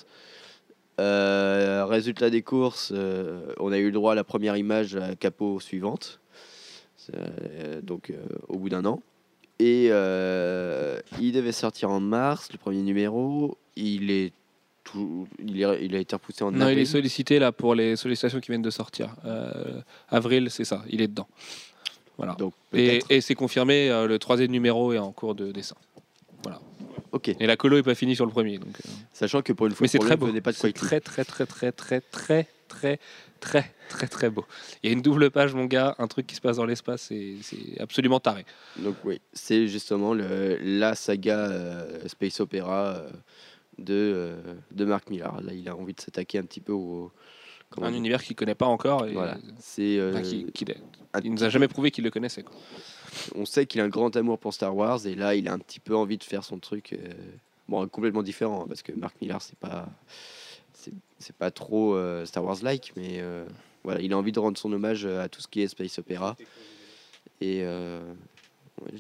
[1.01, 5.17] Euh, résultat des courses, euh, on a eu le droit à la première image à
[5.17, 6.21] capot suivante,
[7.15, 8.17] euh, donc euh,
[8.49, 9.03] au bout d'un an.
[9.61, 13.57] Et euh, il devait sortir en mars, le premier numéro.
[13.77, 14.33] Il est
[14.83, 16.79] tout, il, est- il a été repoussé en Non, il avril.
[16.81, 19.15] est sollicité là pour les sollicitations qui viennent de sortir.
[19.25, 19.81] Euh,
[20.11, 21.29] avril, c'est ça, il est dedans.
[22.19, 22.35] Voilà.
[22.35, 25.77] Donc Et, c'est confirmé, euh, le troisième numéro est en cours de dessin.
[27.13, 27.29] Ok.
[27.29, 28.59] Et la colo est pas finie sur le premier.
[28.59, 30.27] Donc, euh, Sachant que pour une fois, Mais c'est très beau.
[30.41, 32.99] pas de C'est très, très, très, très, très, très, très,
[33.41, 34.45] très, très, très beau.
[34.83, 37.03] Il y a une double page, mon gars, un truc qui se passe dans l'espace,
[37.03, 38.45] c'est c'est absolument taré.
[38.79, 43.11] Donc oui, c'est justement le, la saga euh, Space Opera euh,
[43.79, 44.37] de, euh,
[44.73, 45.41] de Mark Millar.
[45.43, 47.13] Là, il a envie de s'attaquer un petit peu au.
[47.83, 49.05] Un univers qu'il connaît pas encore.
[49.07, 49.37] Et, Voilà.
[49.59, 49.99] C'est.
[49.99, 50.79] euh, enfin, qui- qu'il est-
[51.13, 52.45] un il nous a jamais prouvé qu'il le connaissait.
[52.45, 52.55] Quoi.
[53.35, 55.59] On sait qu'il a un grand amour pour Star Wars et là, il a un
[55.59, 56.97] petit peu envie de faire son truc.
[57.69, 59.89] bon, complètement différent hein, parce que Mark Millar, c'est pas.
[61.25, 63.47] C'est pas trop euh, Star Wars-like, mais euh,
[63.83, 66.37] voilà, il a envie de rendre son hommage à tout ce qui est Space Opera.
[67.41, 68.03] Et euh,
[68.83, 68.93] ouais,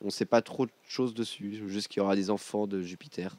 [0.00, 3.36] on sait pas trop de choses dessus, juste qu'il y aura des enfants de Jupiter.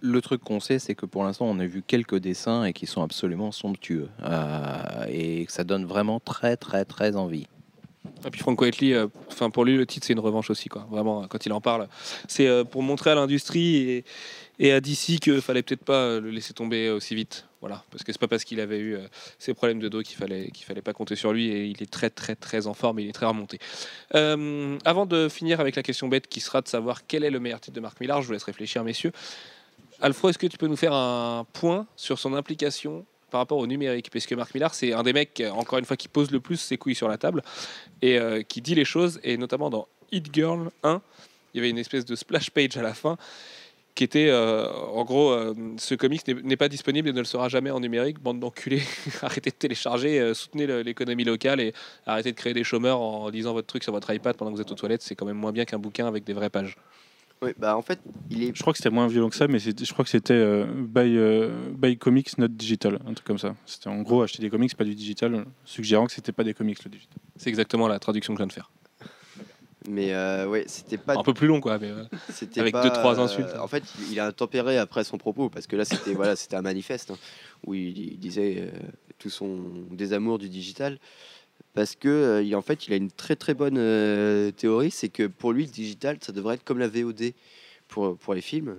[0.00, 2.86] Le truc qu'on sait, c'est que pour l'instant, on a vu quelques dessins et qui
[2.86, 4.08] sont absolument somptueux.
[4.22, 7.48] Euh, et que ça donne vraiment très, très, très envie.
[8.24, 10.86] Et puis Frank Whiteley, euh, enfin pour lui le titre c'est une revanche aussi quoi.
[10.90, 11.88] Vraiment euh, quand il en parle,
[12.28, 14.04] c'est euh, pour montrer à l'industrie et,
[14.58, 17.46] et à DC que fallait peut-être pas euh, le laisser tomber aussi vite.
[17.60, 19.06] Voilà, parce que c'est pas parce qu'il avait eu euh,
[19.38, 21.90] ses problèmes de dos qu'il fallait qu'il fallait pas compter sur lui et il est
[21.90, 23.58] très très très en forme, et il est très remonté.
[24.14, 27.40] Euh, avant de finir avec la question bête qui sera de savoir quel est le
[27.40, 29.12] meilleur titre de Marc Millar, je vous laisse réfléchir messieurs.
[30.00, 33.66] Alfred, est-ce que tu peux nous faire un point sur son implication par rapport au
[33.66, 34.10] numérique?
[34.10, 36.40] Parce que Marc Millar, c'est un des mecs, euh, encore une fois, qui pose le
[36.40, 37.42] plus ses couilles sur la table
[38.02, 39.18] et euh, qui dit les choses.
[39.22, 41.00] Et notamment dans Hit Girl 1,
[41.54, 43.16] il y avait une espèce de splash page à la fin
[43.96, 47.48] qui était, euh, en gros, euh, ce comics n'est- pas disponible et ne le sera
[47.48, 48.20] jamais en numérique.
[48.20, 48.82] Bande d'enculés,
[49.22, 51.72] arrêtez de télécharger, euh, soutenez l'économie locale et
[52.06, 54.62] arrêtez de créer des chômeurs en lisant votre truc sur votre iPad pendant que vous
[54.62, 55.02] êtes aux toilettes.
[55.02, 56.76] C'est quand même moins bien qu'un bouquin avec des vraies pages.
[57.42, 57.98] Oui, bah en fait,
[58.30, 60.32] il est Je crois que c'était moins violent que ça, mais je crois que c'était
[60.34, 63.54] euh, by, euh, by comics, not digital, un truc comme ça.
[63.66, 66.82] C'était en gros acheter des comics, pas du digital, suggérant que c'était pas des comics
[66.84, 67.18] le digital.
[67.36, 68.70] C'est exactement la traduction que je viens de faire.
[69.88, 71.14] Mais euh, ouais, c'était pas.
[71.16, 71.78] Un peu plus long, quoi.
[71.78, 73.54] Mais, euh, c'était avec pas, deux, trois euh, insultes.
[73.58, 76.62] en fait, il- a tempéré après son propos parce que là, c'était voilà, c'était un
[76.62, 77.18] manifeste hein,
[77.66, 78.70] où il, il disait euh,
[79.18, 79.58] tout son
[79.90, 80.98] désamour du digital.
[81.74, 85.08] Parce que euh, il, en fait, il a une très très bonne euh, théorie, c'est
[85.10, 87.32] que pour lui, le digital, ça devrait être comme la VOD
[87.88, 88.78] pour pour les films.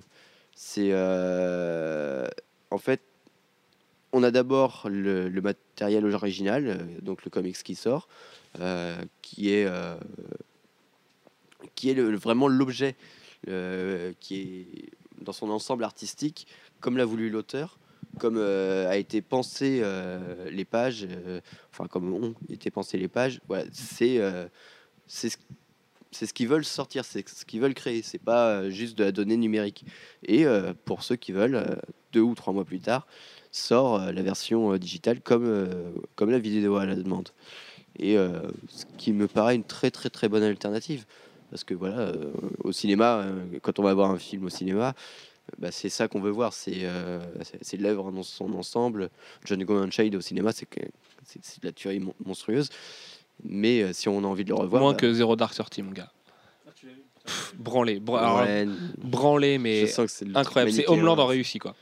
[0.56, 2.28] C'est euh,
[2.72, 3.02] en fait,
[4.14, 8.08] on a d'abord le, le matériel original, euh, donc le comics qui sort,
[8.60, 9.96] euh, qui est euh,
[11.76, 12.96] qui est vraiment l'objet
[13.48, 14.90] euh, qui est
[15.22, 16.48] dans son ensemble artistique,
[16.80, 17.80] comme l'a voulu l'auteur,
[18.20, 21.08] comme euh, a été pensé euh, les pages,
[21.72, 23.40] enfin comme ont été pensées les pages.
[23.48, 24.20] Voilà, c'est
[25.06, 25.30] c'est
[26.26, 28.02] ce, qu'ils veulent sortir, c'est ce qu'ils veulent créer.
[28.02, 29.86] C'est pas juste de la donnée numérique.
[30.24, 30.46] Et
[30.86, 31.80] pour ceux qui veulent,
[32.12, 33.08] deux ou trois mois plus tard,
[33.52, 35.68] sort la version digitale comme
[36.16, 37.30] comme la vidéo à la demande.
[38.00, 41.06] Et ce qui me paraît une très très très bonne alternative.
[41.50, 42.32] Parce que voilà, euh,
[42.64, 46.08] au cinéma, euh, quand on va voir un film au cinéma, euh, bah, c'est ça
[46.08, 46.54] qu'on veut voir.
[46.54, 47.20] C'est euh,
[47.80, 49.10] l'œuvre dans son ensemble.
[49.46, 52.70] John Go Unchained au cinéma, c'est de la tuerie mon- monstrueuse.
[53.44, 55.84] Mais euh, si on a envie de le revoir, moins bah, que Zero Dark Thirty,
[55.84, 56.12] mon gars.
[57.26, 58.68] Pff, branlé, bra- alors, ouais,
[58.98, 60.72] branlé, mais je sens que c'est le truc incroyable.
[60.72, 60.88] C'est.
[60.88, 61.76] Homeland en réussi, quoi.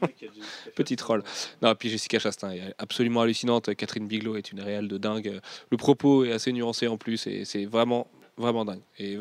[0.74, 1.22] Petit troll.
[1.62, 3.74] Non, puis Jessica Chastain est absolument hallucinante.
[3.74, 5.40] Catherine Bigelow est une réelle de dingue.
[5.70, 8.06] Le propos est assez nuancé en plus et c'est vraiment,
[8.36, 8.80] vraiment dingue.
[8.98, 9.18] Et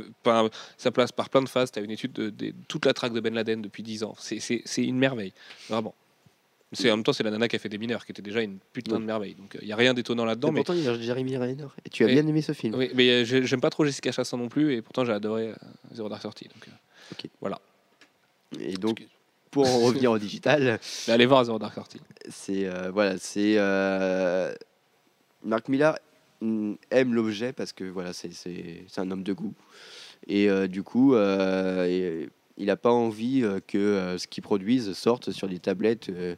[0.77, 1.71] ça place par plein de phases.
[1.71, 4.15] Tu as une étude de, de toute la traque de Ben Laden depuis 10 ans.
[4.19, 5.33] C'est- une merveille,
[5.69, 5.93] vraiment.
[6.73, 8.41] C'est en même temps c'est la nana qui a fait des mineurs, qui était déjà
[8.41, 9.35] une putain de merveille.
[9.35, 10.51] Donc il y a rien d'étonnant là-dedans.
[10.51, 11.55] Mais pourtant, il y a Jeremy Renner.
[11.85, 12.75] Et tu as Et- bien aimé ce film.
[12.75, 15.49] oui, mais euh, j'ai- j'aime pas trop Jessica Chastain non plus et pourtant j'ai adoré
[15.49, 15.55] euh,
[15.93, 16.49] Zero Dark Thirty.
[16.49, 17.49] Donc euh,
[18.59, 19.05] Et donc,
[19.51, 22.01] pour en revenir au digital, Mais allez voir Zero Dark Thirty.
[22.29, 24.53] c'est euh, voilà, c'est euh,
[25.43, 25.97] Mark Millar
[26.91, 28.31] aime l'objet parce que voilà, c'est
[28.97, 29.53] un homme de goût
[30.27, 34.41] et euh, du coup, euh, et- il n'a pas envie euh, que euh, ce qu'il
[34.41, 36.37] produise sorte sur des tablettes euh,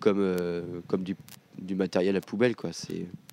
[0.00, 1.14] comme euh, comme du,
[1.58, 2.70] du matériel à poubelle quoi.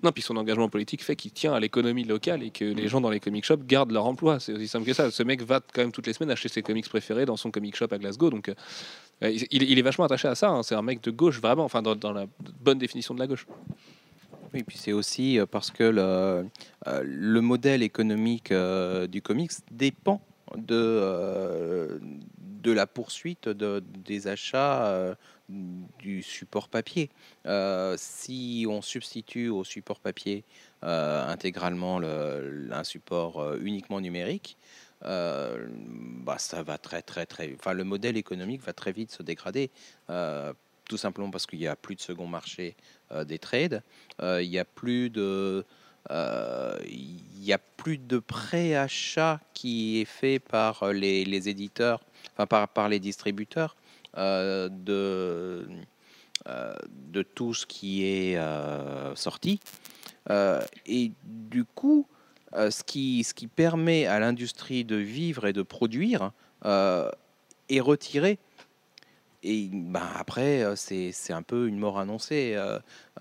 [0.03, 2.99] Non, puis son engagement politique fait qu'il tient à l'économie locale et que les gens
[2.99, 4.41] dans les comic shops gardent leur emploi.
[4.41, 5.11] C'est aussi simple que ça.
[5.11, 7.73] Ce mec va quand même toutes les semaines acheter ses comics préférés dans son comic
[7.73, 8.29] shop à Glasgow.
[8.29, 10.49] Donc, euh, il, il est vachement attaché à ça.
[10.49, 10.61] hein.
[10.61, 12.25] C'est un mec de gauche, vraiment, enfin, dans la
[12.59, 13.47] bonne définition de la gauche.
[14.55, 16.01] Oui, puis c'est aussi euh, parce que le,
[16.87, 20.21] euh, le modèle économique euh, du comics dépend
[20.55, 21.99] de,
[22.39, 25.13] de la poursuite de- des achats
[25.99, 27.09] du support papier.
[27.97, 30.45] Si on substitue au support papier
[30.81, 34.57] intégralement le- un support uniquement numérique,
[35.01, 37.53] bah, ça va très très très.
[37.59, 39.69] Enfin, le modèle économique va très vite se dégrader,
[40.87, 42.75] tout simplement parce qu'il n'y a plus de second marché
[43.11, 43.81] euh, des trades,
[44.21, 45.65] euh, il n'y a plus de
[46.11, 52.01] euh, il y a plus de préachat qui est fait par les, les éditeurs,
[52.33, 53.75] enfin par, par les distributeurs
[54.17, 55.67] euh, de,
[56.47, 56.75] euh,
[57.11, 59.59] de tout ce qui est euh, sorti.
[60.29, 62.07] Euh, et du coup,
[62.53, 66.31] euh, ce, qui, ce qui permet à l'industrie de vivre et de produire
[66.65, 67.09] euh,
[67.69, 68.37] est retiré.
[69.47, 72.57] Et ben, après, c'est un peu une mort annoncée.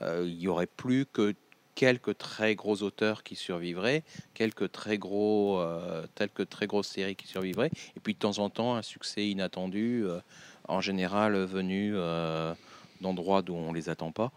[0.01, 1.35] Il y aurait plus que
[1.75, 7.17] quelques très gros auteurs qui survivraient, quelques très gros, euh, telles que très grosses séries
[7.17, 10.21] qui survivraient, et puis de temps en temps un succès inattendu, euh,
[10.69, 12.55] en général venu euh,
[13.01, 14.31] d'endroits d'où on les attend pas.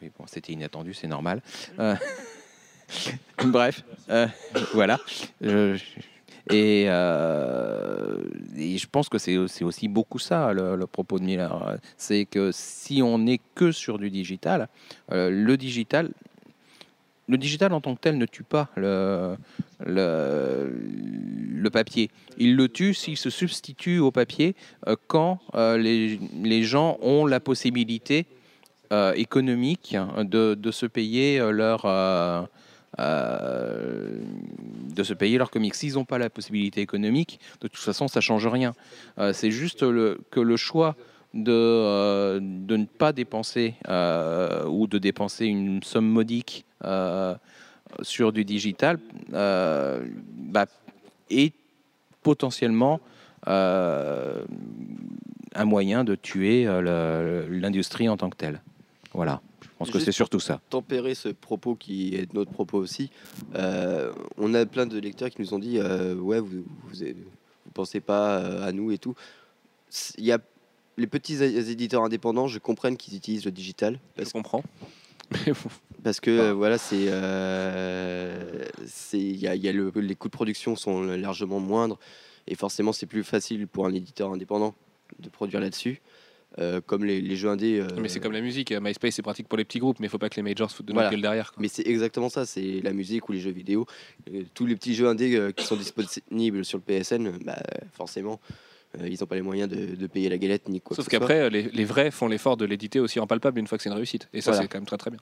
[0.00, 1.42] Oui, bon, c'était inattendu, c'est normal.
[1.78, 1.94] Euh,
[3.44, 3.84] bref,
[4.72, 4.98] voilà.
[5.42, 5.84] Je- je-
[6.50, 8.16] et, euh,
[8.56, 11.78] et je pense que c'est aussi beaucoup ça le, propos de Miller.
[11.96, 14.68] C'est que si on n'est que sur du digital,
[15.12, 16.10] euh, le digital,
[17.28, 19.36] le digital en tant que tel ne tue pas le,
[19.84, 22.10] le, le papier.
[22.38, 24.54] Il le tue s'il se substitue au papier
[24.86, 28.26] euh, quand les, les gens ont la possibilité
[29.16, 31.84] économique de, de se payer leur
[32.98, 34.18] euh,
[34.96, 35.74] de se payer leurs comics.
[35.74, 38.74] S'ils n'ont pas la possibilité économique, de toute façon, ça change rien.
[39.18, 40.96] Euh, c'est juste que le choix
[41.34, 43.74] de, euh, de ne pas dépenser
[44.66, 46.64] ou de dépenser une somme modique
[48.02, 48.98] sur du digital
[49.30, 50.66] bah,
[51.30, 51.52] est
[52.22, 53.00] potentiellement
[53.46, 54.44] un
[55.64, 56.66] moyen de tuer
[57.50, 58.60] l'industrie en tant que telle.
[59.12, 59.40] Voilà,
[59.78, 60.60] pense que c'est surtout ça.
[60.70, 63.10] tempérer ce propos qui est notre propos aussi.
[63.54, 67.04] euh, on a plein de lecteurs qui nous ont dit euh, ouais vous vous,
[67.74, 69.14] pensez pas euh, à nous et tout.
[70.18, 70.38] Il y a
[70.96, 74.64] les petits éditeurs indépendants, je comprends qu'ils utilisent le digital Je parce, comprends.
[75.30, 75.70] Mais bon,
[76.02, 80.14] parce que euh, voilà c'est euh, c'est il y a, il y a le- les
[80.14, 81.98] coûts de production sont largement moindres
[82.46, 84.74] et forcément c'est plus facile pour un éditeur indépendant
[85.20, 86.00] de produire là-dessus.
[86.58, 87.78] Euh, comme les, les jeux indés.
[87.78, 88.72] euh, mais c'est comme la musique.
[88.72, 90.76] MySpace, c'est pratique pour les petits groupes, mais il faut pas que les majors se
[90.76, 91.10] foutent de Voilà.
[91.10, 91.52] gueule derrière.
[91.52, 91.60] quoi.
[91.60, 93.86] Mais c'est exactement ça, c'est la musique ou les jeux vidéo.
[94.32, 97.58] Euh, tous les petits jeux indés euh, qui sont disponibles sur le PSN, euh, bah,
[97.92, 98.40] forcément,
[98.98, 101.38] euh, ils n'ont pas les moyens de, de payer la galette ni quoi Sauf qu'après,
[101.42, 103.90] euh, les, les vrais font l'effort de l'éditer aussi en palpable une fois que c'est
[103.90, 104.28] une réussite.
[104.32, 104.62] Et ça, Voilà.
[104.62, 105.20] c'est quand même très très bien.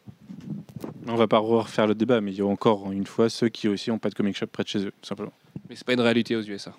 [1.09, 3.69] On va pas refaire le débat, mais il y a encore une fois ceux qui
[3.69, 5.33] aussi ont pas de comic shop près de chez eux, tout simplement.
[5.69, 6.73] Mais c'est pas une réalité aux USA.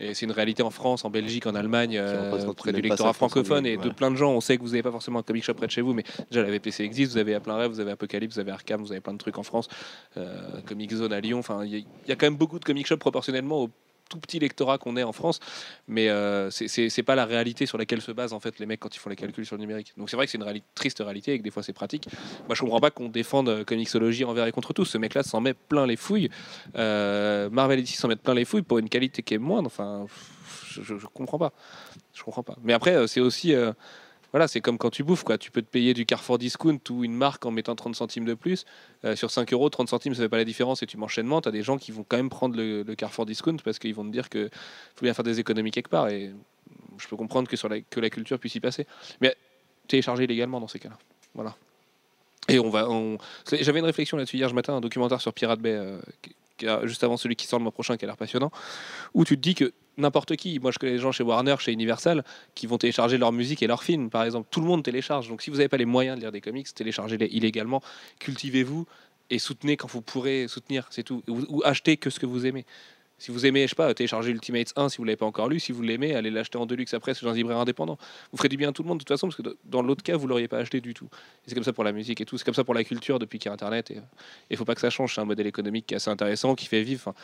[0.00, 2.30] Et c'est une réalité en France, en Belgique, en Allemagne, euh,
[2.72, 4.32] du lectorat 5% francophone et de plein de gens.
[4.32, 6.04] On sait que vous n'avez pas forcément un comic shop près de chez vous, mais
[6.30, 7.12] déjà la VPC existe.
[7.12, 9.18] Vous avez à plein rêve, vous avez Apocalypse, vous avez Arkham, vous avez plein de
[9.18, 9.68] trucs en France.
[10.16, 11.38] Euh, Comic Zone à Lyon.
[11.38, 13.70] Enfin, il y, y a quand même beaucoup de comic shops proportionnellement au
[14.14, 15.40] tout petit lectorat qu'on est en France,
[15.88, 18.94] mais euh, c'est- pas la réalité sur laquelle se basent en fait les mecs quand
[18.94, 19.92] ils font les calculs sur le numérique.
[19.96, 22.06] Donc c'est vrai que c'est une réali- triste réalité et que des fois c'est pratique.
[22.46, 24.84] Moi je comprends pas qu'on défende euh, Comixology envers et contre tous.
[24.86, 26.30] Ce mec-là s'en met plein les fouilles.
[26.76, 29.66] Euh, Marvel DC s'en mettent plein les fouilles pour une qualité qui est moindre.
[29.66, 30.06] Enfin,
[30.70, 31.52] je, je, je comprends pas.
[32.14, 32.56] Je comprends pas.
[32.62, 33.72] Mais après euh, c'est aussi euh,
[34.34, 35.38] voilà, c'est comme quand tu bouffes, quoi.
[35.38, 38.34] Tu peux te payer du Carrefour Discount ou une marque en mettant 30 centimes de
[38.34, 38.64] plus.
[39.04, 41.40] Euh, sur 5 euros, 30 centimes, ça fait pas la différence et tu m'enchaînements.
[41.40, 44.04] Tu as des gens qui vont quand même prendre le, Carrefour Discount parce qu'ils vont
[44.04, 44.50] te dire que
[44.96, 46.08] faut bien faire des économies quelque part.
[46.08, 46.32] Et
[46.98, 48.88] je peux comprendre que, sur la, que la culture puisse y passer.
[49.20, 49.36] Mais
[49.86, 50.98] télécharger illégalement dans ces cas-là.
[51.36, 51.54] Voilà.
[52.48, 52.90] Et on va.
[52.90, 53.18] on-
[53.52, 55.78] J'avais une réflexion là-dessus hier matin, un documentaire sur Pirate Bay,
[56.64, 58.50] euh, juste avant celui qui sort le mois prochain, qui a l'air passionnant,
[59.14, 61.72] où tu te dis que n'importe qui, moi je connais des gens chez Warner, chez
[61.72, 64.48] Universal, qui vont télécharger leur musique et leurs films, par exemple.
[64.50, 65.28] Tout le monde télécharge.
[65.28, 67.82] Donc si vous n'avez pas les moyens de lire des comics, téléchargez-les illégalement,
[68.18, 68.86] cultivez-vous
[69.30, 71.22] et soutenez quand vous pourrez soutenir, c'est tout.
[71.28, 72.64] Ou, achetez que ce que vous aimez.
[73.16, 75.60] Si vous aimez, je sais pas, téléchargez Ultimates 1 si vous l'avez pas encore lu.
[75.60, 77.96] Si vous l'aimez, allez l'acheter en deluxe après sur un libraire indépendant.
[78.32, 80.02] Vous ferez du bien à tout le monde de toute façon, parce que dans l'autre
[80.02, 81.08] cas, vous l'auriez pas acheté du tout.
[81.46, 82.36] C'est comme ça pour la musique et tout.
[82.36, 83.92] C'est comme ça pour la culture depuis qu'il y a Internet.
[83.92, 84.00] Et
[84.50, 85.14] il faut pas que ça change.
[85.14, 87.14] C'est un modèle économique qui est assez intéressant, qui fait vivre.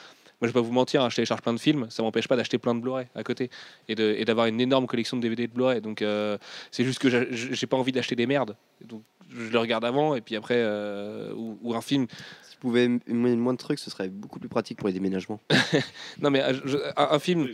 [0.40, 2.36] Moi, je vais pas vous mentir, hein, je télécharge plein de films, ça m'empêche pas
[2.36, 3.50] d'acheter plein de Blu-ray à côté
[3.88, 5.80] et d'avoir une énorme collection de DVD et de Blu-ray.
[5.80, 6.38] Donc, euh,
[6.70, 8.56] c'est juste que j'a- j'ai pas envie d'acheter des merdes.
[8.86, 12.06] Donc, je le regarde avant et puis après, euh, ou, ou un film.
[12.42, 15.40] Si tu pouvais m- moins de trucs, ce serait beaucoup plus pratique pour les déménagements.
[16.20, 17.46] Non, mais euh, je- un, un film,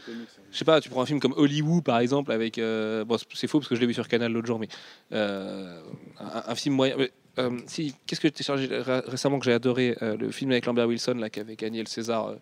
[0.53, 2.59] je sais pas, tu prends un film comme Hollywood par exemple, avec.
[2.59, 4.69] euh, bon, c'est faux parce que je l'ai vu sur Canal l'autre jour, mais.
[5.13, 5.83] euh,
[6.19, 6.95] un, un film moyen.
[6.99, 10.51] mais, euh, si, qu'est-ce que j'ai téléchargé ré- récemment que j'ai adoré euh, Le film
[10.53, 12.29] avec Lambert Wilson, là, qui avait gagné le César.
[12.29, 12.35] euh,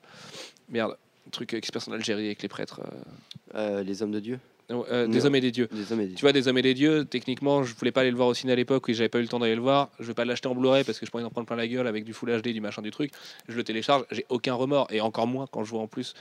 [0.69, 0.97] merde,
[1.27, 2.81] un truc qui se passe en Algérie avec les prêtres.
[3.55, 4.39] les hommes de Dieu.
[4.69, 5.69] des hommes et des dieux.
[5.73, 8.01] Les hommes et des Tu vois, des hommes et des dieux, techniquement, je voulais pas
[8.03, 9.61] aller le voir au ciné à l'époque et j'avais pas eu le temps d'aller le
[9.61, 9.91] voir.
[10.01, 11.87] Je vais pas l'acheter en Blu-ray parce que je pourrais en prendre plein la gueule
[11.87, 13.11] avec du Full HD, du machin, du truc.
[13.49, 16.15] Je le télécharge, j'ai aucun remords et encore moins quand je vois en plus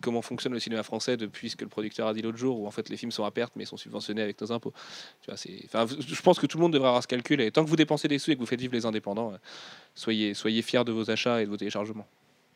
[0.00, 2.66] comment fonctionne le cinéma français depuis ce que le producteur a dit l'autre jour, où
[2.66, 4.72] en fait les films sont à perte mais sont subventionnés avec nos impôts.
[5.22, 7.50] Tu vois, c'est, enfin, je pense que tout le monde devrait avoir ce calcul et
[7.50, 9.36] tant que vous dépensez des sous et que vous faites vivre les indépendants, euh,
[9.94, 12.06] soyez, soyez fiers de vos achats et de vos téléchargements.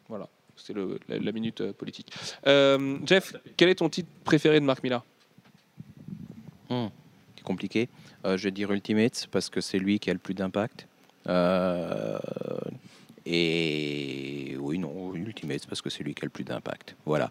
[0.08, 0.28] Voilà,
[0.72, 2.12] le- la, la minute euh, politique.
[2.46, 5.04] Euh, Jeff, quel est ton titre préféré de Marc Millar?
[7.36, 7.88] C'est compliqué.
[8.24, 10.86] Je vais dire Ultimate parce que c'est lui qui a le plus d'impact.
[13.26, 16.96] Et oui, non, Ultimate parce que c'est lui qui a le plus d'impact.
[17.06, 17.30] Voilà.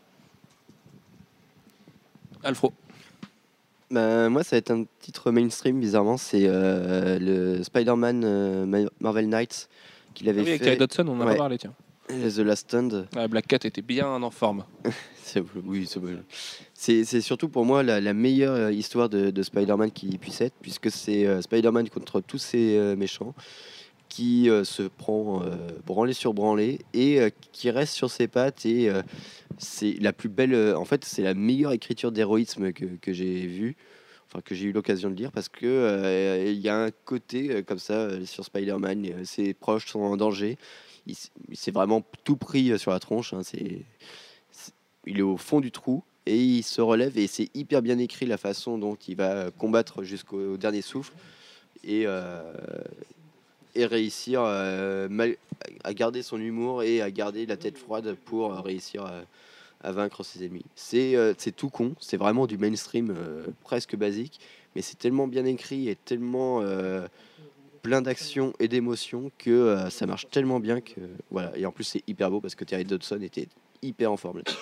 [2.43, 2.73] Alfro.
[3.91, 6.17] Bah, moi, ça va être un titre mainstream, bizarrement.
[6.17, 9.67] C'est euh, le Spider-Man euh, Ma- Marvel Knights
[10.13, 10.65] qu'il Ah avait oui, avec fait.
[10.65, 11.31] Terry Dodson, on en a Ouais.
[11.33, 11.73] pas parlé, tiens.
[12.07, 13.07] The Last Stand.
[13.15, 14.65] Ouais, Black Cat était bien en forme.
[15.23, 16.17] C'est- Oui, c'est bon.
[16.73, 20.41] c'est c'est surtout pour moi la, la meilleure euh, histoire de, de Spider-Man qui puisse
[20.41, 23.33] être, puisque c'est euh, Spider-Man contre tous euh, méchants
[24.11, 25.55] qui euh, se prend euh,
[25.85, 28.65] branlé sur branlé et euh, qui reste sur ses pattes.
[28.65, 28.91] Et
[29.57, 33.77] c'est la plus belle, en fait, c'est la meilleure écriture d'héroïsme que, que j'ai vue,
[34.27, 37.79] enfin que j'ai eu l'occasion de lire, parce que il y a un côté comme
[37.79, 40.57] ça sur Spider-Man, ses proches sont en danger.
[41.07, 41.15] Il,
[41.53, 43.33] s'est vraiment tout pris sur la tronche.
[43.33, 43.81] hein, c'est
[45.07, 48.27] il est au fond du trou et il se relève et c'est hyper bien écrit
[48.27, 51.13] la façon dont il va combattre jusqu'au dernier souffle
[53.75, 55.37] et réussir euh, mal-
[55.83, 59.21] à garder son humour et à garder la tête froide pour euh, réussir à,
[59.81, 60.65] à vaincre ses ennemis.
[60.75, 64.39] C'est euh, c'est tout con, c'est vraiment du mainstream euh, presque basique,
[64.75, 67.07] mais c'est tellement bien écrit et tellement euh,
[67.81, 71.55] plein d'actions et d'émotions que euh, ça marche tellement bien que voilà.
[71.57, 73.47] Et en plus c'est hyper beau parce que Terry Dodson était
[73.81, 74.37] hyper en forme.
[74.39, 74.57] là-dessus.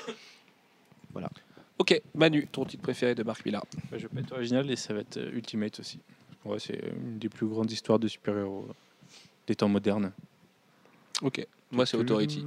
[1.77, 3.65] Ok, Manu, ton titre préféré de Marc Millar.
[3.90, 5.99] Bah, je vais pas être original et ça va être euh, Ultimate aussi.
[6.44, 8.73] Ouais, c'est une des plus grandes histoires de super-héros euh,
[9.49, 10.11] des temps modernes.
[11.21, 12.45] Ok, moi c'est Authority.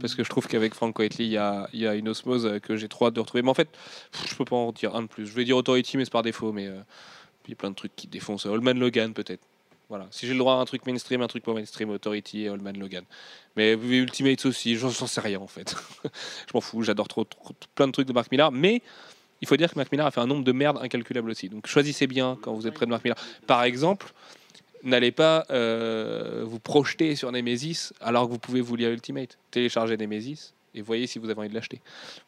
[0.00, 1.38] Parce que je trouve qu'avec Frank Whiteley, il y
[1.86, 3.42] a, une osmose que j'ai trop hâte de retrouver.
[3.42, 3.68] Mais en fait,
[4.28, 5.26] je peux pas en dire un de plus.
[5.26, 6.52] Je vais dire Authority, mais c'est par défaut.
[6.52, 6.70] Mais
[7.46, 8.46] il y a plein de trucs qui défoncent.
[8.46, 9.42] Allman Logan, peut-être.
[9.88, 10.06] Voilà.
[10.10, 12.76] Si j'ai le droit à un truc mainstream, un truc pas mainstream, Authority et Allman
[12.76, 13.04] Logan.
[13.56, 15.76] Mais Ultimates aussi, j'en sais rien en fait.
[16.04, 17.26] je m'en fous, j'adore trop,
[17.74, 18.50] plein de trucs de Marc Millar.
[18.50, 18.82] Mais
[19.40, 21.48] il faut dire que Marc Millar a fait un nombre de merdes incalculable aussi.
[21.48, 23.18] Donc choisissez bien quand vous êtes près de Marc Millar.
[23.46, 24.12] Par exemple,
[24.82, 29.38] n'allez pas euh, vous projeter sur Nemesis alors que vous pouvez vous lire Ultimate.
[29.50, 31.80] Téléchargez Nemesis et voyez si vous avez envie de l'acheter.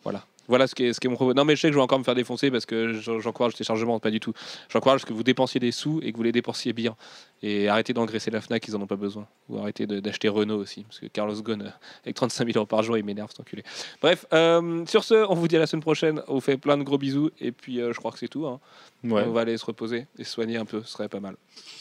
[0.03, 0.25] Voilà.
[0.49, 1.35] Voilà ce qui est, ce qui est mon propos.
[1.35, 3.53] Non, mais je sais que je vais encore me faire défoncer parce que j'en- j'encourage
[3.53, 4.33] le téléchargement, pas du tout.
[4.71, 6.97] J'encourage que vous dépensiez des sous et que vous les dépensiez bien.
[7.43, 9.27] Et arrêtez d'engraisser la Fnac, ils en ont pas besoin.
[9.49, 10.83] Ou arrêtez d'acheter Renault aussi.
[10.85, 11.69] Parce que Carlos Ghosn, euh,
[12.05, 13.63] avec 35 000 euros par jour, il m'énerve, cet enculé.
[14.03, 16.23] Bref, euh, sur ce, on vous dit à la semaine prochaine.
[16.29, 17.31] On vous fait plein de gros bisous.
[17.41, 18.47] Et puis, euh, je crois que c'est tout.
[18.47, 18.59] hein.
[19.05, 19.23] Ouais.
[19.27, 20.83] On va aller se reposer et se soigner un peu.
[20.85, 21.37] Ce serait pas mal.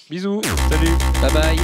[0.09, 0.41] Bisous.
[0.69, 0.91] Salut
[1.21, 1.57] Bye bye